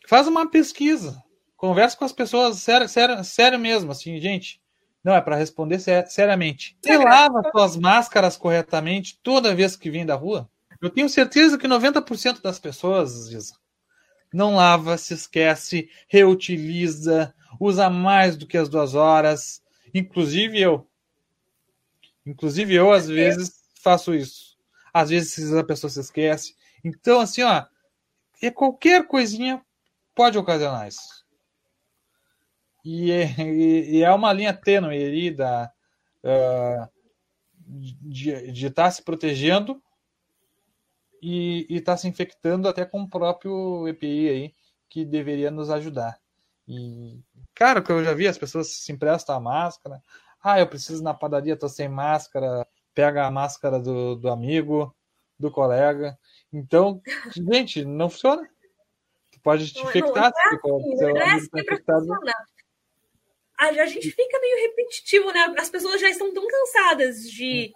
Faz 0.08 0.26
uma 0.26 0.50
pesquisa. 0.50 1.22
Conversa 1.56 1.96
com 1.96 2.04
as 2.04 2.12
pessoas, 2.12 2.58
sério, 2.58 2.88
sério, 2.88 3.22
sério 3.22 3.58
mesmo, 3.58 3.92
assim, 3.92 4.18
gente. 4.18 4.62
Não, 5.02 5.14
é 5.14 5.20
para 5.20 5.36
responder 5.36 5.78
seriamente. 5.78 6.76
Você 6.82 6.98
lava 6.98 7.42
suas 7.50 7.76
máscaras 7.76 8.36
corretamente 8.36 9.18
toda 9.22 9.54
vez 9.54 9.74
que 9.76 9.90
vem 9.90 10.04
da 10.04 10.14
rua? 10.14 10.48
Eu 10.80 10.90
tenho 10.90 11.08
certeza 11.08 11.58
que 11.58 11.66
90% 11.66 12.40
das 12.42 12.58
pessoas, 12.58 13.28
Giza, 13.28 13.54
não 14.32 14.54
lava, 14.56 14.96
se 14.96 15.14
esquece, 15.14 15.88
reutiliza, 16.08 17.34
usa 17.58 17.90
mais 17.90 18.36
do 18.36 18.46
que 18.46 18.56
as 18.56 18.68
duas 18.68 18.94
horas. 18.94 19.62
Inclusive 19.92 20.60
eu. 20.60 20.86
Inclusive 22.24 22.74
eu, 22.74 22.92
às 22.92 23.08
vezes, 23.08 23.52
faço 23.82 24.14
isso. 24.14 24.56
Às 24.92 25.10
vezes 25.10 25.52
a 25.54 25.64
pessoa 25.64 25.90
se 25.90 26.00
esquece. 26.00 26.54
Então, 26.84 27.20
assim, 27.20 27.42
ó, 27.42 27.64
é 28.42 28.50
qualquer 28.50 29.06
coisinha 29.06 29.62
pode 30.14 30.38
ocasionar 30.38 30.88
isso. 30.88 31.19
E, 32.84 33.10
e, 33.38 33.98
e 33.98 34.02
é 34.02 34.12
uma 34.12 34.32
linha 34.32 34.52
tênue 34.52 35.04
ali 35.04 35.30
da, 35.30 35.70
uh, 36.24 36.88
de 37.70 38.66
estar 38.66 38.84
tá 38.84 38.90
se 38.90 39.02
protegendo 39.02 39.80
e 41.22 41.66
estar 41.70 41.92
tá 41.92 41.96
se 41.98 42.08
infectando 42.08 42.68
até 42.68 42.84
com 42.84 43.02
o 43.02 43.08
próprio 43.08 43.86
EPI 43.88 44.28
aí, 44.28 44.54
que 44.88 45.04
deveria 45.04 45.50
nos 45.50 45.70
ajudar. 45.70 46.18
E, 46.66 47.20
cara, 47.54 47.82
que 47.82 47.92
eu 47.92 48.02
já 48.02 48.14
vi, 48.14 48.26
as 48.26 48.38
pessoas 48.38 48.68
se 48.68 48.92
emprestam 48.92 49.36
a 49.36 49.40
máscara. 49.40 50.02
Ah, 50.42 50.58
eu 50.58 50.66
preciso 50.66 51.02
na 51.02 51.12
padaria, 51.12 51.56
tô 51.56 51.68
sem 51.68 51.88
máscara. 51.88 52.66
Pega 52.94 53.26
a 53.26 53.30
máscara 53.30 53.78
do, 53.78 54.16
do 54.16 54.30
amigo, 54.30 54.94
do 55.38 55.50
colega. 55.50 56.18
Então, 56.52 57.00
gente, 57.36 57.84
não 57.84 58.08
funciona. 58.08 58.48
Tu 59.30 59.40
pode 59.40 59.72
te 59.72 59.82
infectar. 59.82 60.32
Não, 60.64 60.78
não 60.78 60.80
é 60.80 60.86
assim, 60.86 61.12
não 61.12 61.20
é 61.20 61.34
assim 61.34 61.64
pra 61.64 61.76
funcionar 61.76 62.46
a, 63.60 63.86
gente 63.86 64.10
fica 64.10 64.40
meio 64.40 64.68
repetitivo, 64.68 65.30
né? 65.32 65.54
As 65.58 65.68
pessoas 65.68 66.00
já 66.00 66.08
estão 66.08 66.32
tão 66.32 66.46
cansadas 66.46 67.30
de, 67.30 67.72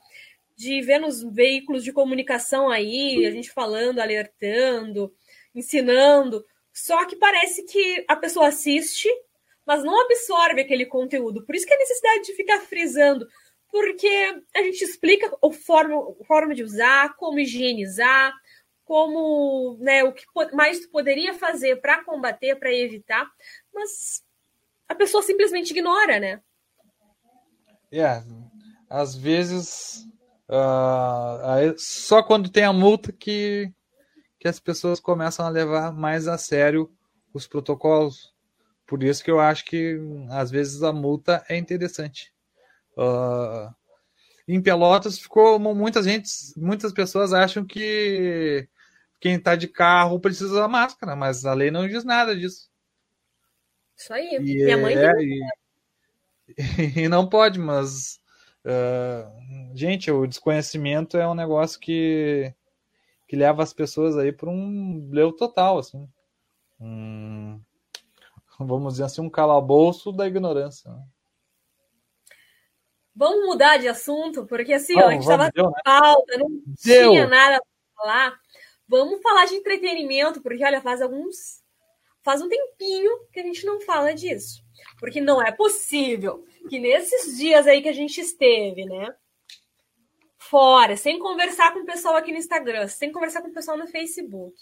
de 0.57 0.81
ver 0.81 0.99
nos 0.99 1.23
veículos 1.23 1.85
de 1.85 1.93
comunicação 1.93 2.71
aí, 2.71 3.27
a 3.27 3.31
gente 3.31 3.51
falando, 3.51 4.01
alertando, 4.01 5.15
ensinando. 5.55 6.43
Só 6.73 7.05
que 7.05 7.17
parece 7.17 7.65
que 7.65 8.03
a 8.09 8.17
pessoa 8.17 8.49
assiste, 8.49 9.09
mas 9.67 9.85
não 9.85 10.01
absorve 10.01 10.63
aquele 10.63 10.87
conteúdo. 10.87 11.45
Por 11.45 11.55
isso 11.55 11.67
que 11.67 11.75
a 11.75 11.79
necessidade 11.79 12.25
de 12.25 12.35
ficar 12.35 12.61
frisando, 12.61 13.27
porque 13.71 14.43
a 14.55 14.63
gente 14.63 14.83
explica 14.83 15.31
a 15.31 15.53
forma, 15.53 15.97
a 16.21 16.25
forma 16.25 16.55
de 16.55 16.63
usar, 16.63 17.15
como 17.17 17.39
higienizar, 17.39 18.33
como 18.85 19.77
né, 19.81 20.03
o 20.03 20.13
que 20.13 20.25
mais 20.55 20.81
tu 20.81 20.91
poderia 20.91 21.35
fazer 21.35 21.77
para 21.81 22.03
combater, 22.05 22.57
para 22.57 22.73
evitar, 22.73 23.27
mas 23.73 24.23
a 24.89 24.95
pessoa 24.95 25.23
simplesmente 25.23 25.71
ignora, 25.71 26.19
né? 26.19 26.41
É, 27.93 28.23
às 28.91 29.15
vezes 29.15 30.07
uh, 30.49 31.75
só 31.79 32.23
quando 32.23 32.51
tem 32.51 32.65
a 32.65 32.73
multa 32.73 33.13
que, 33.13 33.73
que 34.39 34.49
as 34.49 34.59
pessoas 34.59 35.01
começam 35.01 35.47
a 35.47 35.51
levar 35.51 35.93
mais 35.93 36.27
a 36.27 36.37
sério 36.37 36.91
os 37.33 37.47
protocolos. 37.47 38.35
Por 38.87 39.03
isso 39.03 39.25
que 39.25 39.31
eu 39.31 39.41
acho 39.41 39.65
que 39.65 39.99
às 40.31 40.51
vezes 40.51 40.83
a 40.83 40.93
multa 40.93 41.45
é 41.49 41.57
interessante. 41.57 42.33
Uh, 42.97 43.73
em 44.47 44.61
Pelotas 44.61 45.19
ficou 45.19 45.59
muita 45.59 46.03
gente, 46.03 46.29
muitas 46.57 46.93
pessoas 46.93 47.33
acham 47.33 47.65
que 47.65 48.69
quem 49.21 49.37
está 49.37 49.57
de 49.57 49.67
carro 49.67 50.21
precisa 50.21 50.53
usar 50.53 50.69
máscara, 50.69 51.17
mas 51.17 51.47
a 51.47 51.55
lei 51.55 51.71
não 51.71 51.89
diz 51.89 52.05
nada 52.05 52.37
disso. 52.37 52.69
Isso 53.97 54.13
aí. 54.13 54.37
E 54.37 54.41
Minha 54.41 54.77
mãe. 54.77 54.95
É, 54.97 55.13
e, 55.23 55.43
e, 57.05 57.09
não 57.09 57.29
pode, 57.29 57.59
mas. 57.59 58.21
Uh, 58.65 59.77
gente, 59.77 60.11
o 60.11 60.27
desconhecimento 60.27 61.19
é 61.19 61.29
um 61.29 61.35
negócio 61.35 61.79
que, 61.79 62.53
que 63.29 63.37
leva 63.37 63.63
as 63.63 63.73
pessoas 63.73 64.17
aí 64.17 64.33
para 64.33 64.49
um 64.49 65.09
leu 65.11 65.33
total, 65.33 65.79
assim. 65.79 66.09
Um, 66.81 67.61
vamos 68.59 68.95
dizer 68.95 69.05
assim, 69.05 69.21
um 69.21 69.31
calabouço 69.31 70.13
da 70.13 70.27
ignorância. 70.27 70.91
Né? 70.91 71.03
Vamos 73.15 73.47
mudar 73.47 73.77
de 73.77 73.87
assunto, 73.87 74.45
porque 74.47 74.73
assim, 74.73 74.99
ó, 74.99 75.09
a 75.09 75.13
gente 75.13 75.23
estava 75.23 75.53
com 75.53 75.69
né? 75.69 75.81
pauta, 75.85 76.37
não 76.37 76.49
deu. 76.85 77.11
tinha 77.11 77.27
nada 77.27 77.61
para 77.61 78.05
falar. 78.05 78.41
Vamos 78.89 79.23
falar 79.23 79.47
de 79.47 79.55
entretenimento, 79.55 80.43
porque 80.43 80.65
olha, 80.65 80.81
faz 80.81 81.01
alguns 81.01 81.64
faz 82.25 82.41
um 82.41 82.49
tempinho 82.49 83.27
que 83.33 83.39
a 83.39 83.43
gente 83.43 83.65
não 83.67 83.81
fala 83.83 84.15
disso. 84.15 84.65
Porque 84.99 85.21
não 85.21 85.41
é 85.41 85.53
possível 85.53 86.45
que 86.69 86.81
nesses 86.81 87.37
dias 87.37 87.67
aí 87.67 87.83
que 87.83 87.89
a 87.89 87.93
gente 87.93 88.21
esteve, 88.21 88.85
né? 88.87 89.15
Fora, 90.39 90.97
sem 90.97 91.19
conversar 91.19 91.73
com 91.73 91.81
o 91.81 91.87
pessoal 91.87 92.17
aqui 92.17 92.33
no 92.33 92.39
Instagram, 92.39 92.89
sem 92.89 93.13
conversar 93.13 93.43
com 93.43 93.49
o 93.49 93.53
pessoal 93.53 93.77
no 93.77 93.87
Facebook. 93.87 94.55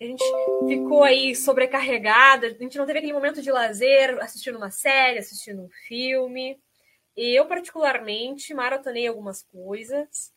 A 0.00 0.04
gente 0.04 0.24
ficou 0.66 1.04
aí 1.04 1.34
sobrecarregada, 1.34 2.48
a 2.48 2.50
gente 2.50 2.76
não 2.76 2.86
teve 2.86 2.98
aquele 2.98 3.12
momento 3.12 3.40
de 3.40 3.50
lazer, 3.50 4.18
assistindo 4.20 4.56
uma 4.56 4.70
série, 4.70 5.18
assistindo 5.18 5.62
um 5.62 5.68
filme. 5.86 6.58
Eu, 7.16 7.46
particularmente, 7.46 8.52
maratonei 8.54 9.06
algumas 9.06 9.42
coisas. 9.42 10.32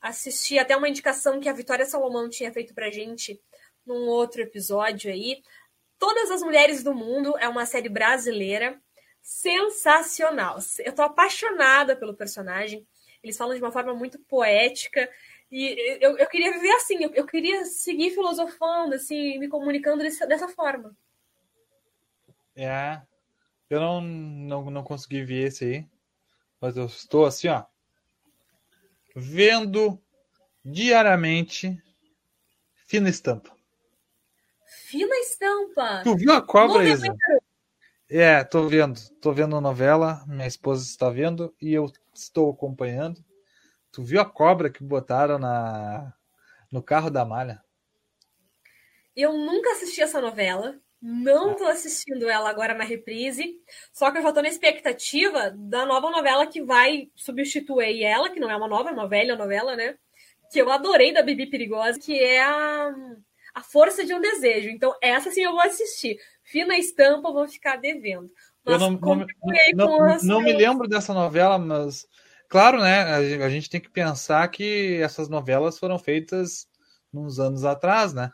Assisti 0.00 0.58
até 0.58 0.76
uma 0.76 0.88
indicação 0.88 1.40
que 1.40 1.48
a 1.48 1.52
Vitória 1.52 1.86
Salomão 1.86 2.28
tinha 2.28 2.52
feito 2.52 2.74
pra 2.74 2.90
gente 2.90 3.40
num 3.86 4.08
outro 4.08 4.42
episódio 4.42 5.10
aí, 5.10 5.42
Todas 6.00 6.30
as 6.30 6.42
Mulheres 6.42 6.82
do 6.82 6.94
Mundo 6.94 7.36
é 7.38 7.46
uma 7.46 7.66
série 7.66 7.90
brasileira 7.90 8.80
sensacional. 9.20 10.58
Eu 10.78 10.94
tô 10.94 11.02
apaixonada 11.02 11.94
pelo 11.94 12.14
personagem. 12.14 12.86
Eles 13.22 13.36
falam 13.36 13.54
de 13.54 13.62
uma 13.62 13.70
forma 13.70 13.92
muito 13.94 14.18
poética. 14.20 15.10
E 15.52 15.98
eu, 16.00 16.16
eu 16.16 16.26
queria 16.26 16.52
viver 16.52 16.70
assim, 16.72 17.04
eu, 17.04 17.12
eu 17.12 17.26
queria 17.26 17.66
seguir 17.66 18.12
filosofando, 18.12 18.94
assim, 18.94 19.38
me 19.38 19.46
comunicando 19.46 20.02
desse, 20.02 20.26
dessa 20.26 20.48
forma. 20.48 20.96
É. 22.56 23.02
Eu 23.68 23.78
não, 23.78 24.00
não, 24.00 24.70
não 24.70 24.82
consegui 24.82 25.22
ver 25.22 25.48
esse 25.48 25.64
aí. 25.66 25.86
Mas 26.58 26.78
eu 26.78 26.86
estou 26.86 27.26
assim, 27.26 27.48
ó. 27.48 27.64
Vendo 29.14 30.00
diariamente 30.64 31.78
fina 32.86 33.10
estampa. 33.10 33.59
Fina 34.90 35.14
estampa. 35.18 36.02
Tu 36.02 36.16
viu 36.16 36.32
a 36.32 36.42
cobra, 36.42 36.82
Isa? 36.82 37.06
É, 38.10 38.42
tô 38.42 38.66
vendo. 38.66 38.98
Tô 39.20 39.32
vendo 39.32 39.54
a 39.54 39.60
novela, 39.60 40.24
minha 40.26 40.48
esposa 40.48 40.82
está 40.82 41.08
vendo 41.08 41.54
e 41.62 41.72
eu 41.72 41.92
estou 42.12 42.50
acompanhando. 42.50 43.24
Tu 43.92 44.02
viu 44.02 44.20
a 44.20 44.24
cobra 44.24 44.68
que 44.68 44.82
botaram 44.82 45.38
na 45.38 46.12
no 46.72 46.82
carro 46.82 47.08
da 47.08 47.24
Malha? 47.24 47.62
Eu 49.14 49.32
nunca 49.32 49.70
assisti 49.70 50.02
essa 50.02 50.20
novela. 50.20 50.76
Não 51.00 51.54
tô 51.54 51.66
assistindo 51.66 52.28
ela 52.28 52.50
agora 52.50 52.74
na 52.74 52.82
reprise. 52.82 53.60
Só 53.92 54.10
que 54.10 54.18
eu 54.18 54.22
já 54.22 54.32
tô 54.32 54.42
na 54.42 54.48
expectativa 54.48 55.54
da 55.56 55.86
nova 55.86 56.10
novela 56.10 56.48
que 56.48 56.64
vai 56.64 57.08
substituir 57.14 58.02
ela, 58.02 58.28
que 58.28 58.40
não 58.40 58.50
é 58.50 58.56
uma 58.56 58.66
nova, 58.66 58.90
é 58.90 58.92
uma 58.92 59.08
velha 59.08 59.36
novela, 59.36 59.76
né? 59.76 59.96
Que 60.50 60.60
eu 60.60 60.68
adorei 60.68 61.12
da 61.12 61.22
Bibi 61.22 61.46
Perigosa, 61.46 61.96
que 61.98 62.18
é 62.18 62.42
a 62.42 62.92
a 63.54 63.62
força 63.62 64.04
de 64.04 64.14
um 64.14 64.20
desejo. 64.20 64.68
Então, 64.68 64.94
essa 65.02 65.30
sim 65.30 65.42
eu 65.42 65.52
vou 65.52 65.60
assistir. 65.60 66.18
Fina 66.42 66.76
estampa, 66.76 67.28
eu 67.28 67.34
vou 67.34 67.48
ficar 67.48 67.76
devendo. 67.76 68.30
Eu 68.64 68.78
não, 68.78 68.90
não, 68.92 69.26
não, 69.74 70.18
não 70.22 70.40
me 70.42 70.52
lembro 70.52 70.86
dessa 70.86 71.14
novela, 71.14 71.58
mas 71.58 72.06
claro, 72.48 72.80
né? 72.80 73.02
A 73.42 73.48
gente 73.48 73.70
tem 73.70 73.80
que 73.80 73.90
pensar 73.90 74.46
que 74.48 75.00
essas 75.02 75.28
novelas 75.28 75.78
foram 75.78 75.98
feitas 75.98 76.68
uns 77.12 77.38
anos 77.38 77.64
atrás, 77.64 78.12
né? 78.12 78.30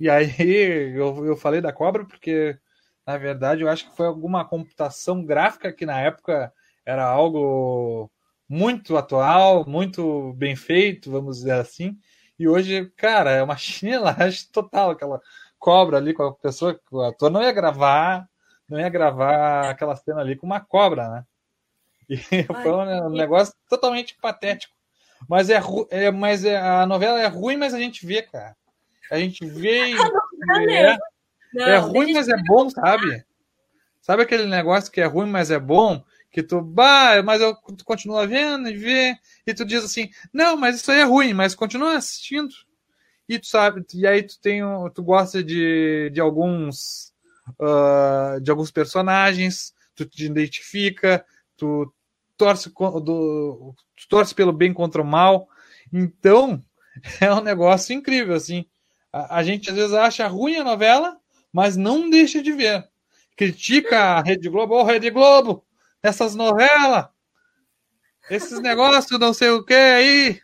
E 0.00 0.08
aí 0.08 0.28
eu, 0.96 1.24
eu 1.26 1.36
falei 1.36 1.60
da 1.60 1.72
cobra 1.72 2.04
porque, 2.06 2.58
na 3.06 3.18
verdade, 3.18 3.62
eu 3.62 3.68
acho 3.68 3.90
que 3.90 3.96
foi 3.96 4.06
alguma 4.06 4.44
computação 4.44 5.24
gráfica 5.24 5.72
que 5.72 5.84
na 5.84 6.00
época 6.00 6.52
era 6.84 7.04
algo 7.04 8.10
muito 8.48 8.96
atual, 8.96 9.68
muito 9.68 10.32
bem 10.34 10.56
feito, 10.56 11.10
vamos 11.10 11.38
dizer 11.38 11.52
assim. 11.52 11.98
E 12.38 12.48
hoje, 12.48 12.90
cara, 12.96 13.30
é 13.30 13.42
uma 13.42 13.56
chinelagem 13.58 14.46
total 14.52 14.90
aquela 14.90 15.20
cobra 15.58 15.96
ali 15.96 16.14
com 16.14 16.22
a 16.22 16.34
pessoa, 16.34 16.78
o 16.90 17.00
ator 17.02 17.30
não 17.30 17.42
ia 17.42 17.52
gravar 17.52 18.28
não 18.68 18.78
ia 18.78 18.88
gravar 18.88 19.70
aquela 19.70 19.96
cena 19.96 20.20
ali 20.20 20.36
com 20.36 20.46
uma 20.46 20.60
cobra, 20.60 21.08
né? 21.08 21.24
E 22.08 22.16
Ai, 22.30 22.44
foi 22.62 22.72
um 22.72 23.08
negócio 23.08 23.54
totalmente 23.68 24.16
patético. 24.20 24.74
Mas, 25.28 25.50
é, 25.50 25.60
é, 25.90 26.10
mas 26.10 26.44
é, 26.44 26.58
a 26.58 26.86
novela 26.86 27.20
é 27.20 27.26
ruim, 27.26 27.56
mas 27.56 27.74
a 27.74 27.78
gente 27.78 28.06
vê, 28.06 28.22
cara. 28.22 28.54
A 29.10 29.18
gente 29.18 29.44
vê. 29.44 29.92
é, 30.70 30.96
não, 31.54 31.66
é 31.66 31.76
ruim, 31.78 32.12
mas 32.12 32.28
é 32.28 32.36
bom, 32.46 32.68
sabe? 32.68 33.24
Sabe 34.00 34.22
aquele 34.22 34.46
negócio 34.46 34.92
que 34.92 35.00
é 35.00 35.06
ruim, 35.06 35.28
mas 35.28 35.50
é 35.50 35.58
bom? 35.58 36.04
Que 36.30 36.42
tu, 36.42 36.60
bah, 36.60 37.22
mas 37.22 37.40
eu 37.40 37.54
tu 37.54 37.84
continua 37.84 38.26
vendo 38.26 38.68
e 38.68 38.76
vê, 38.76 39.16
e 39.46 39.54
tu 39.54 39.64
diz 39.64 39.82
assim, 39.84 40.10
não, 40.32 40.56
mas 40.56 40.76
isso 40.76 40.90
aí 40.92 41.00
é 41.00 41.04
ruim, 41.04 41.32
mas 41.32 41.54
continua 41.54 41.96
assistindo. 41.96 42.54
E 43.28 43.38
tu 43.38 43.46
sabe, 43.46 43.84
e 43.94 44.06
aí 44.06 44.22
tu 44.22 44.38
tem, 44.40 44.60
tu 44.94 45.02
gosta 45.02 45.42
de, 45.42 46.10
de 46.12 46.20
alguns 46.20 47.12
uh, 47.60 48.40
de 48.40 48.50
alguns 48.50 48.70
personagens, 48.70 49.72
tu 49.94 50.04
te 50.04 50.26
identifica, 50.26 51.24
tu 51.56 51.92
torce, 52.36 52.70
do, 52.70 53.74
tu 53.96 54.08
torce 54.08 54.34
pelo 54.34 54.52
bem 54.52 54.72
contra 54.72 55.00
o 55.00 55.06
mal. 55.06 55.48
Então, 55.92 56.62
é 57.20 57.32
um 57.32 57.40
negócio 57.40 57.94
incrível, 57.94 58.34
assim. 58.34 58.66
A, 59.12 59.38
a, 59.38 59.42
gente 59.42 59.70
às 59.70 59.76
vezes 59.76 59.92
acha 59.94 60.26
ruim 60.26 60.56
a 60.56 60.64
novela, 60.64 61.16
mas 61.52 61.76
não 61.76 62.10
deixa 62.10 62.42
de 62.42 62.52
ver. 62.52 62.86
Critica 63.36 63.98
a 63.98 64.22
Rede 64.22 64.48
Globo, 64.48 64.74
ô 64.74 64.80
oh, 64.80 64.84
Rede 64.84 65.10
Globo, 65.10 65.64
essas 66.02 66.34
novelas, 66.34 67.08
esses 68.30 68.60
negócios, 68.60 69.18
não 69.18 69.32
sei 69.32 69.50
o 69.50 69.64
que 69.64 69.74
aí, 69.74 70.40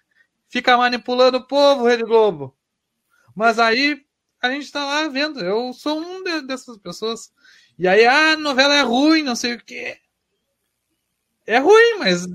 fica 0.49 0.77
manipulando 0.77 1.39
o 1.39 1.47
povo, 1.47 1.87
Rede 1.87 2.05
Globo. 2.05 2.57
Mas 3.35 3.59
aí 3.59 4.05
a 4.41 4.51
gente 4.51 4.71
tá 4.71 4.85
lá 4.85 5.09
vendo. 5.09 5.41
Eu 5.41 5.73
sou 5.73 5.99
um 6.01 6.23
de, 6.23 6.43
dessas 6.43 6.77
pessoas. 6.79 7.33
E 7.79 7.89
aí, 7.89 8.07
ah, 8.07 8.33
a 8.33 8.37
novela 8.37 8.75
é 8.75 8.83
ruim, 8.83 9.23
não 9.23 9.35
sei 9.35 9.55
o 9.55 9.65
quê. 9.65 9.99
É 11.47 11.59
ruim, 11.59 11.99
mas 11.99 12.27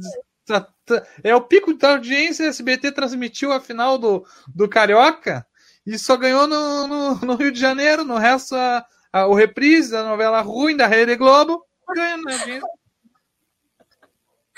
tá, 0.45 0.61
tá, 0.85 1.07
é 1.23 1.35
o 1.35 1.41
pico 1.41 1.73
da 1.73 1.91
audiência. 1.91 2.45
SBT 2.45 2.91
transmitiu 2.91 3.51
a 3.51 3.59
final 3.59 3.97
do, 3.97 4.25
do 4.53 4.67
Carioca 4.67 5.45
e 5.85 5.97
só 5.97 6.17
ganhou 6.17 6.47
no, 6.47 6.87
no, 6.87 7.15
no 7.15 7.35
Rio 7.35 7.51
de 7.51 7.59
Janeiro. 7.59 8.03
No 8.03 8.17
resto, 8.17 8.55
a, 8.55 8.85
a, 9.13 9.27
o 9.27 9.33
reprise 9.33 9.91
da 9.91 10.03
novela 10.03 10.41
ruim 10.41 10.75
da 10.75 10.87
Rede 10.87 11.15
Globo 11.15 11.63
ganha 11.95 12.17
na 12.17 12.33
audiência. 12.33 12.78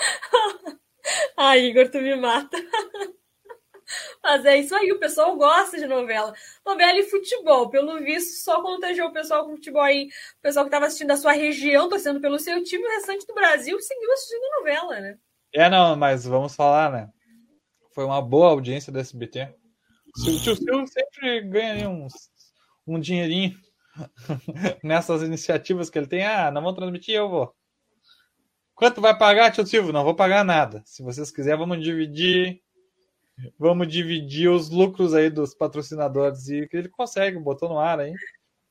Ai, 1.38 1.66
Igor, 1.66 1.90
tu 1.90 2.00
me 2.00 2.16
mata. 2.16 2.58
Mas 4.24 4.46
é 4.46 4.58
isso 4.58 4.74
aí, 4.76 4.92
o 4.92 5.00
pessoal 5.00 5.36
gosta 5.36 5.78
de 5.78 5.86
novela. 5.86 6.34
Novela 6.66 6.98
e 7.00 7.10
futebol, 7.10 7.70
pelo 7.70 8.00
visto, 8.00 8.44
só 8.44 8.62
contagiou 8.62 9.10
o 9.10 9.14
pessoal 9.14 9.46
com 9.46 9.56
futebol 9.56 9.82
aí. 9.82 10.08
O 10.40 10.42
pessoal 10.42 10.66
que 10.66 10.70
estava 10.70 10.86
assistindo 10.86 11.10
da 11.10 11.18
sua 11.18 11.34
região, 11.34 11.90
torcendo 11.90 12.22
pelo 12.22 12.40
seu 12.40 12.64
time, 12.64 12.86
o 12.86 12.92
restante 12.92 13.26
do 13.26 13.34
Brasil 13.34 13.80
seguiu 13.82 14.12
assistindo 14.14 14.44
a 14.44 14.60
novela, 14.60 15.00
né? 15.02 15.18
É, 15.54 15.70
não, 15.70 15.96
mas 15.96 16.24
vamos 16.26 16.56
falar, 16.56 16.92
né? 16.92 17.10
Foi 17.94 18.06
uma 18.06 18.22
boa 18.22 18.48
audiência 18.48 18.92
do 18.92 19.00
SBT. 19.00 19.54
O 20.20 20.40
tio 20.40 20.56
Silvio 20.56 20.88
sempre 20.88 21.42
ganha 21.42 21.90
uns, 21.90 22.14
um 22.88 23.00
dinheirinho 23.00 23.58
nessas 24.84 25.22
iniciativas 25.22 25.90
que 25.90 25.98
ele 25.98 26.08
tem. 26.08 26.26
Ah, 26.26 26.52
não 26.52 26.62
vamos 26.62 26.78
transmitir, 26.78 27.16
eu 27.16 27.30
vou. 27.30 27.54
Quanto 28.82 29.00
vai 29.00 29.16
pagar, 29.16 29.52
tio 29.52 29.64
Silvio? 29.64 29.94
Não 29.94 30.04
vou 30.04 30.16
pagar 30.16 30.44
nada. 30.44 30.82
Se 30.88 31.04
vocês 31.04 31.30
quiserem, 31.30 31.60
vamos 31.60 31.84
dividir 31.84 32.60
Vamos 33.58 33.88
dividir 33.88 34.50
os 34.50 34.70
lucros 34.70 35.14
aí 35.14 35.30
dos 35.30 35.54
patrocinadores 35.54 36.48
e 36.50 36.68
que 36.68 36.78
ele 36.78 36.90
consegue, 36.90 37.38
botou 37.40 37.70
no 37.70 37.80
ar 37.80 38.00
aí. 38.00 38.14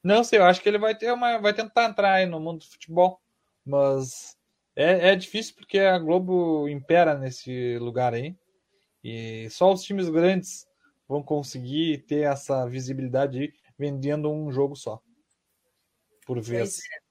Não 0.02 0.24
sei, 0.24 0.38
eu 0.38 0.44
acho 0.44 0.60
que 0.60 0.68
ele 0.68 0.78
vai 0.78 0.96
ter 0.96 1.12
uma, 1.12 1.38
vai 1.38 1.52
tentar 1.52 1.86
entrar 1.86 2.14
aí 2.14 2.26
no 2.26 2.40
mundo 2.40 2.60
do 2.60 2.70
futebol, 2.70 3.20
mas 3.64 4.36
é, 4.74 5.10
é 5.10 5.16
difícil 5.16 5.54
porque 5.54 5.78
a 5.78 5.98
Globo 5.98 6.68
impera 6.68 7.16
nesse 7.16 7.78
lugar 7.78 8.14
aí 8.14 8.34
e 9.02 9.48
só 9.50 9.72
os 9.72 9.82
times 9.82 10.08
grandes 10.08 10.66
vão 11.08 11.22
conseguir 11.22 11.98
ter 12.06 12.24
essa 12.24 12.66
visibilidade 12.66 13.38
aí, 13.38 13.52
vendendo 13.78 14.30
um 14.30 14.50
jogo 14.50 14.76
só 14.76 15.00
por 16.26 16.40
vez. 16.40 16.78
É. 16.78 17.09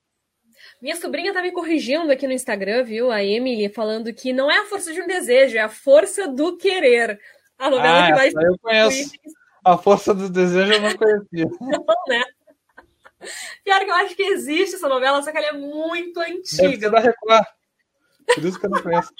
Minha 0.81 0.95
sobrinha 0.95 1.33
tá 1.33 1.41
me 1.41 1.51
corrigindo 1.51 2.11
aqui 2.11 2.27
no 2.27 2.33
Instagram, 2.33 2.83
viu? 2.83 3.11
A 3.11 3.23
Emily 3.23 3.69
falando 3.69 4.13
que 4.13 4.33
não 4.33 4.49
é 4.49 4.59
a 4.59 4.65
força 4.65 4.93
de 4.93 5.01
um 5.01 5.07
desejo, 5.07 5.57
é 5.57 5.61
a 5.61 5.69
força 5.69 6.27
do 6.27 6.57
querer. 6.57 7.19
A 7.57 7.69
novela 7.69 8.05
ah, 8.05 8.07
que 8.07 8.13
mais. 8.13 8.33
Eu 8.33 8.57
conheço. 8.59 9.11
A 9.63 9.77
Força 9.77 10.13
do 10.13 10.29
Desejo 10.29 10.71
eu 10.71 10.81
não 10.81 10.95
conhecia. 10.95 11.45
Não, 11.59 11.85
né? 12.07 12.23
Pior 13.65 13.79
que 13.79 13.91
eu 13.91 13.95
acho 13.95 14.15
que 14.15 14.23
existe 14.23 14.75
essa 14.75 14.87
novela, 14.87 15.21
só 15.21 15.29
que 15.29 15.37
ela 15.37 15.47
é 15.47 15.51
muito 15.51 16.19
antiga. 16.21 16.61
Deve 16.61 16.79
ser 16.79 16.89
da 16.89 16.99
Record. 16.99 17.45
Por 18.33 18.45
isso 18.45 18.57
que 18.57 18.65
eu 18.65 18.69
não 18.69 18.81
conheço. 18.81 19.11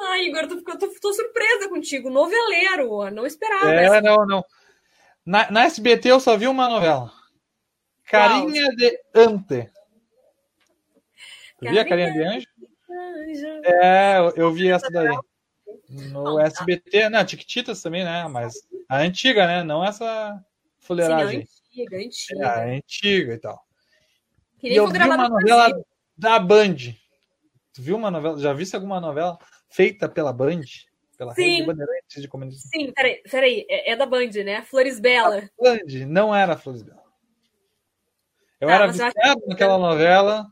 Ai, 0.00 0.24
Igor, 0.24 0.48
tô, 0.48 0.60
tô, 0.76 0.88
tô 1.00 1.12
surpresa 1.12 1.68
contigo. 1.68 2.10
Noveleiro, 2.10 3.08
não 3.12 3.24
esperava. 3.24 3.72
É, 3.72 3.84
essa. 3.84 4.00
não, 4.00 4.26
não. 4.26 4.44
Na, 5.24 5.48
na, 5.50 5.64
SBT 5.64 6.10
eu 6.10 6.18
só 6.18 6.36
vi 6.36 6.48
uma 6.48 6.68
novela. 6.68 7.12
Carinha 8.06 8.66
Uau. 8.66 8.76
de 8.76 9.00
Ante. 9.14 9.70
Tu 11.58 11.70
via 11.70 11.84
Carinha 11.84 12.12
de 12.12 12.22
Anjo? 12.22 12.46
Anjo. 12.90 13.46
É, 13.64 14.32
eu, 14.36 14.52
vi 14.52 14.70
essa 14.70 14.88
daí. 14.90 15.16
No 15.88 16.36
tá. 16.36 16.44
SBT, 16.44 17.08
não, 17.08 17.24
Tiquititas 17.24 17.80
também, 17.82 18.04
né? 18.04 18.28
Mas 18.28 18.54
a 18.88 18.98
antiga, 18.98 19.46
né? 19.46 19.62
Não 19.62 19.84
essa 19.84 20.42
fuleiragem. 20.80 21.46
Sim, 21.46 21.80
a 21.80 21.84
antiga, 21.84 21.96
antiga. 21.96 22.44
É, 22.44 22.46
a 22.46 22.76
antiga 22.76 23.34
e 23.34 23.38
tal. 23.38 23.66
e 24.62 24.76
eu 24.76 24.86
vi 24.88 24.98
uma 24.98 25.28
novela 25.28 25.84
da 26.16 26.38
Band. 26.38 26.76
Tu 27.72 27.82
viu 27.82 27.96
uma 27.96 28.10
novela? 28.10 28.38
Já 28.38 28.52
viste 28.52 28.74
alguma 28.74 29.00
novela 29.00 29.38
feita 29.68 30.08
pela 30.08 30.32
Band? 30.32 30.62
Pela 31.16 31.34
Sim. 31.34 31.42
Rede 31.42 31.66
Bandeirantes 31.66 32.22
de 32.22 32.28
Comunicação? 32.28 32.70
Sim, 32.72 32.92
peraí, 32.92 33.22
peraí. 33.30 33.66
É, 33.68 33.92
é 33.92 33.96
da 33.96 34.06
Band, 34.06 34.30
né? 34.44 34.62
Flores 34.62 35.00
Bela. 35.00 35.38
A 35.38 35.62
Band, 35.62 36.06
não 36.08 36.34
era 36.34 36.56
Flores 36.56 36.82
Bela. 36.82 37.03
Eu 38.64 38.68
tá, 38.68 38.74
era 38.74 38.86
viciado 38.86 39.42
naquela 39.46 39.78
novela. 39.78 40.50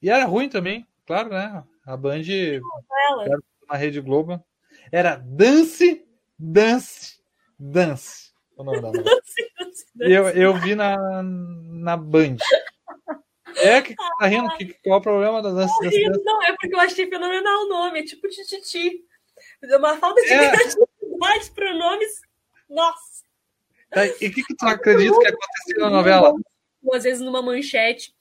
E 0.00 0.08
era 0.08 0.24
ruim 0.24 0.48
também, 0.48 0.86
claro, 1.04 1.30
né? 1.30 1.64
A 1.84 1.96
Band. 1.96 2.22
Na 3.68 3.76
Rede 3.76 4.00
Globo. 4.00 4.42
Era 4.92 5.16
Dance, 5.16 6.06
Dance, 6.38 7.20
Dance. 7.58 8.28
O 8.56 8.64
nome 8.64 8.80
da 8.80 8.90
dance, 8.90 9.52
dance, 9.58 9.86
Eu, 10.00 10.28
eu 10.30 10.54
vi 10.54 10.74
na, 10.74 11.22
na 11.22 11.96
Band. 11.96 12.36
É 13.56 13.82
que 13.82 13.94
tá 13.94 14.26
rindo? 14.26 14.48
Que, 14.56 14.66
qual 14.84 14.96
é 14.96 15.00
o 15.00 15.02
problema 15.02 15.42
da 15.42 15.50
dança? 15.50 15.74
Não, 15.80 15.90
rindo, 15.90 16.22
não, 16.24 16.42
é 16.42 16.52
porque 16.52 16.74
eu 16.74 16.80
achei 16.80 17.08
fenomenal 17.08 17.64
o 17.64 17.68
nome, 17.68 18.00
é 18.00 18.02
tipo 18.04 18.28
Tititi. 18.28 19.04
Uma 19.64 19.96
falta 19.96 20.20
de 20.22 20.32
é. 20.32 20.50
criatividade, 20.50 21.50
pronomes. 21.52 22.20
Nossa. 22.68 23.24
Tá, 23.90 24.06
e 24.06 24.10
o 24.10 24.32
que, 24.32 24.42
que 24.42 24.54
tu 24.54 24.66
acredita 24.66 25.18
que 25.18 25.26
aconteceu 25.26 25.80
na 25.80 25.90
novela? 25.90 26.34
Às 26.94 27.04
vezes 27.04 27.20
numa 27.20 27.42
manchete, 27.42 28.14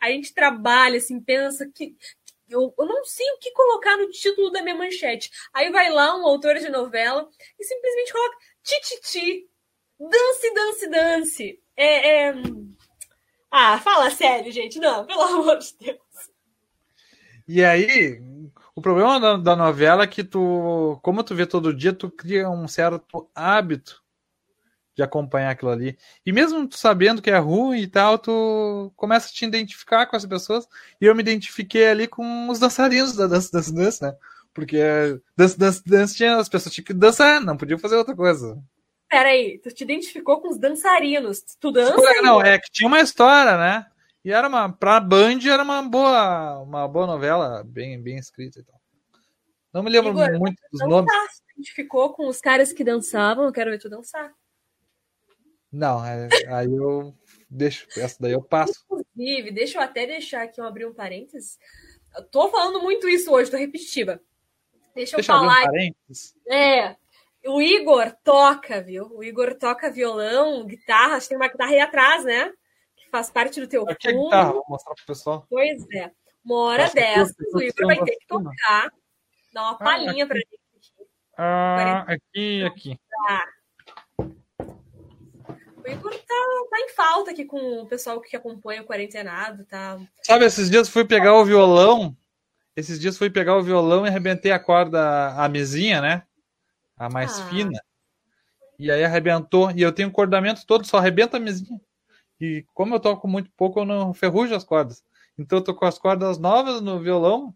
a 0.00 0.10
gente 0.10 0.32
trabalha, 0.32 0.98
assim, 0.98 1.20
pensa 1.20 1.68
que 1.74 1.96
eu, 2.48 2.72
eu 2.78 2.86
não 2.86 3.04
sei 3.04 3.26
o 3.32 3.38
que 3.38 3.50
colocar 3.52 3.96
no 3.96 4.10
título 4.10 4.50
da 4.50 4.62
minha 4.62 4.74
manchete. 4.74 5.30
Aí 5.52 5.70
vai 5.70 5.90
lá 5.90 6.16
um 6.16 6.26
autor 6.26 6.56
de 6.56 6.68
novela 6.68 7.28
e 7.58 7.64
simplesmente 7.64 8.12
coloca 8.12 8.36
tititi, 8.62 9.48
dance, 9.98 10.54
dance, 10.54 10.90
dance. 10.90 11.62
É, 11.76 12.28
é... 12.28 12.34
Ah, 13.50 13.78
fala 13.80 14.10
sério, 14.10 14.52
gente. 14.52 14.78
Não, 14.78 15.06
pelo 15.06 15.22
amor 15.22 15.58
de 15.58 15.74
Deus. 15.78 15.98
E 17.46 17.62
aí, 17.62 18.20
o 18.74 18.80
problema 18.80 19.20
da, 19.20 19.36
da, 19.36 19.56
novela 19.56 20.04
é 20.04 20.06
que 20.06 20.24
tu, 20.24 20.98
como 21.02 21.22
tu 21.22 21.34
vê 21.34 21.46
todo 21.46 21.74
dia, 21.74 21.92
tu 21.92 22.10
cria 22.10 22.48
um 22.48 22.66
certo 22.66 23.28
hábito 23.34 24.03
de 24.94 25.02
acompanhar 25.02 25.50
aquilo 25.50 25.70
ali. 25.70 25.98
E 26.24 26.32
mesmo 26.32 26.66
tu 26.68 26.78
sabendo 26.78 27.20
que 27.20 27.30
é 27.30 27.38
ruim 27.38 27.80
e 27.80 27.86
tal, 27.86 28.18
tu 28.18 28.92
começa 28.96 29.28
a 29.28 29.32
te 29.32 29.44
identificar 29.44 30.06
com 30.06 30.16
as 30.16 30.24
pessoas. 30.24 30.66
E 31.00 31.06
eu 31.06 31.14
me 31.14 31.22
identifiquei 31.22 31.88
ali 31.88 32.06
com 32.06 32.48
os 32.48 32.58
dançarinos 32.58 33.16
da 33.16 33.26
dança, 33.26 33.50
dança, 33.52 33.72
dança, 33.72 34.06
né? 34.06 34.16
Porque 34.52 34.78
dança, 35.36 35.58
dança, 35.58 35.82
dança 35.84 36.14
tinha, 36.14 36.36
as 36.36 36.48
pessoas 36.48 36.72
tinham 36.74 36.84
que 36.84 36.94
dançar, 36.94 37.40
não 37.40 37.56
podiam 37.56 37.78
fazer 37.78 37.96
outra 37.96 38.14
coisa. 38.14 38.56
Peraí, 39.08 39.58
tu 39.58 39.70
te 39.70 39.82
identificou 39.82 40.40
com 40.40 40.48
os 40.48 40.58
dançarinos. 40.58 41.42
Tu 41.60 41.72
dança? 41.72 41.96
Não, 42.22 42.40
é 42.40 42.58
que 42.58 42.70
tinha 42.70 42.88
uma 42.88 43.00
história, 43.00 43.56
né? 43.56 43.86
E 44.24 44.32
era 44.32 44.48
uma. 44.48 44.72
Pra 44.72 45.00
Band 45.00 45.40
era 45.50 45.62
uma 45.62 45.82
boa, 45.82 46.60
uma 46.60 46.88
boa 46.88 47.06
novela, 47.06 47.62
bem, 47.64 48.00
bem 48.00 48.16
escrita 48.16 48.60
e 48.60 48.62
tal. 48.62 48.80
Não 49.72 49.82
me 49.82 49.90
lembro 49.90 50.12
Igor, 50.12 50.38
muito 50.38 50.56
dos 50.70 50.80
Não 50.80 50.88
nomes. 50.88 51.12
tá, 51.12 51.18
a 51.18 51.56
gente 51.56 51.72
ficou 51.72 52.12
com 52.12 52.28
os 52.28 52.40
caras 52.40 52.72
que 52.72 52.84
dançavam, 52.84 53.44
eu 53.44 53.52
quero 53.52 53.72
ver 53.72 53.78
tu 53.78 53.90
dançar. 53.90 54.32
Não, 55.74 56.04
é- 56.04 56.28
aí 56.48 56.72
eu 56.72 57.12
deixo. 57.50 57.86
Essa 57.98 58.16
daí 58.20 58.32
eu 58.32 58.42
passo. 58.42 58.84
Inclusive, 59.16 59.50
deixa 59.50 59.78
eu 59.78 59.82
até 59.82 60.06
deixar 60.06 60.42
aqui, 60.44 60.60
eu 60.60 60.64
abrir 60.64 60.86
um 60.86 60.94
parênteses. 60.94 61.58
Eu 62.16 62.22
tô 62.24 62.48
falando 62.48 62.80
muito 62.80 63.08
isso 63.08 63.32
hoje, 63.32 63.50
tô 63.50 63.56
repetitiva. 63.56 64.20
Deixa 64.94 65.14
eu 65.14 65.16
Deixa 65.16 65.32
eu 65.32 65.36
abrir 65.36 65.46
um 65.46 65.50
falar. 65.50 65.64
parênteses. 65.64 66.36
É, 66.48 66.96
o 67.46 67.60
Igor 67.60 68.14
toca, 68.22 68.80
viu? 68.80 69.10
O 69.16 69.24
Igor 69.24 69.56
toca 69.58 69.90
violão, 69.90 70.64
guitarra, 70.64 71.16
acho 71.16 71.26
que 71.26 71.30
tem 71.30 71.38
uma 71.38 71.48
guitarra 71.48 71.72
aí 71.72 71.80
atrás, 71.80 72.24
né? 72.24 72.52
Que 72.96 73.08
faz 73.10 73.28
parte 73.30 73.60
do 73.60 73.66
teu 73.66 73.82
Aqui 73.88 74.06
é 74.06 74.10
a 74.10 74.14
fundo. 74.14 74.24
guitarra, 74.26 74.52
vou 74.52 74.64
mostrar 74.68 74.94
pro 74.94 75.04
pessoal. 75.06 75.44
Pois 75.50 75.84
é. 75.90 76.12
Uma 76.44 76.58
hora 76.60 76.88
dessas, 76.90 77.34
o 77.52 77.60
Igor 77.60 77.86
vai 77.86 78.04
ter 78.04 78.16
que 78.16 78.26
tocar, 78.28 78.92
dar 79.52 79.62
uma 79.62 79.78
palhinha 79.78 80.24
pra 80.26 80.36
gente. 80.36 80.60
Ah, 81.36 82.04
aqui, 82.06 82.62
aqui. 82.64 82.96
O 85.84 85.88
Igor 85.90 86.12
tá, 86.12 86.34
tá 86.70 86.80
em 86.80 86.88
falta 86.90 87.30
aqui 87.30 87.44
com 87.44 87.82
o 87.82 87.86
pessoal 87.86 88.20
que 88.20 88.34
acompanha 88.34 88.82
o 88.82 88.86
Quarentenado, 88.86 89.64
tá? 89.66 90.00
Sabe, 90.22 90.46
esses 90.46 90.70
dias 90.70 90.88
fui 90.88 91.04
pegar 91.04 91.34
o 91.34 91.44
violão. 91.44 92.16
Esses 92.74 92.98
dias 92.98 93.18
fui 93.18 93.28
pegar 93.28 93.56
o 93.56 93.62
violão 93.62 94.04
e 94.04 94.08
arrebentei 94.08 94.50
a 94.50 94.58
corda, 94.58 95.28
a 95.34 95.48
mesinha, 95.48 96.00
né? 96.00 96.22
A 96.96 97.08
mais 97.08 97.38
Ah. 97.38 97.48
fina. 97.48 97.80
E 98.78 98.90
aí 98.90 99.04
arrebentou. 99.04 99.70
E 99.70 99.82
eu 99.82 99.92
tenho 99.92 100.10
cordamento 100.10 100.66
todo, 100.66 100.86
só 100.86 100.96
arrebenta 100.96 101.36
a 101.36 101.40
mesinha. 101.40 101.80
E 102.40 102.64
como 102.74 102.94
eu 102.94 103.00
toco 103.00 103.28
muito 103.28 103.50
pouco, 103.56 103.80
eu 103.80 103.84
não 103.84 104.12
ferrujo 104.14 104.54
as 104.54 104.64
cordas. 104.64 105.04
Então 105.38 105.58
eu 105.58 105.64
tô 105.64 105.74
com 105.74 105.84
as 105.84 105.98
cordas 105.98 106.38
novas 106.38 106.80
no 106.80 106.98
violão. 106.98 107.54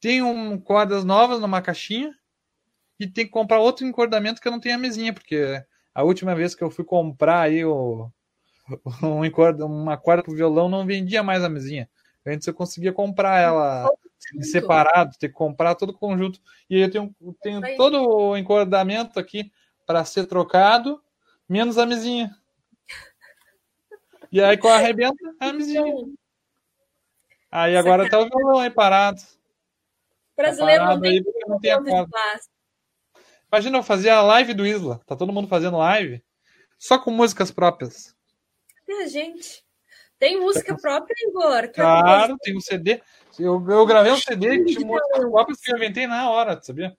Tenho 0.00 0.26
um, 0.26 0.58
cordas 0.58 1.04
novas 1.04 1.40
numa 1.40 1.60
caixinha. 1.60 2.14
E 2.98 3.06
tem 3.06 3.26
que 3.26 3.32
comprar 3.32 3.58
outro 3.58 3.84
encordamento 3.84 4.40
que 4.40 4.48
eu 4.48 4.52
não 4.52 4.60
tenho 4.60 4.76
a 4.76 4.78
mesinha, 4.78 5.12
porque 5.12 5.62
a 5.96 6.02
última 6.02 6.34
vez 6.34 6.54
que 6.54 6.62
eu 6.62 6.70
fui 6.70 6.84
comprar 6.84 7.40
aí 7.40 7.64
o, 7.64 8.10
um 9.02 9.22
uma 9.64 9.96
corda 9.96 10.22
pro 10.22 10.34
violão 10.34 10.68
não 10.68 10.84
vendia 10.84 11.22
mais 11.22 11.42
a 11.42 11.48
mesinha. 11.48 11.88
Antes 12.26 12.46
eu 12.46 12.52
conseguia 12.52 12.92
comprar 12.92 13.40
ela 13.40 13.90
separado, 14.42 15.16
ter 15.18 15.28
que 15.28 15.34
comprar 15.34 15.74
todo 15.74 15.90
o 15.90 15.98
conjunto. 15.98 16.38
E 16.68 16.74
aí 16.76 16.82
eu 16.82 16.90
tenho, 16.90 17.14
tenho 17.40 17.64
Aí. 17.64 17.78
todo 17.78 18.06
o 18.06 18.36
encordamento 18.36 19.18
aqui 19.18 19.50
para 19.86 20.04
ser 20.04 20.26
trocado, 20.26 21.02
menos 21.48 21.78
a 21.78 21.86
mesinha. 21.86 22.36
E 24.30 24.42
aí 24.42 24.58
quando 24.58 24.74
arrebenta, 24.74 25.16
é 25.40 25.48
a 25.48 25.52
mesinha. 25.54 25.80
Então, 25.80 26.12
Aí 27.50 27.74
agora 27.74 28.06
tá 28.10 28.18
o 28.18 28.28
violão 28.28 28.58
aí 28.58 28.68
parado. 28.68 29.22
brasileiro 30.36 30.84
não 30.84 31.00
parado 31.00 31.00
tem 31.00 31.10
aí 31.12 31.24
não 31.46 31.58
tem 31.58 31.70
a 31.72 31.82
corda. 31.82 32.08
paz. 32.10 32.55
Imagina 33.56 33.78
eu 33.78 33.82
fazer 33.82 34.10
a 34.10 34.20
live 34.20 34.52
do 34.52 34.66
Isla. 34.66 35.00
Tá 35.06 35.16
todo 35.16 35.32
mundo 35.32 35.48
fazendo 35.48 35.78
live, 35.78 36.22
só 36.78 36.98
com 36.98 37.10
músicas 37.10 37.50
próprias. 37.50 38.14
A 39.02 39.06
gente. 39.06 39.64
Tem 40.18 40.38
música 40.38 40.76
própria, 40.76 41.14
Igor. 41.26 41.64
É 41.64 41.68
Claro, 41.68 42.36
tem 42.42 42.54
um 42.54 42.60
CD. 42.60 43.00
Eu, 43.38 43.64
eu 43.70 43.86
gravei 43.86 44.12
um 44.12 44.18
CD 44.18 44.58
que 44.62 44.74
tinha 44.76 44.86
músicas 44.86 45.20
próprias 45.30 45.60
que 45.62 45.72
eu 45.72 45.76
inventei 45.78 46.06
na 46.06 46.28
hora, 46.30 46.60
sabia? 46.62 46.94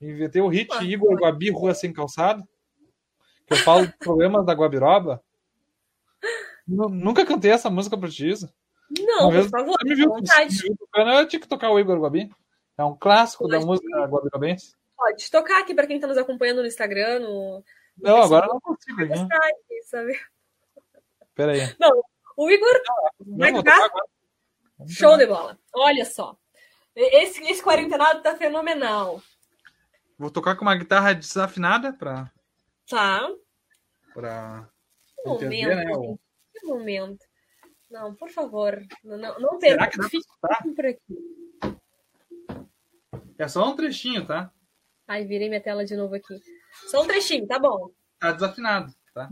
Inventei 0.00 0.40
o 0.40 0.48
hit 0.48 0.70
Ah. 0.72 0.82
Igor 0.82 1.14
Guabi 1.20 1.50
Rua 1.50 1.74
Sem 1.74 1.92
Calçado. 1.92 2.42
Que 3.46 3.52
eu 3.52 3.58
falo 3.58 3.92
problemas 3.98 4.46
da 4.46 4.54
Guabiroba. 4.54 5.22
Nu- 6.66 6.88
Nunca 6.88 7.26
cantei 7.26 7.50
essa 7.50 7.68
música 7.68 7.96
pra 7.98 8.08
ti, 8.08 8.26
Isa. 8.26 8.50
Não, 8.98 9.30
por 9.30 9.50
favor, 9.50 9.76
Você 9.82 9.88
me 9.88 9.94
viu, 9.94 10.08
você 10.08 10.44
me 10.46 10.50
viu 10.50 10.76
tocando, 10.78 11.10
eu 11.10 11.28
tinha 11.28 11.40
que 11.40 11.48
tocar 11.48 11.70
o 11.70 11.78
Igor 11.78 11.98
Guabi. 12.00 12.30
É 12.78 12.84
um 12.84 12.96
clássico 12.96 13.46
da 13.46 13.56
Pode. 13.58 13.66
música 13.66 14.06
guabirobense. 14.06 14.77
Pode 14.98 15.30
tocar 15.30 15.60
aqui 15.62 15.74
para 15.74 15.86
quem 15.86 15.96
está 15.96 16.08
nos 16.08 16.18
acompanhando 16.18 16.60
no 16.60 16.66
Instagram, 16.66 17.20
no, 17.20 17.64
Não, 17.96 18.20
agora 18.22 18.46
eu 18.46 18.54
não 18.54 18.60
consigo. 18.60 18.98
Né? 19.06 19.14
site, 19.16 19.82
sabe? 19.84 20.20
Pera 21.34 21.52
aí. 21.52 21.60
O 22.36 22.50
Igor, 22.50 22.82
Não, 23.24 23.38
Vai 23.38 23.52
vou 23.52 23.62
tocar? 23.62 23.84
agora. 23.84 24.04
Show 24.88 25.16
de 25.16 25.26
bola. 25.26 25.58
Olha 25.72 26.04
só. 26.04 26.36
Esse, 26.96 27.42
esse 27.44 27.62
quarentenado 27.62 28.22
tá 28.22 28.36
fenomenal. 28.36 29.22
Vou 30.18 30.30
tocar 30.32 30.56
com 30.56 30.62
uma 30.62 30.74
guitarra 30.76 31.12
desafinada 31.14 31.92
pra, 31.92 32.30
Tá? 32.88 33.28
Que 35.22 35.30
entender, 35.30 35.68
momento. 35.68 35.86
né? 35.86 35.92
o- 35.96 36.18
Que 36.52 36.66
momento. 36.66 37.24
Não, 37.88 38.14
por 38.16 38.30
favor. 38.30 38.82
Não, 39.04 39.16
não, 39.16 39.38
não 39.38 39.60
Será 39.60 39.88
perca. 39.88 40.08
que 40.08 40.18
dá 40.18 40.28
pra 40.40 40.56
Fique 40.56 40.74
por 40.74 40.86
aqui. 40.86 41.78
É 43.38 43.46
só 43.46 43.64
um 43.68 43.76
trechinho, 43.76 44.26
tá? 44.26 44.50
Ai, 45.08 45.24
virei 45.24 45.48
minha 45.48 45.60
tela 45.60 45.86
de 45.86 45.96
novo 45.96 46.14
aqui. 46.14 46.38
Só 46.86 47.02
um 47.02 47.06
trechinho, 47.06 47.46
tá 47.46 47.58
bom. 47.58 47.90
Tá 48.18 48.30
desafinado, 48.30 48.94
tá? 49.14 49.30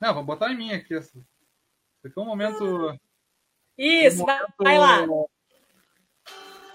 Não, 0.00 0.14
vou 0.14 0.22
botar 0.22 0.52
em 0.52 0.56
mim 0.56 0.72
aqui. 0.72 0.94
Isso 0.94 1.20
aqui 2.04 2.16
é 2.16 2.20
um 2.22 2.24
momento. 2.24 2.96
Isso, 3.76 4.22
um 4.22 4.26
vai, 4.26 4.36
momento 4.36 4.54
vai 4.58 4.78
lá. 4.78 4.98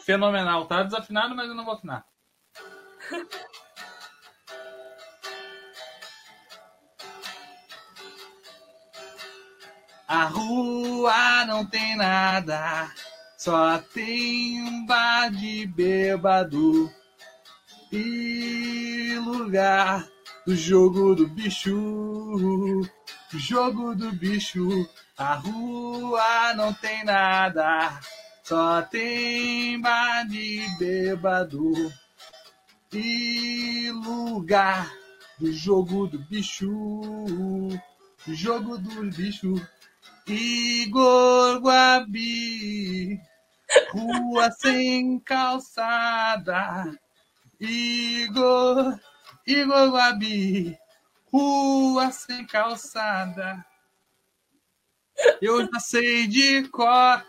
Fenomenal. 0.02 0.68
Tá 0.68 0.84
desafinado, 0.84 1.34
mas 1.34 1.48
eu 1.48 1.56
não 1.56 1.64
vou 1.64 1.76
afinar. 1.76 2.06
A 10.08 10.26
rua 10.26 11.46
não 11.48 11.66
tem 11.66 11.96
nada, 11.96 12.94
só 13.36 13.80
tem 13.80 14.62
um 14.62 14.86
bar 14.86 15.32
de 15.32 15.66
bêbado 15.66 16.94
e 17.96 19.18
lugar 19.20 20.06
do 20.46 20.54
jogo 20.54 21.16
do 21.16 21.28
bicho. 21.28 22.82
Jogo 23.34 23.96
do 23.96 24.12
bicho, 24.12 24.90
a 25.18 25.36
rua 25.36 26.54
não 26.56 26.74
tem 26.74 27.04
nada, 27.06 28.00
só 28.44 28.82
tem 28.82 29.80
bar 29.80 30.28
de 30.28 30.66
bêbado 30.78 31.72
e 32.94 33.92
lugar 33.92 34.92
do 35.40 35.52
jogo 35.54 36.08
do 36.08 36.20
bicho. 36.20 36.70
Jogo 38.28 38.78
do 38.78 39.10
bicho, 39.12 39.54
Igor 40.28 41.60
Guabi, 41.62 43.22
rua 43.92 44.52
sem 44.52 45.20
calçada. 45.20 46.98
Igor, 47.60 49.00
Igor 49.46 49.92
Guabi, 49.92 50.78
rua 51.32 52.12
sem 52.12 52.46
calçada. 52.46 53.66
Eu 55.42 55.66
já 55.66 55.80
sei 55.80 56.28
de 56.28 56.68
cor 56.70 57.26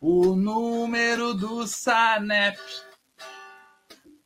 o 0.00 0.34
número 0.34 1.34
do 1.34 1.66
Sanep. 1.66 2.58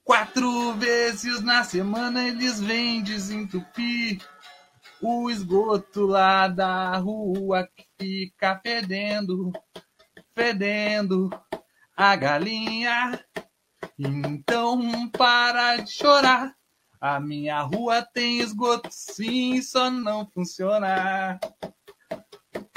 Quatro 0.03 0.73
vezes 0.75 1.41
na 1.41 1.63
semana 1.63 2.27
eles 2.27 2.61
vêm 2.61 3.03
desentupir 3.03 4.21
o 5.01 5.31
esgoto 5.31 6.07
lá 6.07 6.49
da 6.49 6.97
rua 6.97 7.69
que 7.77 7.87
fica 7.99 8.61
fedendo, 8.63 9.53
fedendo 10.35 11.31
a 11.97 12.17
galinha. 12.17 13.25
Então 13.99 15.09
para 15.11 15.77
de 15.79 15.93
chorar. 15.93 16.55
A 17.01 17.19
minha 17.19 17.61
rua 17.63 18.03
tem 18.03 18.41
esgoto 18.41 18.89
sim, 18.91 19.61
só 19.63 19.91
não 19.91 20.27
funciona. 20.31 21.41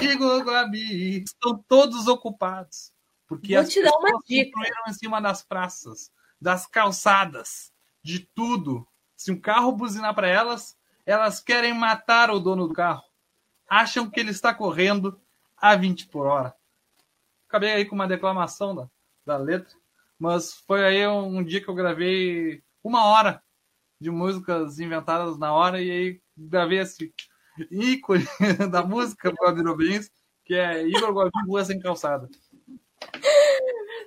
Igor 0.00 0.42
Guabi, 0.42 1.22
estão 1.22 1.62
todos 1.68 2.08
ocupados. 2.08 2.92
Porque 3.26 3.54
Vou 3.54 3.62
as 3.62 3.68
te 3.68 3.82
dar 3.82 3.96
uma 3.98 4.18
dica. 4.26 4.50
construíram 4.50 4.82
em 4.88 4.92
cima 4.94 5.20
das 5.20 5.42
praças, 5.42 6.10
das 6.40 6.66
calçadas, 6.66 7.72
de 8.02 8.20
tudo. 8.20 8.86
Se 9.16 9.30
um 9.30 9.40
carro 9.40 9.72
buzinar 9.72 10.14
para 10.14 10.28
elas, 10.28 10.76
elas 11.06 11.40
querem 11.40 11.74
matar 11.74 12.30
o 12.30 12.38
dono 12.38 12.68
do 12.68 12.74
carro. 12.74 13.02
Acham 13.68 14.08
que 14.08 14.20
ele 14.20 14.30
está 14.30 14.54
correndo 14.54 15.20
a 15.56 15.74
20 15.74 16.08
por 16.08 16.26
hora. 16.26 16.54
Acabei 17.48 17.72
aí 17.72 17.84
com 17.84 17.94
uma 17.94 18.08
declamação 18.08 18.74
da, 18.74 18.88
da 19.24 19.36
letra, 19.36 19.74
mas 20.24 20.54
foi 20.66 20.82
aí 20.82 21.06
um, 21.06 21.36
um 21.36 21.44
dia 21.44 21.60
que 21.60 21.68
eu 21.68 21.74
gravei 21.74 22.62
uma 22.82 23.04
hora 23.04 23.42
de 24.00 24.10
músicas 24.10 24.80
inventadas 24.80 25.38
na 25.38 25.52
hora 25.52 25.82
e 25.82 25.90
aí 25.90 26.20
gravei 26.34 26.78
esse 26.78 27.12
ícone 27.70 28.24
da 28.72 28.82
música 28.82 29.30
do 29.30 29.36
Guabirobins, 29.36 30.10
que 30.42 30.54
é 30.54 30.82
Igor 30.88 31.12
Guabi 31.12 31.30
Rua 31.46 31.62
Sem 31.62 31.78
Calçada. 31.78 32.26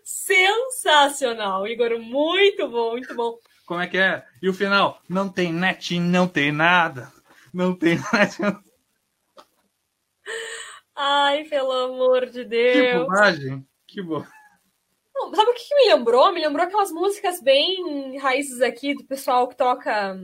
Sensacional, 0.03 1.67
Igor. 1.67 1.99
Muito 1.99 2.67
bom, 2.67 2.93
muito 2.93 3.13
bom. 3.15 3.37
Como 3.67 3.79
é 3.79 3.85
que 3.85 3.99
é? 3.99 4.25
E 4.41 4.49
o 4.49 4.53
final? 4.55 4.99
Não 5.07 5.29
tem 5.29 5.53
net, 5.53 5.99
não 5.99 6.27
tem 6.27 6.51
nada. 6.51 7.11
Não 7.53 7.75
tem 7.75 7.99
net. 8.11 8.39
Ai, 10.95 11.43
pelo 11.43 11.71
amor 11.71 12.25
de 12.25 12.43
Que 12.43 12.45
Deus. 12.45 13.03
bobagem. 13.03 13.67
Que 13.85 14.01
bo... 14.01 14.25
Não, 15.19 15.33
sabe 15.35 15.49
o 15.51 15.53
que, 15.53 15.67
que 15.67 15.75
me 15.75 15.93
lembrou? 15.93 16.31
Me 16.31 16.39
lembrou 16.41 16.65
aquelas 16.65 16.91
músicas 16.91 17.41
bem 17.41 18.17
raízes 18.19 18.61
aqui 18.61 18.93
do 18.93 19.05
pessoal 19.05 19.47
que 19.47 19.55
toca. 19.55 20.15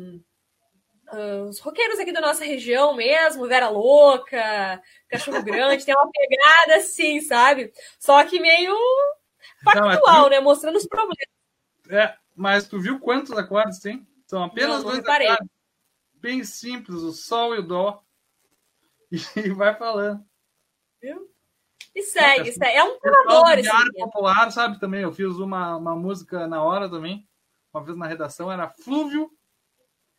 ah, 1.09 1.43
os 1.49 1.59
roqueiros 1.59 1.99
aqui 1.99 2.11
da 2.11 2.21
nossa 2.21 2.43
região 2.45 2.93
mesmo, 2.95 3.47
Vera 3.47 3.69
Louca, 3.69 4.81
Cachorro 5.09 5.41
Grande, 5.43 5.85
tem 5.85 5.95
uma 5.95 6.09
pegada 6.11 6.75
assim, 6.77 7.21
sabe? 7.21 7.71
Só 7.99 8.23
que 8.25 8.39
meio 8.39 8.73
é 8.73 9.63
factual, 9.63 10.29
né? 10.29 10.39
Mostrando 10.39 10.77
os 10.77 10.87
problemas. 10.87 11.17
É, 11.89 12.15
mas 12.35 12.67
tu 12.67 12.79
viu 12.79 12.99
quantos 12.99 13.31
acordes 13.37 13.79
tem? 13.79 14.07
São 14.27 14.43
apenas 14.43 14.69
Não, 14.69 14.77
não 14.77 14.83
dois 14.85 14.97
reparei. 14.97 15.27
acordes. 15.27 15.49
Bem 16.15 16.43
simples, 16.43 17.01
o 17.01 17.11
sol 17.11 17.55
e 17.55 17.59
o 17.59 17.63
dó. 17.67 18.03
E 19.35 19.49
vai 19.51 19.75
falando. 19.75 20.25
Viu? 21.01 21.29
E 21.95 22.01
segue, 22.03 22.49
assim, 22.49 22.59
segue. 22.59 22.75
É 22.77 22.83
um 22.83 22.97
esse 23.53 23.61
Diário 23.61 23.85
menino. 23.93 24.05
popular, 24.05 24.51
sabe 24.51 24.79
também? 24.79 25.01
Eu 25.01 25.13
fiz 25.13 25.35
uma, 25.37 25.75
uma 25.77 25.95
música 25.95 26.47
na 26.47 26.63
hora 26.63 26.89
também. 26.89 27.27
Uma 27.73 27.83
vez 27.83 27.97
na 27.97 28.07
redação 28.07 28.51
era 28.51 28.69
Flúvio. 28.69 29.31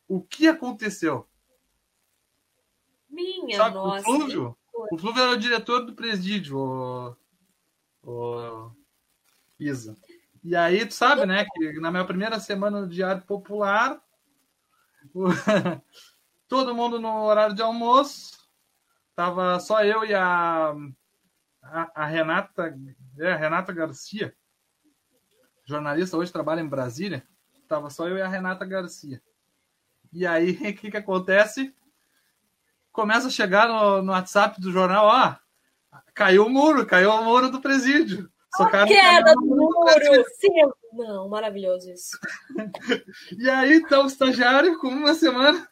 O 0.07 0.21
que 0.23 0.47
aconteceu? 0.47 1.29
Minha 3.09 3.57
Sabe, 3.57 3.75
nossa. 3.75 4.01
o 4.01 4.05
Flúvio? 4.05 4.57
O 4.91 4.99
Flúvio 4.99 5.23
era 5.23 5.33
o 5.33 5.37
diretor 5.39 5.85
do 5.87 5.95
presídio, 5.95 6.59
o, 6.59 7.17
o 8.03 8.71
Isa. 9.59 9.97
E 10.43 10.55
aí, 10.55 10.85
tu 10.85 10.93
sabe, 10.93 11.25
né, 11.25 11.45
que 11.55 11.81
na 11.81 11.91
minha 11.91 12.05
primeira 12.05 12.39
semana 12.41 12.81
no 12.81 12.89
Diário 12.89 13.23
Popular, 13.23 14.03
o- 15.15 15.25
todo 16.49 16.75
mundo 16.75 17.01
no 17.01 17.23
horário 17.25 17.55
de 17.55 17.63
almoço, 17.63 18.37
tava 19.15 19.59
só 19.61 19.83
eu 19.85 20.05
e 20.05 20.13
a, 20.13 20.75
a, 21.65 22.03
a 22.03 22.07
Renata, 22.07 22.77
é, 23.19 23.33
a 23.33 23.37
Renata 23.37 23.73
Garcia, 23.73 24.35
jornalista, 25.65 26.17
hoje 26.17 26.33
trabalha 26.33 26.61
em 26.61 26.69
Brasília, 26.69 27.27
tava 27.69 27.91
só 27.91 28.09
eu 28.09 28.17
e 28.17 28.23
a 28.23 28.29
Renata 28.29 28.65
Garcia. 28.65 29.23
E 30.13 30.27
aí, 30.27 30.53
o 30.71 30.75
que 30.77 30.91
que 30.91 30.97
acontece? 30.97 31.75
começa 32.95 33.27
a 33.27 33.31
chegar 33.31 33.67
no, 33.69 34.01
no 34.03 34.13
WhatsApp 34.13 34.59
do 34.61 34.71
jornal, 34.71 35.07
ó, 35.07 35.35
caiu 36.15 36.47
o 36.47 36.49
muro, 36.49 36.87
caiu 36.87 37.11
o 37.11 37.25
muro 37.25 37.51
do 37.51 37.61
presídio. 37.61 38.31
Socaram 38.57 38.87
Queda 38.87 39.33
o 39.33 39.35
do 39.35 39.47
muro 39.47 39.67
do 39.67 39.85
presídio. 39.85 40.15
muro! 40.15 40.25
Sim. 40.39 40.73
Não, 40.93 41.29
maravilhoso 41.29 41.91
isso. 41.91 42.17
E 43.37 43.51
aí 43.51 43.85
tá 43.89 44.01
o 44.01 44.07
estagiário 44.07 44.79
com 44.79 44.87
uma 44.87 45.13
semana 45.13 45.69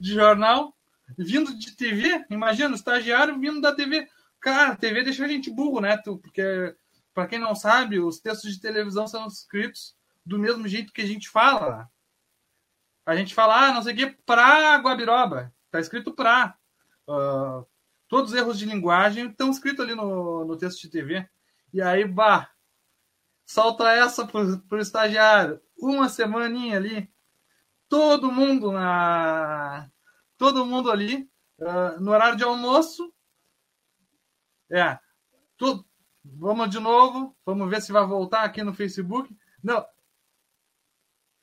de 0.00 0.14
jornal, 0.14 0.72
vindo 1.18 1.52
de 1.58 1.76
TV, 1.76 2.24
imagina, 2.30 2.70
o 2.70 2.76
estagiário 2.76 3.36
vindo 3.40 3.60
da 3.60 3.74
TV. 3.74 4.06
Cara, 4.42 4.72
a 4.72 4.76
TV 4.76 5.04
deixa 5.04 5.24
a 5.24 5.28
gente 5.28 5.50
burro, 5.50 5.80
né? 5.80 5.96
Tu, 5.98 6.18
porque, 6.18 6.74
para 7.14 7.28
quem 7.28 7.38
não 7.38 7.54
sabe, 7.54 8.00
os 8.00 8.18
textos 8.18 8.52
de 8.52 8.60
televisão 8.60 9.06
são 9.06 9.24
escritos 9.28 9.96
do 10.26 10.36
mesmo 10.36 10.66
jeito 10.66 10.92
que 10.92 11.00
a 11.00 11.06
gente 11.06 11.28
fala. 11.28 11.88
A 13.06 13.14
gente 13.14 13.34
fala, 13.34 13.68
ah, 13.68 13.72
não 13.72 13.82
sei 13.82 13.94
o 13.94 13.96
que, 13.96 14.06
pra 14.26 14.76
Guabiroba. 14.76 15.54
Tá 15.70 15.78
escrito 15.78 16.12
pra. 16.12 16.56
Ah, 17.08 17.64
todos 18.08 18.32
os 18.32 18.36
erros 18.36 18.58
de 18.58 18.66
linguagem 18.66 19.30
estão 19.30 19.48
escritos 19.48 19.84
ali 19.84 19.94
no, 19.94 20.44
no 20.44 20.56
texto 20.56 20.80
de 20.82 20.90
TV. 20.90 21.28
E 21.72 21.80
aí, 21.80 22.04
bah, 22.04 22.50
solta 23.46 23.92
essa 23.92 24.26
pro, 24.26 24.58
pro 24.62 24.80
estagiário. 24.80 25.60
Uma 25.78 26.08
semaninha 26.08 26.78
ali. 26.78 27.08
Todo 27.88 28.32
mundo 28.32 28.72
na. 28.72 29.88
Todo 30.36 30.66
mundo 30.66 30.90
ali. 30.90 31.30
ah, 31.60 31.96
no 32.00 32.10
horário 32.10 32.36
de 32.36 32.42
almoço. 32.42 33.11
É. 34.72 34.98
Tudo. 35.56 35.84
Vamos 36.24 36.70
de 36.70 36.80
novo. 36.80 37.36
Vamos 37.44 37.68
ver 37.68 37.82
se 37.82 37.92
vai 37.92 38.06
voltar 38.06 38.44
aqui 38.44 38.62
no 38.62 38.72
Facebook. 38.72 39.36
Não. 39.62 39.86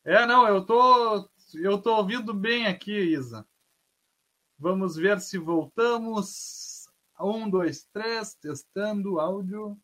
É, 0.03 0.25
não, 0.25 0.47
eu 0.47 0.65
tô. 0.65 1.29
Eu 1.53 1.81
tô 1.81 1.95
ouvindo 1.95 2.33
bem 2.33 2.67
aqui, 2.67 2.91
Isa. 2.91 3.45
Vamos 4.57 4.95
ver 4.95 5.19
se 5.21 5.37
voltamos. 5.37 6.87
Um, 7.19 7.49
dois, 7.49 7.83
três, 7.91 8.33
testando 8.35 9.19
áudio. 9.19 9.79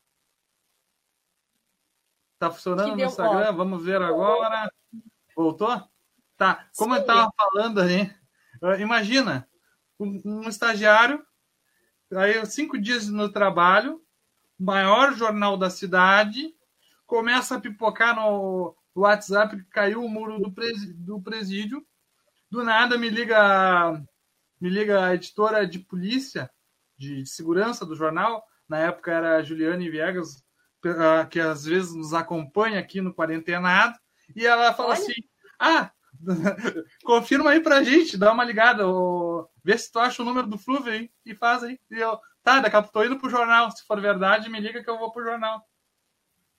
Tá 2.40 2.50
funcionando 2.50 2.96
no 2.96 3.04
Instagram? 3.04 3.52
Vamos 3.54 3.84
ver 3.84 4.02
agora. 4.02 4.72
Voltou? 5.36 5.84
Tá. 6.38 6.70
Como 6.78 6.94
eu 6.94 6.98
Sim. 6.98 7.02
estava 7.02 7.32
falando 7.36 7.82
aí, 7.82 8.14
eh, 8.64 8.82
imagina 8.82 9.48
um, 10.00 10.22
um 10.26 10.50
estagiário, 10.50 11.26
aí 12.16 12.46
cinco 12.46 12.78
dias 12.78 13.08
no 13.08 13.30
trabalho, 13.30 14.02
maior 14.60 15.14
jornal 15.14 15.58
da 15.58 15.70
cidade, 15.70 16.54
começa 17.06 17.56
a 17.56 17.60
pipocar 17.60 18.16
no 18.16 18.76
WhatsApp 18.94 19.58
que 19.58 19.70
caiu 19.70 20.04
o 20.04 20.10
muro 20.10 20.40
do, 20.40 20.52
presi- 20.52 20.94
do 20.94 21.22
presídio. 21.22 21.86
Do 22.50 22.64
nada 22.64 22.98
me 22.98 23.10
liga 23.10 24.02
me 24.60 24.70
liga 24.70 25.06
a 25.06 25.14
editora 25.14 25.68
de 25.68 25.80
polícia, 25.80 26.50
de, 26.98 27.24
de 27.24 27.30
segurança 27.30 27.86
do 27.86 27.96
jornal, 27.96 28.44
na 28.68 28.80
época 28.80 29.12
era 29.12 29.38
a 29.38 29.44
Juliane 29.44 29.90
Viegas, 29.90 30.44
que 31.30 31.40
às 31.40 31.66
vezes 31.66 31.94
nos 31.94 32.14
acompanha 32.14 32.80
aqui 32.80 33.02
no 33.02 33.14
Quarentenado, 33.14 33.98
e 34.36 34.46
ela 34.46 34.74
fala 34.74 34.90
Olha. 34.90 35.00
assim: 35.00 35.14
Ah, 35.60 35.92
confirma 37.04 37.52
aí 37.52 37.60
pra 37.60 37.84
gente, 37.84 38.18
dá 38.18 38.32
uma 38.32 38.44
ligada, 38.44 38.88
ô, 38.88 39.48
vê 39.64 39.78
se 39.78 39.92
tu 39.92 40.00
acha 40.00 40.22
o 40.22 40.26
número 40.26 40.48
do 40.48 40.58
Flúvio 40.58 40.92
aí, 40.92 41.10
e 41.26 41.36
faz 41.36 41.64
aí. 41.64 41.80
E 41.92 42.00
eu, 42.00 42.20
tá, 42.44 42.60
daqui 42.60 42.76
a 42.76 42.82
pouco 42.82 42.94
tô 42.94 43.04
indo 43.04 43.20
pro 43.20 43.30
jornal, 43.30 43.72
se 43.72 43.86
for 43.86 44.00
verdade, 44.02 44.50
me 44.50 44.60
liga 44.60 44.84
que 44.84 44.90
eu 44.90 44.98
vou 44.98 45.12
pro 45.12 45.24
jornal. 45.24 45.68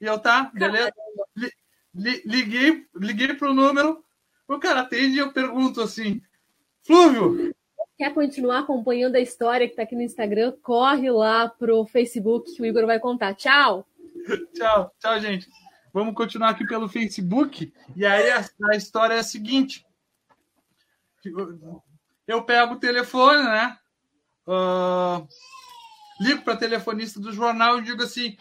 E 0.00 0.06
eu, 0.06 0.18
tá, 0.18 0.50
beleza. 0.54 0.92
Li- 1.36 1.52
li- 1.94 2.22
liguei, 2.24 2.86
liguei 2.94 3.34
pro 3.34 3.54
número, 3.54 4.04
o 4.46 4.58
cara 4.58 4.80
atende 4.80 5.16
e 5.16 5.18
eu 5.18 5.32
pergunto 5.32 5.80
assim: 5.80 6.20
Flúvio, 6.84 7.54
Quer 7.96 8.12
continuar 8.12 8.58
acompanhando 8.58 9.16
a 9.16 9.20
história 9.20 9.66
que 9.66 9.74
tá 9.74 9.82
aqui 9.82 9.94
no 9.94 10.02
Instagram? 10.02 10.52
Corre 10.62 11.10
lá 11.10 11.48
pro 11.48 11.86
Facebook 11.86 12.54
que 12.54 12.60
o 12.60 12.66
Igor 12.66 12.84
vai 12.84 13.00
contar. 13.00 13.34
Tchau! 13.34 13.86
Tchau, 14.54 14.92
tchau, 15.00 15.18
gente. 15.18 15.48
Vamos 15.96 16.14
continuar 16.14 16.50
aqui 16.50 16.66
pelo 16.66 16.90
Facebook. 16.90 17.72
E 17.96 18.04
aí 18.04 18.30
a, 18.30 18.44
a 18.70 18.76
história 18.76 19.14
é 19.14 19.20
a 19.20 19.24
seguinte: 19.24 19.82
eu 22.26 22.42
pego 22.44 22.74
o 22.74 22.78
telefone, 22.78 23.42
né? 23.42 23.78
Ah, 24.46 25.26
ligo 26.20 26.42
para 26.42 26.52
a 26.52 26.58
telefonista 26.58 27.18
do 27.18 27.32
jornal 27.32 27.78
e 27.78 27.82
digo 27.82 28.02
assim: 28.02 28.36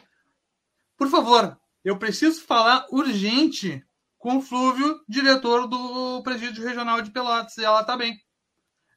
por 0.98 1.08
favor, 1.08 1.58
eu 1.82 1.98
preciso 1.98 2.42
falar 2.42 2.88
urgente 2.92 3.82
com 4.18 4.40
o 4.40 4.42
Flúvio, 4.42 5.00
diretor 5.08 5.66
do 5.66 6.22
Presídio 6.24 6.62
Regional 6.62 7.02
de 7.02 7.10
Pelotas. 7.10 7.58
E 7.58 7.64
ela 7.64 7.86
tá 7.86 7.96
bem. 7.96 8.22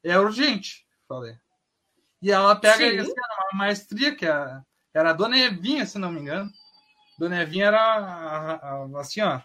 É 0.03 0.19
urgente, 0.19 0.85
falei. 1.07 1.37
E 2.21 2.29
ela 2.29 2.57
pega 2.57 2.75
Sim. 2.75 2.97
assim, 2.97 3.13
era 3.17 3.47
uma 3.53 3.57
maestria, 3.57 4.13
que 4.13 4.25
era, 4.25 4.65
era 4.93 5.11
a 5.11 5.13
Dona 5.13 5.37
Evinha, 5.37 5.85
se 5.85 5.97
não 5.97 6.11
me 6.11 6.19
engano. 6.19 6.51
Dona 7.19 7.41
Evinha 7.41 7.65
era 7.65 8.81
assim, 8.97 9.19
ó, 9.19 9.41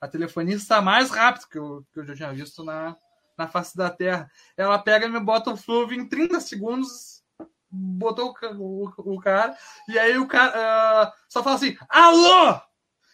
a 0.00 0.08
telefonista 0.08 0.80
mais 0.80 1.10
rápida 1.10 1.46
que 1.50 1.58
eu, 1.58 1.84
que 1.92 2.00
eu 2.00 2.06
já 2.06 2.14
tinha 2.14 2.32
visto 2.32 2.64
na, 2.64 2.96
na 3.36 3.46
face 3.46 3.76
da 3.76 3.90
Terra. 3.90 4.30
Ela 4.56 4.78
pega 4.78 5.04
e 5.04 5.10
me 5.10 5.20
bota 5.20 5.50
o 5.50 5.56
Flúvio 5.56 6.00
em 6.00 6.08
30 6.08 6.40
segundos, 6.40 7.22
botou 7.70 8.34
o, 8.42 8.90
o, 8.96 9.14
o 9.16 9.20
cara, 9.20 9.54
e 9.86 9.98
aí 9.98 10.16
o 10.16 10.26
cara 10.26 10.52
ah, 10.54 11.12
só 11.28 11.42
fala 11.42 11.56
assim, 11.56 11.76
alô! 11.90 12.58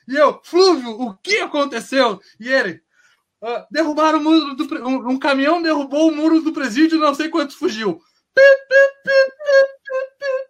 E 0.07 0.14
eu, 0.14 0.41
Flúvio, 0.45 0.93
o 0.93 1.16
que 1.16 1.38
aconteceu? 1.38 2.20
E 2.38 2.49
ele, 2.49 2.80
ah, 3.43 3.66
derrubaram 3.72 4.20
o 4.20 4.22
muro 4.22 4.55
do 4.55 4.86
um, 4.86 5.11
um 5.11 5.18
caminhão 5.18 5.61
derrubou 5.61 6.09
o 6.09 6.14
muro 6.14 6.41
do 6.41 6.53
presídio 6.53 6.97
não 6.97 7.12
sei 7.12 7.28
quantos 7.28 7.57
fugiu. 7.57 8.01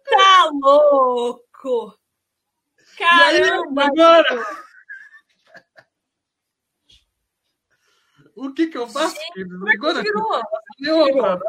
Tá 0.05 0.51
louco! 0.61 2.00
E 3.01 3.03
aí, 3.03 3.41
Caramba! 3.41 3.85
agora? 3.85 4.45
O 8.35 8.53
que 8.53 8.67
que 8.67 8.77
eu 8.77 8.87
faço? 8.87 9.15
Como 9.33 9.67
é 9.67 9.71
que 9.71 9.77
Agora, 9.77 10.03
virou? 10.03 10.41
eu, 10.79 11.15
né? 11.15 11.39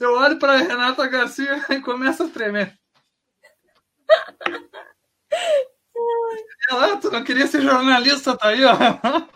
eu 0.00 0.12
olho 0.14 0.38
para 0.38 0.56
Renata 0.58 1.06
Garcia 1.08 1.64
e 1.70 1.80
começo 1.80 2.24
a 2.24 2.28
tremer. 2.28 2.78
Ela, 6.70 6.92
"Ah, 6.92 6.96
tu 6.96 7.10
não 7.10 7.22
queria 7.24 7.46
ser 7.46 7.62
jornalista, 7.62 8.36
tá 8.36 8.48
aí, 8.48 8.64
ó. 8.64 8.74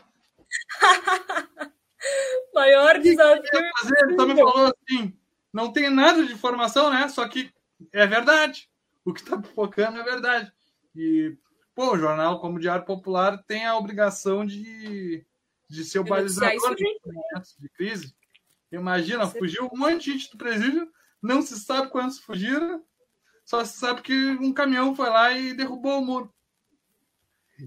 Maior 2.55 2.99
desafio. 2.99 3.43
fazer, 3.81 3.99
ele 4.05 4.17
só 4.17 4.27
me 4.27 4.35
falou 4.37 4.73
assim, 4.89 5.19
não 5.53 5.73
tem 5.73 5.91
nada 5.91 6.25
de 6.25 6.33
informação, 6.33 6.91
né? 6.91 7.09
Só 7.09 7.27
que 7.29 7.53
é 7.93 8.07
verdade. 8.07 8.68
O 9.09 9.15
que 9.15 9.25
tá 9.25 9.43
focando 9.43 9.99
é 9.99 10.03
verdade. 10.03 10.53
E, 10.95 11.35
pô, 11.75 11.95
o 11.95 11.99
jornal 11.99 12.43
como 12.43 12.61
Diário 12.61 12.85
Popular 12.85 13.43
tem 13.45 13.65
a 13.65 13.75
obrigação 13.75 14.45
de, 14.45 15.25
de 15.67 15.83
ser 15.83 16.01
o 16.01 16.05
balizador 16.05 16.75
de, 16.75 16.85
de 17.59 17.69
crise. 17.71 18.15
Imagina, 18.71 19.27
fugiu 19.27 19.67
um 19.73 19.79
monte 19.79 20.05
de 20.05 20.13
gente 20.13 20.31
do 20.31 20.37
presídio, 20.37 20.93
Não 21.23 21.41
se 21.41 21.59
sabe 21.59 21.89
quantos 21.89 22.19
fugiram, 22.19 22.85
só 23.47 23.65
se 23.65 23.79
sabe 23.79 24.03
que 24.03 24.13
um 24.13 24.53
caminhão 24.53 24.95
foi 24.95 25.09
lá 25.09 25.33
e 25.33 25.55
derrubou 25.55 26.03
o 26.03 26.05
muro. 26.05 26.35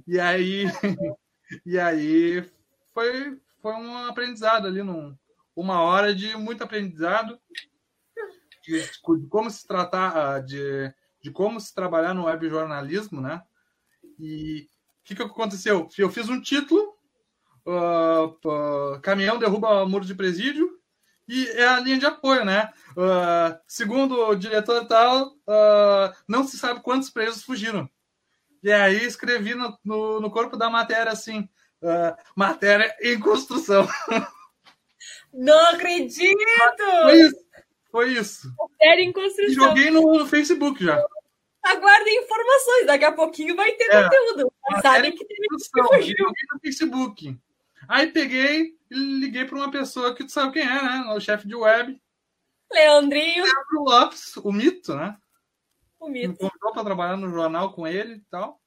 E 0.06 0.20
aí, 0.20 0.66
e 1.66 1.80
aí 1.80 2.48
foi, 2.94 3.42
foi 3.64 3.74
um 3.74 3.98
aprendizado 4.06 4.68
ali, 4.68 4.84
num, 4.84 5.18
uma 5.56 5.82
hora 5.82 6.14
de 6.14 6.38
muito 6.38 6.64
aprendizado 6.64 7.40
de, 8.64 8.80
de 8.84 9.28
como 9.28 9.50
se 9.50 9.66
tratar, 9.66 10.36
ah, 10.36 10.40
de, 10.40 10.94
de 11.22 11.32
como 11.32 11.60
se 11.60 11.74
trabalhar 11.74 12.14
no 12.14 12.26
web 12.26 12.50
jornalismo, 12.50 13.22
né? 13.22 13.42
E 14.20 14.68
o 15.02 15.04
que, 15.04 15.16
que 15.16 15.22
aconteceu? 15.22 15.90
Eu 15.98 16.10
fiz 16.10 16.30
um 16.30 16.42
título, 16.42 16.96
uh, 17.66 18.26
uh, 18.48 19.02
caminhão 19.02 19.40
derruba 19.40 19.86
muro 19.86 20.06
de 20.06 20.16
presídio, 20.16 20.80
e 21.28 21.48
é 21.50 21.68
a 21.68 21.80
linha 21.80 21.98
de 21.98 22.06
apoio, 22.06 22.44
né? 22.44 22.72
Uh, 22.92 23.58
segundo 23.68 24.20
o 24.20 24.36
diretor 24.36 24.86
tal, 24.86 25.34
não 26.28 26.44
se 26.44 26.58
sabe 26.58 26.82
quantos 26.82 27.10
presos 27.10 27.44
fugiram. 27.44 27.90
E 28.64 28.72
aí 28.72 29.06
escrevi 29.06 29.56
no, 29.56 29.78
no, 29.84 30.20
no 30.20 30.30
corpo 30.30 30.58
da 30.58 30.70
matéria 30.70 31.12
assim, 31.12 31.50
matéria 32.36 32.96
em 33.02 33.20
construção. 33.20 33.88
Não 35.34 35.70
acredito! 35.70 36.30
Isso. 37.14 37.51
Foi 37.92 38.14
isso. 38.14 38.54
Em 38.82 39.12
construção. 39.12 39.54
Joguei 39.54 39.92
no 39.92 40.26
Facebook 40.26 40.84
já. 40.84 41.04
Aguardem 41.64 42.24
informações, 42.24 42.88
daqui 42.88 43.06
a 43.06 43.12
pouquinho 43.12 43.56
vai 43.56 43.72
ter 43.74 43.84
é. 43.92 44.04
conteúdo. 44.04 44.52
Sabem 44.82 45.12
que 45.16 45.26
tem 45.26 45.38
no 45.50 46.60
Facebook. 46.60 47.38
Aí 47.88 48.08
peguei 48.08 48.76
e 48.90 48.96
liguei 48.96 49.46
para 49.46 49.58
uma 49.58 49.70
pessoa 49.70 50.16
que 50.16 50.24
tu 50.24 50.32
sabe 50.32 50.54
quem 50.54 50.64
é, 50.64 50.66
né? 50.82 51.14
O 51.14 51.20
chefe 51.20 51.48
de 51.48 51.56
web. 51.56 52.02
Leandrinho. 52.72 53.44
Leandro 53.44 53.84
Lopes, 53.84 54.38
o 54.38 54.52
mito, 54.52 54.96
né? 54.96 55.18
O 56.00 56.08
mito. 56.08 56.30
Me 56.30 56.38
convidou 56.38 56.72
para 56.72 56.84
trabalhar 56.84 57.18
no 57.18 57.30
jornal 57.30 57.74
com 57.74 57.86
ele 57.86 58.16
e 58.16 58.22
tal. 58.30 58.60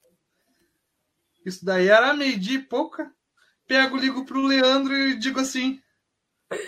Isso 1.44 1.64
daí 1.64 1.88
era 1.88 2.14
meio-dia 2.14 2.58
e 2.58 2.62
pouca. 2.62 3.12
Pego, 3.66 3.96
ligo 3.96 4.24
pro 4.24 4.46
Leandro 4.46 4.94
e 4.94 5.18
digo 5.18 5.40
assim: 5.40 5.82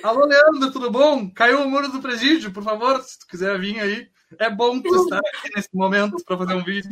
Alô, 0.03 0.25
Leandro, 0.25 0.71
tudo 0.73 0.91
bom? 0.91 1.31
Caiu 1.31 1.63
o 1.63 1.71
muro 1.71 1.89
do 1.89 2.01
presídio, 2.01 2.53
por 2.53 2.63
favor, 2.63 3.03
se 3.03 3.19
tu 3.19 3.27
quiser 3.27 3.59
vir 3.59 3.79
aí. 3.81 4.11
É 4.39 4.51
bom 4.51 4.81
tu 4.81 4.95
estar 4.95 5.19
aqui 5.19 5.51
nesse 5.55 5.69
momento 5.73 6.17
para 6.25 6.39
fazer 6.39 6.55
um 6.55 6.65
vídeo. 6.65 6.91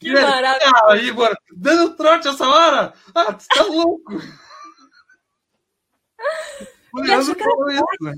Que 0.00 0.08
ele, 0.08 0.20
maravilha! 0.20 0.72
Ah, 0.88 0.96
Igor, 0.96 1.36
dando 1.54 1.96
trote 1.96 2.26
essa 2.26 2.48
hora? 2.48 2.92
Ah, 3.14 3.32
tu 3.32 3.46
tá 3.46 3.62
louco! 3.62 4.12
O 6.92 7.00
Leandro 7.00 7.38
falou 7.38 7.70
isso. 7.70 7.84
Né? 8.00 8.14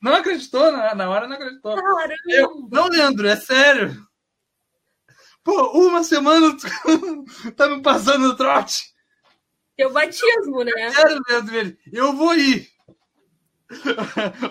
Não 0.00 0.14
acreditou, 0.14 0.72
na, 0.72 0.94
na 0.94 1.10
hora 1.10 1.28
não 1.28 1.36
acreditou. 1.36 1.76
Eu, 2.28 2.68
não, 2.70 2.88
Leandro, 2.88 3.26
é 3.28 3.36
sério. 3.36 4.04
Pô, 5.44 5.72
uma 5.78 6.02
semana 6.02 6.56
tu 6.56 6.66
tá 7.54 7.68
me 7.68 7.82
passando 7.82 8.36
trote. 8.36 8.91
Teu 9.76 9.92
batismo, 9.92 10.64
né? 10.64 10.90
Sério, 10.90 11.20
Leandro, 11.28 11.78
eu 11.92 12.12
vou 12.12 12.34
ir. 12.34 12.68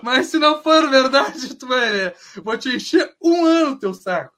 Mas 0.01 0.27
se 0.27 0.39
não 0.39 0.61
for 0.63 0.89
verdade, 0.89 1.55
tu 1.55 1.67
vai 1.67 1.91
ver. 1.91 2.15
Vou 2.43 2.57
te 2.57 2.69
encher 2.69 3.15
um 3.21 3.45
ano 3.45 3.79
teu 3.79 3.93
saco. 3.93 4.35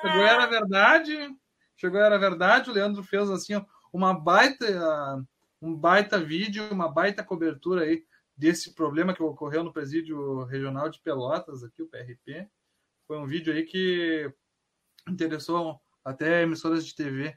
Chegou 0.00 0.22
era 0.22 0.46
verdade. 0.46 1.30
Chegou 1.76 2.00
era 2.00 2.18
verdade. 2.18 2.70
O 2.70 2.72
Leandro 2.72 3.02
fez 3.02 3.30
assim 3.30 3.54
uma 3.92 4.12
baita, 4.12 5.24
um 5.62 5.74
baita 5.74 6.18
vídeo, 6.18 6.68
uma 6.70 6.88
baita 6.88 7.24
cobertura 7.24 7.84
aí 7.84 8.04
desse 8.36 8.74
problema 8.74 9.14
que 9.14 9.22
ocorreu 9.22 9.64
no 9.64 9.72
presídio 9.72 10.44
regional 10.44 10.88
de 10.88 11.00
Pelotas, 11.00 11.64
aqui 11.64 11.82
o 11.82 11.88
PRP. 11.88 12.46
Foi 13.06 13.18
um 13.18 13.26
vídeo 13.26 13.52
aí 13.52 13.64
que 13.64 14.30
interessou 15.08 15.80
até 16.04 16.42
emissoras 16.42 16.86
de 16.86 16.94
TV 16.94 17.36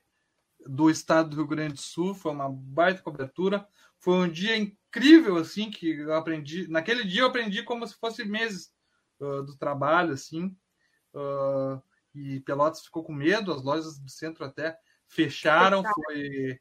do 0.68 0.90
estado 0.90 1.30
do 1.30 1.36
Rio 1.38 1.48
Grande 1.48 1.74
do 1.74 1.82
Sul. 1.82 2.14
Foi 2.14 2.32
uma 2.32 2.50
baita 2.50 3.02
cobertura. 3.02 3.68
Foi 3.98 4.16
um 4.16 4.30
dia 4.30 4.58
incrível, 4.58 5.38
assim, 5.38 5.70
que 5.70 5.90
eu 5.92 6.14
aprendi. 6.14 6.68
Naquele 6.68 7.04
dia 7.04 7.22
eu 7.22 7.28
aprendi 7.28 7.64
como 7.64 7.86
se 7.88 7.96
fosse 7.96 8.26
meses 8.26 8.74
uh, 9.20 9.44
do 9.44 9.56
trabalho, 9.56 10.14
assim. 10.14 10.56
Uh, 11.14 11.82
e 12.14 12.40
Pelotas 12.42 12.82
ficou 12.82 13.04
com 13.04 13.14
medo, 13.14 13.54
as 13.54 13.64
lojas 13.64 14.00
do 14.00 14.10
centro 14.10 14.44
até 14.44 14.78
fecharam. 15.08 15.84
Foi 15.84 16.60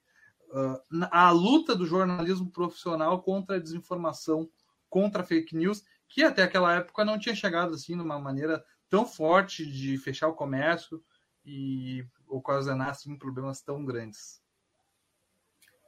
uh, 0.51 1.09
a 1.11 1.31
luta 1.31 1.75
do 1.75 1.87
jornalismo 1.87 2.51
profissional 2.51 3.23
contra 3.23 3.57
a 3.57 3.61
desinformação, 3.61 4.51
contra 4.89 5.23
a 5.23 5.27
fake 5.27 5.57
news, 5.57 5.85
que 6.09 6.23
até 6.23 6.43
aquela 6.43 6.75
época 6.75 7.05
não 7.05 7.19
tinha 7.19 7.35
chegado 7.35 7.75
assim 7.75 7.95
numa 7.95 8.19
maneira 8.19 8.65
tão 8.89 9.07
forte 9.07 9.65
de 9.65 9.97
fechar 9.99 10.29
o 10.29 10.35
comércio 10.35 11.03
e 11.45 12.05
ocasionar 12.31 12.91
assim, 12.91 13.19
problemas 13.19 13.61
tão 13.61 13.85
grandes. 13.85 14.41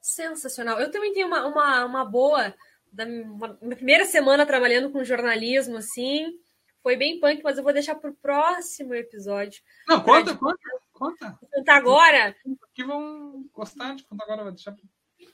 Sensacional. 0.01 0.81
Eu 0.81 0.91
também 0.91 1.13
tenho 1.13 1.29
uma, 1.29 1.47
uma, 1.47 1.85
uma 1.85 2.05
boa 2.05 2.55
da 2.93 3.07
minha 3.07 3.77
primeira 3.77 4.05
semana 4.05 4.45
trabalhando 4.45 4.91
com 4.91 5.05
jornalismo, 5.05 5.77
assim. 5.77 6.39
Foi 6.83 6.97
bem 6.97 7.21
punk, 7.21 7.43
mas 7.43 7.57
eu 7.57 7.63
vou 7.63 7.73
deixar 7.73 7.95
para 7.95 8.11
o 8.11 8.17
próximo 8.17 8.93
episódio. 8.95 9.63
Não, 9.89 10.03
conta, 10.03 10.37
conta, 10.37 10.59
conta. 10.93 11.39
Vou 11.41 11.51
contar 11.51 11.77
agora. 11.77 12.37
Aqui 12.71 12.83
vão 12.85 13.49
gostar 13.53 13.95
de 13.95 14.05
contar 14.05 14.25
agora, 14.25 14.43
vou 14.43 14.53
deixar. 14.53 14.75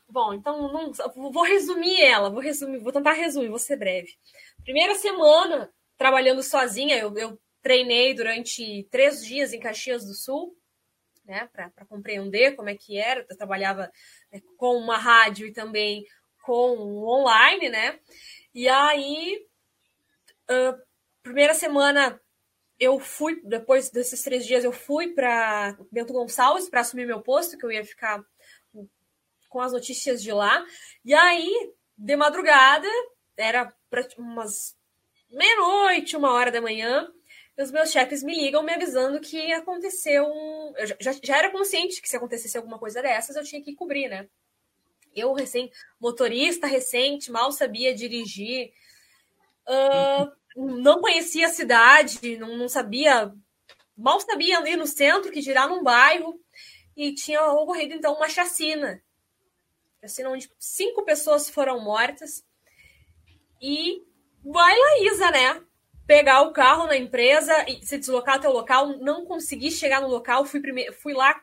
Bom, 0.06 0.34
então 0.34 0.70
não, 0.70 0.92
vou 1.32 1.42
resumir 1.42 2.02
ela, 2.02 2.28
vou 2.28 2.40
resumir, 2.40 2.78
vou 2.78 2.92
tentar 2.92 3.12
resumir, 3.12 3.48
vou 3.48 3.58
ser 3.58 3.76
breve. 3.76 4.10
Primeira 4.62 4.94
semana 4.94 5.72
trabalhando 5.96 6.42
sozinha, 6.42 6.96
eu, 6.98 7.16
eu 7.16 7.40
treinei 7.62 8.12
durante 8.12 8.86
três 8.90 9.24
dias 9.24 9.52
em 9.52 9.60
Caxias 9.60 10.04
do 10.04 10.14
Sul 10.14 10.57
né, 11.28 11.48
para 11.52 11.70
compreender 11.86 12.56
como 12.56 12.70
é 12.70 12.74
que 12.74 12.98
era. 12.98 13.24
Eu 13.28 13.36
trabalhava 13.36 13.92
né, 14.32 14.40
com 14.56 14.76
uma 14.76 14.96
rádio 14.96 15.46
e 15.46 15.52
também 15.52 16.06
com 16.42 17.04
online, 17.04 17.68
né? 17.68 18.00
E 18.54 18.66
aí, 18.66 19.46
uh, 20.50 20.82
primeira 21.22 21.52
semana 21.52 22.18
eu 22.80 22.98
fui, 22.98 23.40
depois 23.44 23.90
desses 23.90 24.22
três 24.22 24.46
dias, 24.46 24.64
eu 24.64 24.72
fui 24.72 25.08
para 25.08 25.76
Bento 25.92 26.12
Gonçalves 26.12 26.70
para 26.70 26.80
assumir 26.80 27.06
meu 27.06 27.20
posto, 27.20 27.58
que 27.58 27.66
eu 27.66 27.72
ia 27.72 27.84
ficar 27.84 28.24
com 29.48 29.60
as 29.60 29.72
notícias 29.72 30.22
de 30.22 30.32
lá. 30.32 30.64
E 31.04 31.12
aí, 31.12 31.72
de 31.96 32.16
madrugada, 32.16 32.88
era 33.36 33.72
umas 34.16 34.76
meia-noite, 35.30 36.16
uma 36.16 36.32
hora 36.32 36.50
da 36.50 36.60
manhã, 36.60 37.12
os 37.62 37.70
meus 37.72 37.90
chefes 37.90 38.22
me 38.22 38.34
ligam 38.34 38.62
me 38.62 38.72
avisando 38.72 39.20
que 39.20 39.52
aconteceu 39.52 40.24
um. 40.24 40.72
Eu 40.76 40.86
já, 40.86 41.12
já 41.22 41.36
era 41.36 41.50
consciente 41.50 42.00
que 42.00 42.08
se 42.08 42.16
acontecesse 42.16 42.56
alguma 42.56 42.78
coisa 42.78 43.02
dessas, 43.02 43.34
eu 43.34 43.42
tinha 43.44 43.62
que 43.62 43.74
cobrir, 43.74 44.08
né? 44.08 44.28
Eu, 45.14 45.32
recém, 45.32 45.70
motorista 46.00 46.66
recente, 46.66 47.32
mal 47.32 47.50
sabia 47.50 47.94
dirigir, 47.94 48.72
uh, 49.66 50.30
não 50.56 51.00
conhecia 51.00 51.46
a 51.46 51.52
cidade, 51.52 52.36
não, 52.36 52.56
não 52.56 52.68
sabia, 52.68 53.34
mal 53.96 54.20
sabia 54.20 54.58
ali 54.58 54.76
no 54.76 54.86
centro, 54.86 55.32
que 55.32 55.42
girar 55.42 55.68
num 55.68 55.82
bairro, 55.82 56.40
e 56.96 57.12
tinha 57.12 57.42
ocorrido 57.44 57.94
então 57.94 58.14
uma 58.14 58.28
chacina. 58.28 59.02
Chacina 60.00 60.30
onde 60.30 60.48
cinco 60.60 61.04
pessoas 61.04 61.50
foram 61.50 61.80
mortas. 61.80 62.44
E 63.60 64.04
vai 64.44 64.78
Laísa, 64.78 65.30
né? 65.32 65.67
Pegar 66.08 66.40
o 66.40 66.52
carro 66.52 66.86
na 66.86 66.96
empresa 66.96 67.52
e 67.68 67.84
se 67.84 67.98
deslocar 67.98 68.36
até 68.36 68.48
o 68.48 68.52
local. 68.52 68.98
Não 68.98 69.26
consegui 69.26 69.70
chegar 69.70 70.00
no 70.00 70.08
local, 70.08 70.46
fui, 70.46 70.58
primeiro, 70.58 70.94
fui 70.94 71.12
lá, 71.12 71.38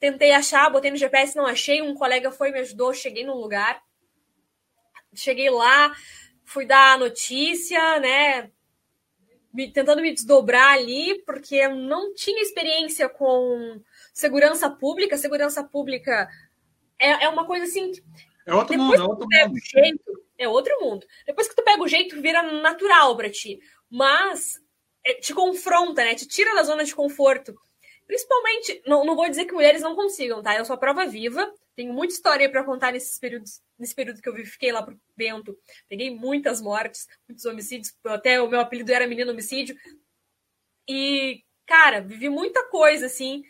tentei 0.00 0.32
achar, 0.32 0.70
botei 0.70 0.90
no 0.90 0.96
GPS, 0.96 1.36
não 1.36 1.46
achei. 1.46 1.82
Um 1.82 1.94
colega 1.94 2.32
foi, 2.32 2.50
me 2.50 2.60
ajudou, 2.60 2.94
cheguei 2.94 3.24
no 3.24 3.38
lugar. 3.38 3.82
Cheguei 5.14 5.50
lá, 5.50 5.94
fui 6.44 6.64
dar 6.64 6.94
a 6.94 6.98
notícia, 6.98 8.00
né? 8.00 8.50
Me, 9.52 9.70
tentando 9.70 10.00
me 10.00 10.12
desdobrar 10.12 10.72
ali, 10.72 11.22
porque 11.26 11.56
eu 11.56 11.76
não 11.76 12.14
tinha 12.14 12.40
experiência 12.40 13.06
com 13.06 13.80
segurança 14.14 14.68
pública. 14.70 15.18
Segurança 15.18 15.62
pública 15.62 16.26
é, 16.98 17.24
é 17.24 17.28
uma 17.28 17.46
coisa 17.46 17.66
assim. 17.66 17.92
É 18.46 18.54
outro 18.54 18.78
mundo, 18.78 18.94
é 18.96 19.02
outro 19.02 19.28
mundo. 19.30 19.58
Jeito, 19.62 20.23
é 20.38 20.48
outro 20.48 20.72
mundo. 20.80 21.06
Depois 21.26 21.48
que 21.48 21.54
tu 21.54 21.62
pega 21.62 21.82
o 21.82 21.88
jeito, 21.88 22.20
vira 22.20 22.42
natural 22.42 23.16
para 23.16 23.30
ti 23.30 23.60
mas 23.96 24.60
é, 25.04 25.14
te 25.14 25.32
confronta, 25.32 26.02
né? 26.02 26.16
Te 26.16 26.26
tira 26.26 26.52
da 26.56 26.64
zona 26.64 26.84
de 26.84 26.92
conforto. 26.92 27.54
Principalmente, 28.08 28.82
não, 28.84 29.04
não 29.04 29.14
vou 29.14 29.28
dizer 29.28 29.44
que 29.44 29.52
mulheres 29.52 29.82
não 29.82 29.94
consigam, 29.94 30.42
tá? 30.42 30.56
Eu 30.56 30.64
sou 30.64 30.74
a 30.74 30.78
prova 30.78 31.06
viva, 31.06 31.48
tenho 31.76 31.92
muita 31.92 32.12
história 32.12 32.50
para 32.50 32.64
contar 32.64 32.92
nesses 32.92 33.18
períodos, 33.20 33.62
nesse 33.78 33.94
período 33.94 34.20
que 34.20 34.28
eu 34.28 34.34
fiquei 34.46 34.72
lá 34.72 34.82
pro 34.82 34.98
Bento. 35.16 35.56
Peguei 35.88 36.10
muitas 36.10 36.60
mortes, 36.60 37.06
muitos 37.28 37.44
homicídios, 37.44 37.94
até 38.04 38.40
o 38.42 38.48
meu 38.48 38.58
apelido 38.58 38.92
era 38.92 39.06
menino 39.06 39.30
homicídio. 39.30 39.76
E, 40.88 41.44
cara, 41.66 42.00
vivi 42.00 42.28
muita 42.28 42.64
coisa, 42.64 43.06
assim. 43.06 43.44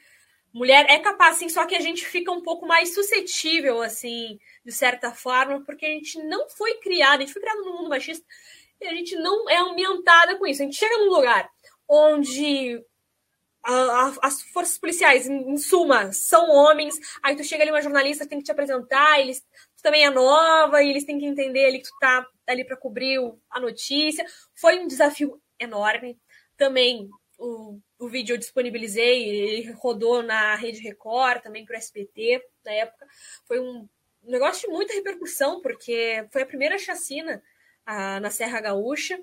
Mulher 0.55 0.87
é 0.89 1.01
capaz, 1.01 1.35
assim, 1.35 1.49
só 1.49 1.67
que 1.67 1.75
a 1.75 1.81
gente 1.81 2.07
fica 2.07 2.31
um 2.31 2.41
pouco 2.41 2.65
mais 2.65 2.95
suscetível, 2.95 3.83
assim, 3.83 4.39
de 4.65 4.71
certa 4.71 5.11
forma, 5.13 5.65
porque 5.65 5.85
a 5.85 5.89
gente 5.89 6.17
não 6.23 6.49
foi 6.49 6.75
criada, 6.77 7.17
a 7.17 7.27
gente 7.27 7.33
foi 7.33 7.43
criado 7.43 7.65
no 7.65 7.73
mundo 7.73 7.89
machista 7.89 8.25
e 8.81 8.87
a 8.87 8.95
gente 8.95 9.17
não 9.17 9.51
é 9.51 9.57
ambientada 9.57 10.39
com 10.39 10.47
isso. 10.47 10.63
A 10.63 10.65
gente 10.65 10.77
chega 10.77 10.97
num 10.99 11.11
lugar 11.11 11.51
onde 11.89 12.81
a, 13.65 13.73
a, 13.73 14.13
as 14.23 14.43
forças 14.43 14.79
policiais, 14.79 15.27
em, 15.27 15.51
em, 15.51 15.57
suma, 15.57 16.13
são 16.13 16.49
homens, 16.49 16.95
aí 17.21 17.35
tu 17.35 17.43
chega 17.43 17.65
ali 17.65 17.73
uma 17.73 17.83
jornalista 17.83 18.25
tem 18.25 18.39
que 18.39 18.45
te 18.45 18.53
apresentar, 18.53 19.21
eles 19.21 19.41
tu 19.77 19.83
também 19.83 20.05
é 20.05 20.11
nova, 20.11 20.81
e 20.85 20.89
eles 20.89 21.05
têm 21.05 21.19
que 21.19 21.27
entender 21.27 21.67
ali 21.67 21.79
que 21.81 21.89
tu 21.89 21.99
tá 21.99 22.25
ali 22.47 22.65
para 22.65 22.77
cobrir 22.77 23.19
a 23.51 23.59
notícia. 23.59 24.25
Foi 24.55 24.79
um 24.79 24.87
desafio 24.87 25.43
enorme. 25.59 26.17
Também 26.57 27.11
o, 27.39 27.81
o 27.99 28.09
vídeo 28.09 28.35
eu 28.35 28.39
disponibilizei, 28.39 29.29
ele 29.29 29.73
rodou 29.73 30.23
na 30.23 30.55
Rede 30.55 30.81
Record, 30.81 31.43
também 31.43 31.65
para 31.65 31.75
o 31.75 31.79
SBT 31.79 32.43
na 32.65 32.73
época. 32.73 33.07
Foi 33.47 33.61
um 33.61 33.89
negócio 34.23 34.67
de 34.67 34.75
muita 34.75 34.95
repercussão, 34.95 35.61
porque 35.61 36.27
foi 36.31 36.43
a 36.43 36.47
primeira 36.47 36.79
chacina 36.79 37.43
a, 37.85 38.21
na 38.21 38.31
Serra 38.31 38.61
Gaúcha, 38.61 39.21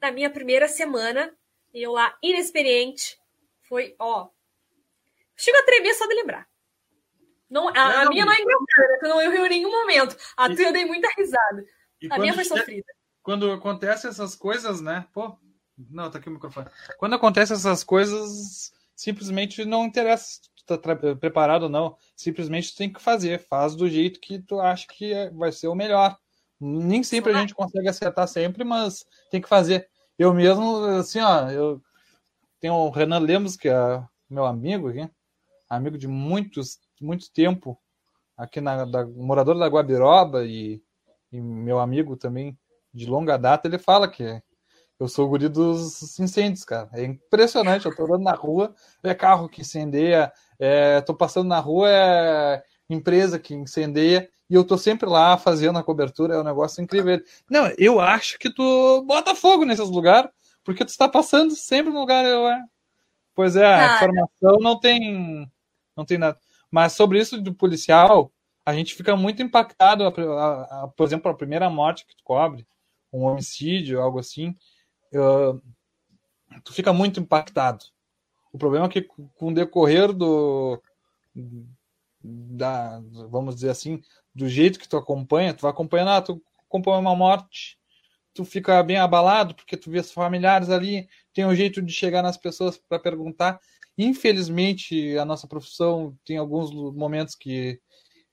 na 0.00 0.12
minha 0.12 0.30
primeira 0.30 0.68
semana, 0.68 1.34
e 1.72 1.82
eu 1.82 1.92
lá, 1.92 2.16
inexperiente, 2.22 3.18
foi, 3.62 3.94
ó. 3.98 4.28
Chega 5.36 5.60
a 5.60 5.64
tremer 5.64 5.94
só 5.94 6.06
de 6.06 6.14
lembrar. 6.14 6.48
Não, 7.50 7.68
a, 7.68 7.72
não, 7.72 8.02
a 8.02 8.08
minha 8.10 8.24
não 8.24 8.32
é 8.32 8.40
engraçada, 8.40 8.98
eu 9.02 9.08
não 9.08 9.22
eu 9.22 9.46
em 9.46 9.48
nenhum 9.48 9.70
momento. 9.70 10.16
A 10.36 10.48
tua 10.48 10.64
eu 10.64 10.72
dei 10.72 10.84
muita 10.84 11.08
risada. 11.16 11.64
a 12.10 12.18
minha 12.18 12.34
foi 12.34 12.44
sofrida. 12.44 12.92
Quando 13.22 13.50
acontece 13.50 14.06
essas 14.06 14.34
coisas, 14.34 14.80
né? 14.80 15.06
Pô, 15.12 15.38
não, 15.90 16.10
tá 16.10 16.18
aqui 16.18 16.28
o 16.28 16.32
microfone. 16.32 16.66
Quando 16.98 17.14
acontece 17.14 17.52
essas 17.52 17.84
coisas, 17.84 18.72
simplesmente 18.96 19.64
não 19.64 19.84
interessa 19.84 20.24
se 20.26 20.40
tu 20.66 20.76
tá 20.76 20.96
preparado 21.16 21.64
ou 21.64 21.68
não. 21.68 21.96
Simplesmente 22.16 22.72
tu 22.72 22.78
tem 22.78 22.92
que 22.92 23.00
fazer. 23.00 23.38
Faz 23.38 23.76
do 23.76 23.88
jeito 23.88 24.20
que 24.20 24.40
tu 24.40 24.60
acha 24.60 24.86
que 24.88 25.12
é, 25.12 25.30
vai 25.30 25.52
ser 25.52 25.68
o 25.68 25.74
melhor. 25.74 26.18
Nem 26.60 27.04
sempre 27.04 27.32
a 27.32 27.40
gente 27.40 27.54
consegue 27.54 27.88
acertar 27.88 28.26
sempre, 28.26 28.64
mas 28.64 29.06
tem 29.30 29.40
que 29.40 29.48
fazer. 29.48 29.88
Eu 30.18 30.34
mesmo, 30.34 30.84
assim, 30.98 31.20
ó, 31.20 31.48
eu 31.48 31.80
tenho 32.58 32.74
o 32.74 32.90
Renan 32.90 33.20
Lemos, 33.20 33.56
que 33.56 33.68
é 33.68 34.02
meu 34.28 34.44
amigo 34.44 34.88
aqui, 34.88 35.08
amigo 35.70 35.96
de 35.96 36.08
muitos, 36.08 36.80
muito 37.00 37.30
tempo, 37.32 37.78
aqui 38.36 38.60
na 38.60 38.84
da, 38.84 39.06
morador 39.06 39.56
da 39.56 39.68
Guabiroba 39.68 40.44
e, 40.44 40.82
e 41.30 41.40
meu 41.40 41.78
amigo 41.78 42.16
também 42.16 42.58
de 42.92 43.06
longa 43.06 43.36
data, 43.36 43.68
ele 43.68 43.78
fala 43.78 44.08
que 44.08 44.42
eu 44.98 45.08
sou 45.08 45.26
o 45.26 45.28
guri 45.28 45.48
dos 45.48 46.18
incêndios, 46.18 46.64
cara. 46.64 46.88
É 46.92 47.04
impressionante. 47.04 47.86
Eu 47.86 47.94
tô 47.94 48.04
andando 48.04 48.24
na 48.24 48.32
rua, 48.32 48.74
é 49.02 49.14
carro 49.14 49.48
que 49.48 49.60
incendeia, 49.60 50.32
é, 50.58 51.00
tô 51.00 51.14
passando 51.14 51.48
na 51.48 51.60
rua, 51.60 51.88
é 51.90 52.62
empresa 52.90 53.38
que 53.38 53.54
incendeia, 53.54 54.28
e 54.48 54.54
eu 54.54 54.64
tô 54.64 54.78
sempre 54.78 55.08
lá 55.08 55.36
fazendo 55.36 55.78
a 55.78 55.84
cobertura, 55.84 56.34
é 56.34 56.40
um 56.40 56.44
negócio 56.44 56.82
incrível. 56.82 57.22
Não, 57.50 57.70
eu 57.76 58.00
acho 58.00 58.38
que 58.38 58.50
tu 58.50 59.02
bota 59.06 59.34
fogo 59.34 59.64
nesses 59.64 59.88
lugares, 59.90 60.30
porque 60.64 60.84
tu 60.84 60.88
está 60.88 61.06
passando 61.08 61.54
sempre 61.54 61.92
no 61.92 62.00
lugar. 62.00 62.24
Eu, 62.24 62.48
é. 62.48 62.64
Pois 63.34 63.56
é, 63.56 63.66
a 63.66 63.96
informação 63.96 64.58
não 64.60 64.80
tem, 64.80 65.48
não 65.96 66.04
tem 66.04 66.18
nada. 66.18 66.38
Mas 66.70 66.94
sobre 66.94 67.20
isso 67.20 67.40
do 67.40 67.54
policial, 67.54 68.32
a 68.64 68.74
gente 68.74 68.94
fica 68.94 69.16
muito 69.16 69.42
impactado, 69.42 70.04
a, 70.04 70.08
a, 70.08 70.84
a, 70.84 70.88
por 70.88 71.06
exemplo, 71.06 71.30
a 71.30 71.34
primeira 71.34 71.70
morte 71.70 72.06
que 72.06 72.16
tu 72.16 72.24
cobre, 72.24 72.66
um 73.12 73.24
homicídio, 73.24 74.00
algo 74.00 74.18
assim, 74.18 74.54
uh, 75.14 75.60
tu 76.64 76.72
fica 76.72 76.92
muito 76.92 77.20
impactado. 77.20 77.84
O 78.52 78.58
problema 78.58 78.86
é 78.86 78.88
que 78.88 79.02
com 79.02 79.48
o 79.48 79.54
decorrer 79.54 80.12
do 80.12 80.80
da, 82.22 83.00
vamos 83.30 83.54
dizer 83.54 83.70
assim, 83.70 84.00
do 84.34 84.48
jeito 84.48 84.78
que 84.78 84.88
tu 84.88 84.96
acompanha, 84.96 85.54
tu 85.54 85.62
vai 85.62 85.70
acompanhando, 85.70 86.10
ah, 86.10 86.22
tu 86.22 86.42
acompanha 86.66 86.98
uma 86.98 87.14
morte, 87.14 87.78
tu 88.34 88.44
fica 88.44 88.82
bem 88.82 88.98
abalado 88.98 89.54
porque 89.54 89.76
tu 89.76 89.90
vê 89.90 90.00
os 90.00 90.12
familiares 90.12 90.70
ali, 90.70 91.08
tem 91.32 91.46
um 91.46 91.54
jeito 91.54 91.80
de 91.80 91.92
chegar 91.92 92.22
nas 92.22 92.36
pessoas 92.36 92.76
para 92.76 92.98
perguntar. 92.98 93.60
Infelizmente, 93.96 95.16
a 95.18 95.24
nossa 95.24 95.46
profissão 95.46 96.16
tem 96.24 96.36
alguns 96.36 96.72
momentos 96.72 97.34
que 97.34 97.80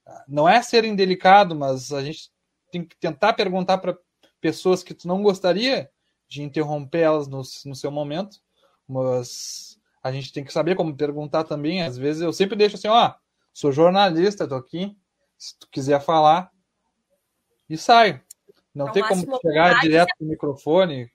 ah, 0.06 0.26
não 0.28 0.48
é 0.48 0.62
ser 0.62 0.86
indelicado, 0.86 1.56
mas 1.56 1.92
a 1.92 2.04
gente 2.04 2.30
tem 2.72 2.84
que 2.84 2.96
tentar 2.98 3.34
perguntar 3.34 3.78
para 3.78 3.98
pessoas 4.42 4.84
que 4.84 4.94
tu 4.94 5.08
não 5.08 5.24
gostaria 5.24 5.90
de 6.28 6.44
interromper 6.44 7.02
elas 7.02 7.28
no, 7.28 7.42
no 7.66 7.76
seu 7.76 7.92
momento, 7.92 8.40
mas 8.88 9.80
a 10.04 10.12
gente 10.12 10.32
tem 10.32 10.44
que 10.44 10.54
saber 10.54 10.76
como 10.76 10.96
perguntar 10.96 11.44
também. 11.44 11.82
Às 11.82 11.98
vezes 11.98 12.22
eu 12.22 12.32
sempre 12.32 12.56
deixo 12.56 12.76
assim, 12.76 12.88
ó, 12.88 13.14
sou 13.54 13.72
jornalista, 13.72 14.48
tô 14.48 14.56
aqui, 14.56 14.96
se 15.38 15.58
tu 15.58 15.68
quiser 15.70 16.00
falar, 16.02 16.52
e 17.70 17.78
saio. 17.78 18.22
Não 18.74 18.92
tem 18.92 19.02
como 19.02 19.40
chegar 19.42 19.80
direto 19.80 20.14
no 20.20 20.28
microfone, 20.28 21.10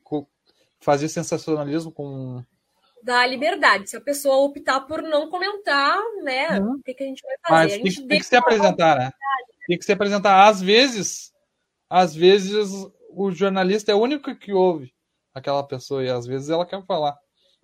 fazer 0.80 1.08
sensacionalismo 1.08 1.92
com. 1.92 2.42
Da 3.02 3.26
liberdade. 3.26 3.88
Se 3.88 3.96
a 3.96 4.00
pessoa 4.00 4.44
optar 4.44 4.80
por 4.80 5.02
não 5.02 5.28
comentar, 5.28 5.98
né? 6.22 6.58
Uhum. 6.58 6.74
O 6.74 6.82
que, 6.82 6.94
que, 6.94 7.04
a 7.04 7.06
gente 7.06 7.22
vai 7.22 7.36
fazer? 7.46 7.82
Mas 7.82 7.94
tem, 7.94 8.08
tem 8.08 8.18
que 8.18 8.26
se 8.26 8.36
apresentar, 8.36 8.98
né? 8.98 9.12
Tem 9.66 9.78
que 9.78 9.84
se 9.84 9.92
apresentar. 9.92 10.48
Às 10.48 10.60
vezes, 10.60 11.32
às 11.88 12.14
vezes 12.14 12.70
o 13.10 13.30
jornalista 13.30 13.92
é 13.92 13.94
o 13.94 14.00
único 14.00 14.34
que 14.34 14.52
ouve 14.52 14.92
aquela 15.34 15.62
pessoa 15.62 16.04
e 16.04 16.10
às 16.10 16.26
vezes 16.26 16.50
ela 16.50 16.66
quer 16.66 16.84
falar. 16.84 17.16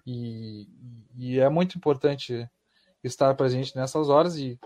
E, 0.07 0.69
e 1.17 1.41
é 1.41 1.49
muito 1.49 1.77
importante 1.77 2.49
estar 3.03 3.35
presente 3.35 3.75
nessas 3.77 4.09
horas 4.09 4.37
e 4.39 4.59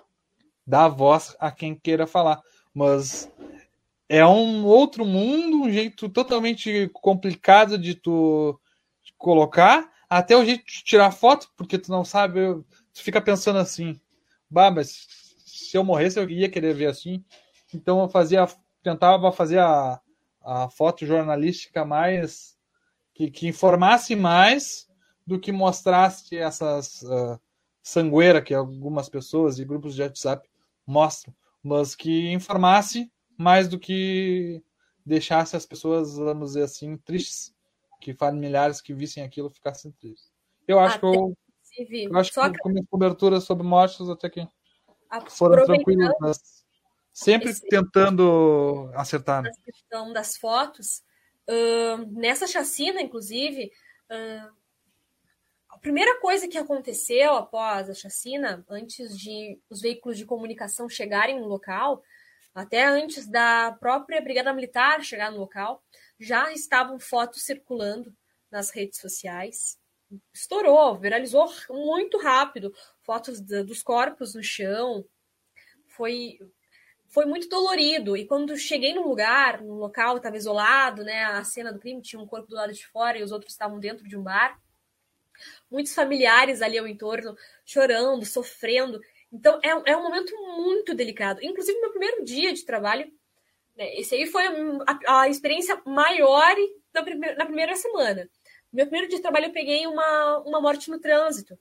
dar 0.66 0.88
voz 0.88 1.36
a 1.38 1.50
quem 1.50 1.74
queira 1.74 2.06
falar. 2.06 2.40
Mas 2.74 3.30
é 4.08 4.24
um 4.26 4.66
outro 4.66 5.04
mundo, 5.04 5.62
um 5.62 5.72
jeito 5.72 6.08
totalmente 6.08 6.88
complicado 6.92 7.78
de 7.78 7.94
tu 7.94 8.58
colocar, 9.16 9.90
até 10.08 10.36
o 10.36 10.44
jeito 10.44 10.64
de 10.64 10.82
tirar 10.82 11.12
foto, 11.12 11.50
porque 11.56 11.78
tu 11.78 11.90
não 11.90 12.04
sabe, 12.04 12.40
tu 12.92 13.02
fica 13.02 13.20
pensando 13.20 13.58
assim, 13.58 14.00
bah, 14.48 14.70
mas 14.70 15.06
se 15.46 15.76
eu 15.76 15.84
morresse 15.84 16.18
eu 16.18 16.28
ia 16.28 16.48
querer 16.48 16.74
ver 16.74 16.86
assim. 16.86 17.24
Então 17.72 18.00
eu 18.00 18.08
fazia, 18.08 18.46
tentava 18.82 19.30
fazer 19.30 19.60
a, 19.60 20.00
a 20.42 20.68
foto 20.68 21.06
jornalística 21.06 21.84
mais 21.84 22.58
que, 23.20 23.30
que 23.30 23.48
informasse 23.48 24.16
mais 24.16 24.88
do 25.26 25.38
que 25.38 25.52
mostrasse 25.52 26.38
essas 26.38 27.02
uh, 27.02 27.38
sangueira 27.82 28.40
que 28.40 28.54
algumas 28.54 29.10
pessoas 29.10 29.58
e 29.58 29.64
grupos 29.64 29.94
de 29.94 30.02
WhatsApp 30.02 30.48
mostram, 30.86 31.34
mas 31.62 31.94
que 31.94 32.30
informasse 32.32 33.12
mais 33.36 33.68
do 33.68 33.78
que 33.78 34.62
deixasse 35.04 35.54
as 35.54 35.66
pessoas, 35.66 36.16
vamos 36.16 36.52
dizer 36.52 36.62
assim, 36.62 36.96
tristes, 36.96 37.54
que 38.00 38.14
familiares 38.14 38.80
que 38.80 38.94
vissem 38.94 39.22
aquilo 39.22 39.50
ficassem 39.50 39.92
tristes. 39.92 40.30
Eu 40.66 40.78
acho 40.78 40.96
até, 40.96 41.00
que 41.00 41.18
eu, 41.18 41.36
eu 42.10 42.18
acho 42.18 42.32
que, 42.32 42.50
que 42.50 42.58
com 42.58 42.70
as 42.70 42.86
coberturas 42.86 43.44
sobre 43.44 43.66
mortes 43.66 44.08
até 44.08 44.30
que 44.30 44.46
foram 45.28 45.64
tranquilas, 45.64 46.12
mas 46.20 46.64
sempre 47.12 47.50
esse, 47.50 47.66
tentando 47.66 48.90
acertar. 48.94 49.42
Né? 49.42 49.50
A 49.50 49.72
questão 49.72 50.12
das 50.12 50.36
fotos, 50.36 51.02
Nessa 52.10 52.46
chacina, 52.46 53.00
inclusive, 53.00 53.72
uh, 54.10 54.54
a 55.68 55.78
primeira 55.78 56.20
coisa 56.20 56.48
que 56.48 56.58
aconteceu 56.58 57.34
após 57.34 57.88
a 57.88 57.94
chacina, 57.94 58.64
antes 58.68 59.18
de 59.18 59.60
os 59.68 59.80
veículos 59.80 60.18
de 60.18 60.26
comunicação 60.26 60.88
chegarem 60.88 61.40
no 61.40 61.46
local, 61.46 62.02
até 62.54 62.84
antes 62.84 63.26
da 63.26 63.72
própria 63.80 64.20
Brigada 64.20 64.52
Militar 64.52 65.02
chegar 65.02 65.30
no 65.30 65.38
local, 65.38 65.82
já 66.18 66.52
estavam 66.52 66.98
fotos 66.98 67.42
circulando 67.42 68.14
nas 68.50 68.70
redes 68.70 69.00
sociais. 69.00 69.78
Estourou, 70.32 70.98
viralizou 70.98 71.48
muito 71.68 72.18
rápido. 72.18 72.74
Fotos 73.02 73.40
dos 73.40 73.82
corpos 73.82 74.34
no 74.34 74.42
chão. 74.42 75.04
Foi 75.86 76.38
foi 77.10 77.26
muito 77.26 77.48
dolorido. 77.48 78.16
E 78.16 78.24
quando 78.24 78.56
cheguei 78.56 78.94
no 78.94 79.06
lugar, 79.06 79.60
no 79.60 79.74
local, 79.74 80.16
estava 80.16 80.36
isolado, 80.36 81.02
né? 81.04 81.24
A 81.24 81.44
cena 81.44 81.72
do 81.72 81.80
crime 81.80 82.00
tinha 82.00 82.22
um 82.22 82.26
corpo 82.26 82.48
do 82.48 82.54
lado 82.54 82.72
de 82.72 82.86
fora 82.86 83.18
e 83.18 83.22
os 83.22 83.32
outros 83.32 83.52
estavam 83.52 83.78
dentro 83.78 84.08
de 84.08 84.16
um 84.16 84.22
bar. 84.22 84.58
Muitos 85.70 85.94
familiares 85.94 86.62
ali 86.62 86.78
ao 86.78 86.86
entorno 86.86 87.36
chorando, 87.64 88.24
sofrendo. 88.24 89.00
Então 89.32 89.58
é, 89.62 89.92
é 89.92 89.96
um 89.96 90.02
momento 90.04 90.34
muito 90.56 90.94
delicado. 90.94 91.40
Inclusive, 91.42 91.80
meu 91.80 91.90
primeiro 91.90 92.24
dia 92.24 92.52
de 92.52 92.64
trabalho, 92.64 93.12
né, 93.76 93.92
esse 93.98 94.14
aí 94.14 94.26
foi 94.26 94.44
a, 94.86 95.22
a 95.22 95.28
experiência 95.28 95.80
maior 95.84 96.54
na, 96.94 97.02
primeira, 97.02 97.36
na 97.36 97.44
primeira 97.44 97.74
semana. 97.74 98.30
Meu 98.72 98.86
primeiro 98.86 99.08
dia 99.08 99.18
de 99.18 99.22
trabalho, 99.22 99.46
eu 99.46 99.52
peguei 99.52 99.84
uma, 99.86 100.38
uma 100.40 100.60
morte 100.60 100.90
no 100.90 101.00
trânsito. 101.00 101.58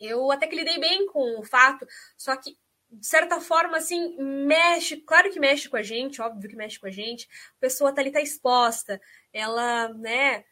Eu 0.00 0.30
até 0.30 0.46
que 0.46 0.56
lidei 0.56 0.78
bem 0.78 1.06
com 1.06 1.40
o 1.40 1.44
fato, 1.44 1.86
só 2.16 2.36
que 2.36 2.56
de 2.92 3.06
certa 3.06 3.40
forma, 3.40 3.78
assim, 3.78 4.16
mexe, 4.18 4.98
claro 4.98 5.30
que 5.30 5.40
mexe 5.40 5.68
com 5.68 5.76
a 5.76 5.82
gente, 5.82 6.20
óbvio 6.20 6.50
que 6.50 6.56
mexe 6.56 6.78
com 6.78 6.86
a 6.86 6.90
gente, 6.90 7.26
a 7.56 7.60
pessoa 7.60 7.92
tá 7.92 8.02
ali, 8.02 8.12
tá 8.12 8.20
exposta, 8.20 9.00
ela, 9.32 9.88
né, 9.94 10.44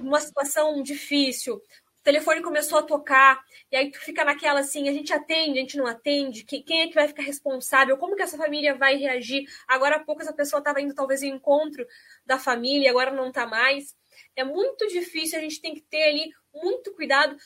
numa 0.00 0.20
situação 0.20 0.82
difícil, 0.82 1.54
o 1.56 2.02
telefone 2.02 2.42
começou 2.42 2.78
a 2.78 2.82
tocar, 2.82 3.42
e 3.72 3.76
aí 3.76 3.90
tu 3.90 3.98
fica 3.98 4.24
naquela 4.24 4.60
assim, 4.60 4.88
a 4.88 4.92
gente 4.92 5.12
atende, 5.12 5.58
a 5.58 5.62
gente 5.62 5.78
não 5.78 5.86
atende, 5.86 6.44
quem 6.44 6.82
é 6.82 6.88
que 6.88 6.94
vai 6.94 7.08
ficar 7.08 7.22
responsável, 7.22 7.96
como 7.96 8.14
que 8.14 8.22
essa 8.22 8.36
família 8.36 8.74
vai 8.74 8.96
reagir? 8.96 9.46
Agora 9.66 9.96
há 9.96 10.04
pouco 10.04 10.20
essa 10.22 10.32
pessoa 10.32 10.60
estava 10.60 10.80
indo 10.80 10.94
talvez 10.94 11.22
em 11.22 11.30
encontro 11.30 11.86
da 12.26 12.38
família, 12.38 12.90
agora 12.90 13.10
não 13.10 13.28
está 13.28 13.46
mais. 13.46 13.94
É 14.34 14.44
muito 14.44 14.86
difícil, 14.88 15.38
a 15.38 15.42
gente 15.42 15.60
tem 15.60 15.74
que 15.74 15.82
ter 15.82 16.02
ali 16.04 16.30
muito 16.54 16.92
cuidado, 16.94 17.36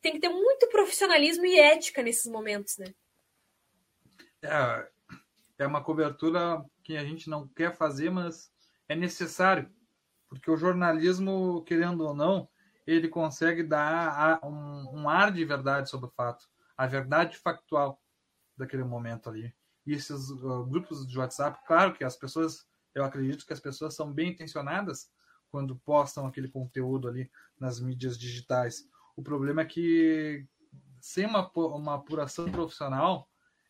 tem 0.00 0.12
que 0.12 0.20
ter 0.20 0.30
muito 0.30 0.68
profissionalismo 0.68 1.44
e 1.46 1.58
ética 1.58 2.02
nesses 2.02 2.26
momentos, 2.26 2.78
né? 2.78 2.86
É, 4.42 4.88
é 5.58 5.66
uma 5.66 5.82
cobertura 5.82 6.64
que 6.82 6.96
a 6.96 7.04
gente 7.04 7.28
não 7.28 7.46
quer 7.48 7.74
fazer, 7.74 8.10
mas 8.10 8.52
é 8.88 8.94
necessário, 8.94 9.70
porque 10.28 10.50
o 10.50 10.56
jornalismo, 10.56 11.62
querendo 11.64 12.06
ou 12.06 12.14
não, 12.14 12.48
ele 12.86 13.08
consegue 13.08 13.62
dar 13.62 14.40
um, 14.42 15.00
um 15.00 15.08
ar 15.08 15.30
de 15.30 15.44
verdade 15.44 15.90
sobre 15.90 16.06
o 16.06 16.12
fato, 16.12 16.48
a 16.76 16.86
verdade 16.86 17.36
factual 17.36 18.00
daquele 18.56 18.84
momento 18.84 19.28
ali. 19.28 19.54
E 19.86 19.92
esses 19.92 20.30
uh, 20.30 20.64
grupos 20.64 21.06
de 21.06 21.18
WhatsApp, 21.18 21.60
claro 21.66 21.94
que 21.94 22.04
as 22.04 22.16
pessoas, 22.16 22.66
eu 22.94 23.04
acredito 23.04 23.46
que 23.46 23.52
as 23.52 23.60
pessoas 23.60 23.94
são 23.94 24.12
bem 24.12 24.30
intencionadas 24.30 25.10
quando 25.50 25.76
postam 25.76 26.26
aquele 26.26 26.48
conteúdo 26.48 27.08
ali 27.08 27.30
nas 27.58 27.80
mídias 27.80 28.18
digitais. 28.18 28.88
O 29.16 29.22
problema 29.22 29.62
é 29.62 29.66
que 29.66 30.46
sem 31.00 31.26
uma, 31.26 31.50
uma 31.54 31.94
apuração 31.96 32.50
profissional 32.50 33.27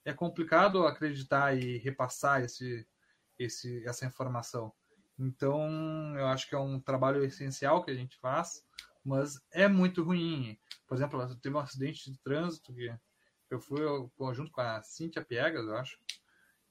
é 0.09 0.15
complicado 0.15 0.87
acreditar 0.87 1.57
e 1.57 1.79
repassar 1.79 2.43
esse, 2.43 2.87
esse, 3.39 3.87
essa 3.87 4.07
informação. 4.07 4.73
Então, 5.19 6.15
eu 6.17 6.27
acho 6.27 6.49
que 6.49 6.55
é 6.55 6.59
um 6.59 6.81
trabalho 6.81 7.25
essencial 7.25 7.85
que 7.85 7.91
a 7.91 7.95
gente 7.95 8.17
faz 8.19 8.65
mas 9.09 9.41
é 9.51 9.67
muito 9.67 10.03
ruim. 10.03 10.59
Por 10.87 10.95
exemplo, 10.95 11.35
teve 11.37 11.57
um 11.57 11.61
acidente 11.61 12.11
de 12.11 12.19
trânsito 12.19 12.75
que 12.75 12.95
eu 13.51 13.59
fui 13.59 13.81
junto 14.35 14.53
com 14.53 14.61
a 14.61 14.83
Cíntia 14.83 15.25
Piegas, 15.25 15.67
eu 15.67 15.77
acho, 15.77 15.99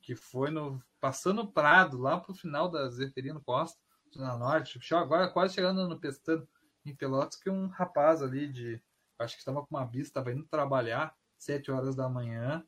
que 0.01 0.15
foi 0.15 0.51
no 0.51 0.81
passando 1.01 1.41
o 1.41 1.51
Prado, 1.51 1.97
lá 1.97 2.19
pro 2.19 2.35
final 2.35 2.69
da 2.69 2.87
Zeferino 2.89 3.41
Costa, 3.41 3.79
na 4.15 4.37
Norte, 4.37 4.79
agora 4.93 5.27
quase 5.27 5.55
chegando 5.55 5.87
no 5.87 5.99
Pestano, 5.99 6.47
em 6.85 6.95
Pelotas, 6.95 7.37
que 7.37 7.49
um 7.49 7.67
rapaz 7.67 8.21
ali 8.21 8.47
de, 8.47 8.81
acho 9.19 9.35
que 9.35 9.41
estava 9.41 9.61
com 9.61 9.75
uma 9.75 9.85
vista, 9.85 10.19
estava 10.19 10.31
indo 10.31 10.45
trabalhar, 10.45 11.15
sete 11.37 11.71
horas 11.71 11.95
da 11.95 12.07
manhã, 12.07 12.65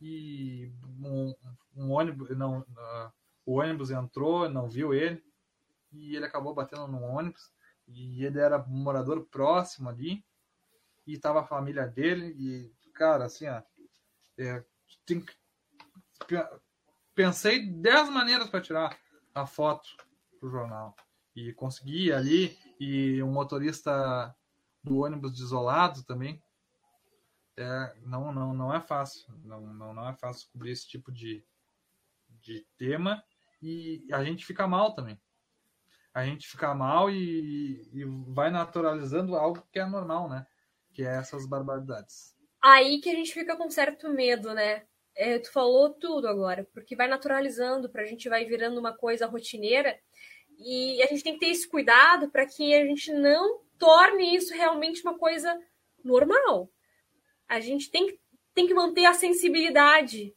e 0.00 0.72
um, 1.02 1.34
um 1.76 1.92
ônibus, 1.92 2.36
não, 2.36 2.60
uh, 2.60 3.12
o 3.44 3.60
ônibus 3.60 3.90
entrou, 3.90 4.48
não 4.48 4.68
viu 4.68 4.94
ele, 4.94 5.22
e 5.92 6.16
ele 6.16 6.24
acabou 6.24 6.54
batendo 6.54 6.86
no 6.86 7.02
ônibus, 7.02 7.52
e 7.92 8.24
ele 8.24 8.38
era 8.38 8.64
morador 8.66 9.24
próximo 9.26 9.88
ali. 9.88 10.24
E 11.06 11.18
tava 11.18 11.40
a 11.40 11.46
família 11.46 11.86
dele. 11.86 12.34
E, 12.38 12.72
cara, 12.92 13.24
assim, 13.24 13.48
ó. 13.48 13.62
É, 14.38 14.64
tem, 15.04 15.24
pensei 17.14 17.66
dez 17.66 18.08
maneiras 18.08 18.48
para 18.48 18.60
tirar 18.60 18.98
a 19.34 19.46
foto 19.46 19.88
pro 20.38 20.50
jornal. 20.50 20.94
E 21.34 21.52
consegui 21.52 22.12
ali. 22.12 22.56
E 22.78 23.22
um 23.22 23.32
motorista 23.32 24.34
do 24.82 24.98
ônibus 24.98 25.32
desolado 25.32 26.04
também. 26.04 26.40
É, 27.60 27.94
não, 28.06 28.32
não, 28.32 28.54
não 28.54 28.74
é 28.74 28.80
fácil. 28.80 29.26
Não, 29.44 29.60
não, 29.60 29.94
não 29.94 30.08
é 30.08 30.14
fácil 30.14 30.48
cobrir 30.52 30.72
esse 30.72 30.88
tipo 30.88 31.12
de, 31.12 31.44
de 32.28 32.66
tema. 32.76 33.22
E 33.62 34.06
a 34.12 34.24
gente 34.24 34.44
fica 34.46 34.66
mal 34.66 34.94
também 34.94 35.20
a 36.12 36.24
gente 36.24 36.48
fica 36.48 36.74
mal 36.74 37.10
e, 37.10 37.88
e 37.92 38.04
vai 38.32 38.50
naturalizando 38.50 39.36
algo 39.36 39.66
que 39.72 39.78
é 39.78 39.86
normal, 39.86 40.28
né? 40.28 40.46
Que 40.92 41.02
é 41.02 41.16
essas 41.16 41.46
barbaridades. 41.46 42.34
Aí 42.62 43.00
que 43.00 43.08
a 43.08 43.14
gente 43.14 43.32
fica 43.32 43.56
com 43.56 43.70
certo 43.70 44.08
medo, 44.08 44.52
né? 44.52 44.84
É, 45.16 45.38
tu 45.38 45.52
falou 45.52 45.90
tudo 45.90 46.28
agora, 46.28 46.66
porque 46.72 46.96
vai 46.96 47.08
naturalizando, 47.08 47.90
para 47.90 48.02
a 48.02 48.06
gente 48.06 48.28
vai 48.28 48.44
virando 48.44 48.78
uma 48.78 48.96
coisa 48.96 49.26
rotineira 49.26 49.98
e 50.58 51.02
a 51.02 51.06
gente 51.06 51.22
tem 51.22 51.34
que 51.34 51.40
ter 51.40 51.50
esse 51.50 51.68
cuidado 51.68 52.30
para 52.30 52.46
que 52.46 52.74
a 52.74 52.84
gente 52.84 53.12
não 53.12 53.60
torne 53.78 54.34
isso 54.34 54.54
realmente 54.54 55.02
uma 55.02 55.18
coisa 55.18 55.58
normal. 56.04 56.70
A 57.50 57.58
gente 57.58 57.90
tem, 57.90 58.16
tem 58.54 58.68
que 58.68 58.72
manter 58.72 59.06
a 59.06 59.12
sensibilidade, 59.12 60.32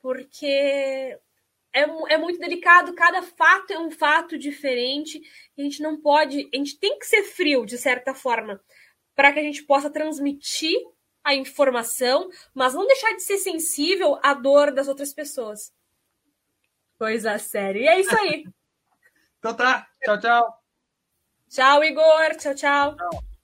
porque 0.00 0.46
é, 0.46 1.80
é 1.82 2.16
muito 2.16 2.38
delicado, 2.38 2.94
cada 2.94 3.20
fato 3.20 3.72
é 3.72 3.78
um 3.80 3.90
fato 3.90 4.38
diferente, 4.38 5.20
a 5.58 5.62
gente 5.62 5.82
não 5.82 6.00
pode, 6.00 6.48
a 6.54 6.56
gente 6.56 6.78
tem 6.78 7.00
que 7.00 7.04
ser 7.04 7.24
frio, 7.24 7.66
de 7.66 7.76
certa 7.76 8.14
forma, 8.14 8.62
para 9.12 9.32
que 9.32 9.40
a 9.40 9.42
gente 9.42 9.64
possa 9.64 9.90
transmitir 9.90 10.78
a 11.24 11.34
informação, 11.34 12.30
mas 12.54 12.74
não 12.74 12.86
deixar 12.86 13.12
de 13.16 13.24
ser 13.24 13.38
sensível 13.38 14.16
à 14.22 14.32
dor 14.32 14.72
das 14.72 14.86
outras 14.86 15.12
pessoas. 15.12 15.72
Coisa 16.96 17.36
séria. 17.38 17.80
E 17.80 17.88
é 17.88 18.00
isso 18.00 18.16
aí. 18.16 18.44
então 19.40 19.52
tá. 19.52 19.88
Tchau, 20.04 20.20
tchau. 20.20 20.62
Tchau, 21.50 21.82
Igor. 21.82 22.36
Tchau, 22.36 22.54
tchau. 22.54 22.96
tchau. 22.96 23.35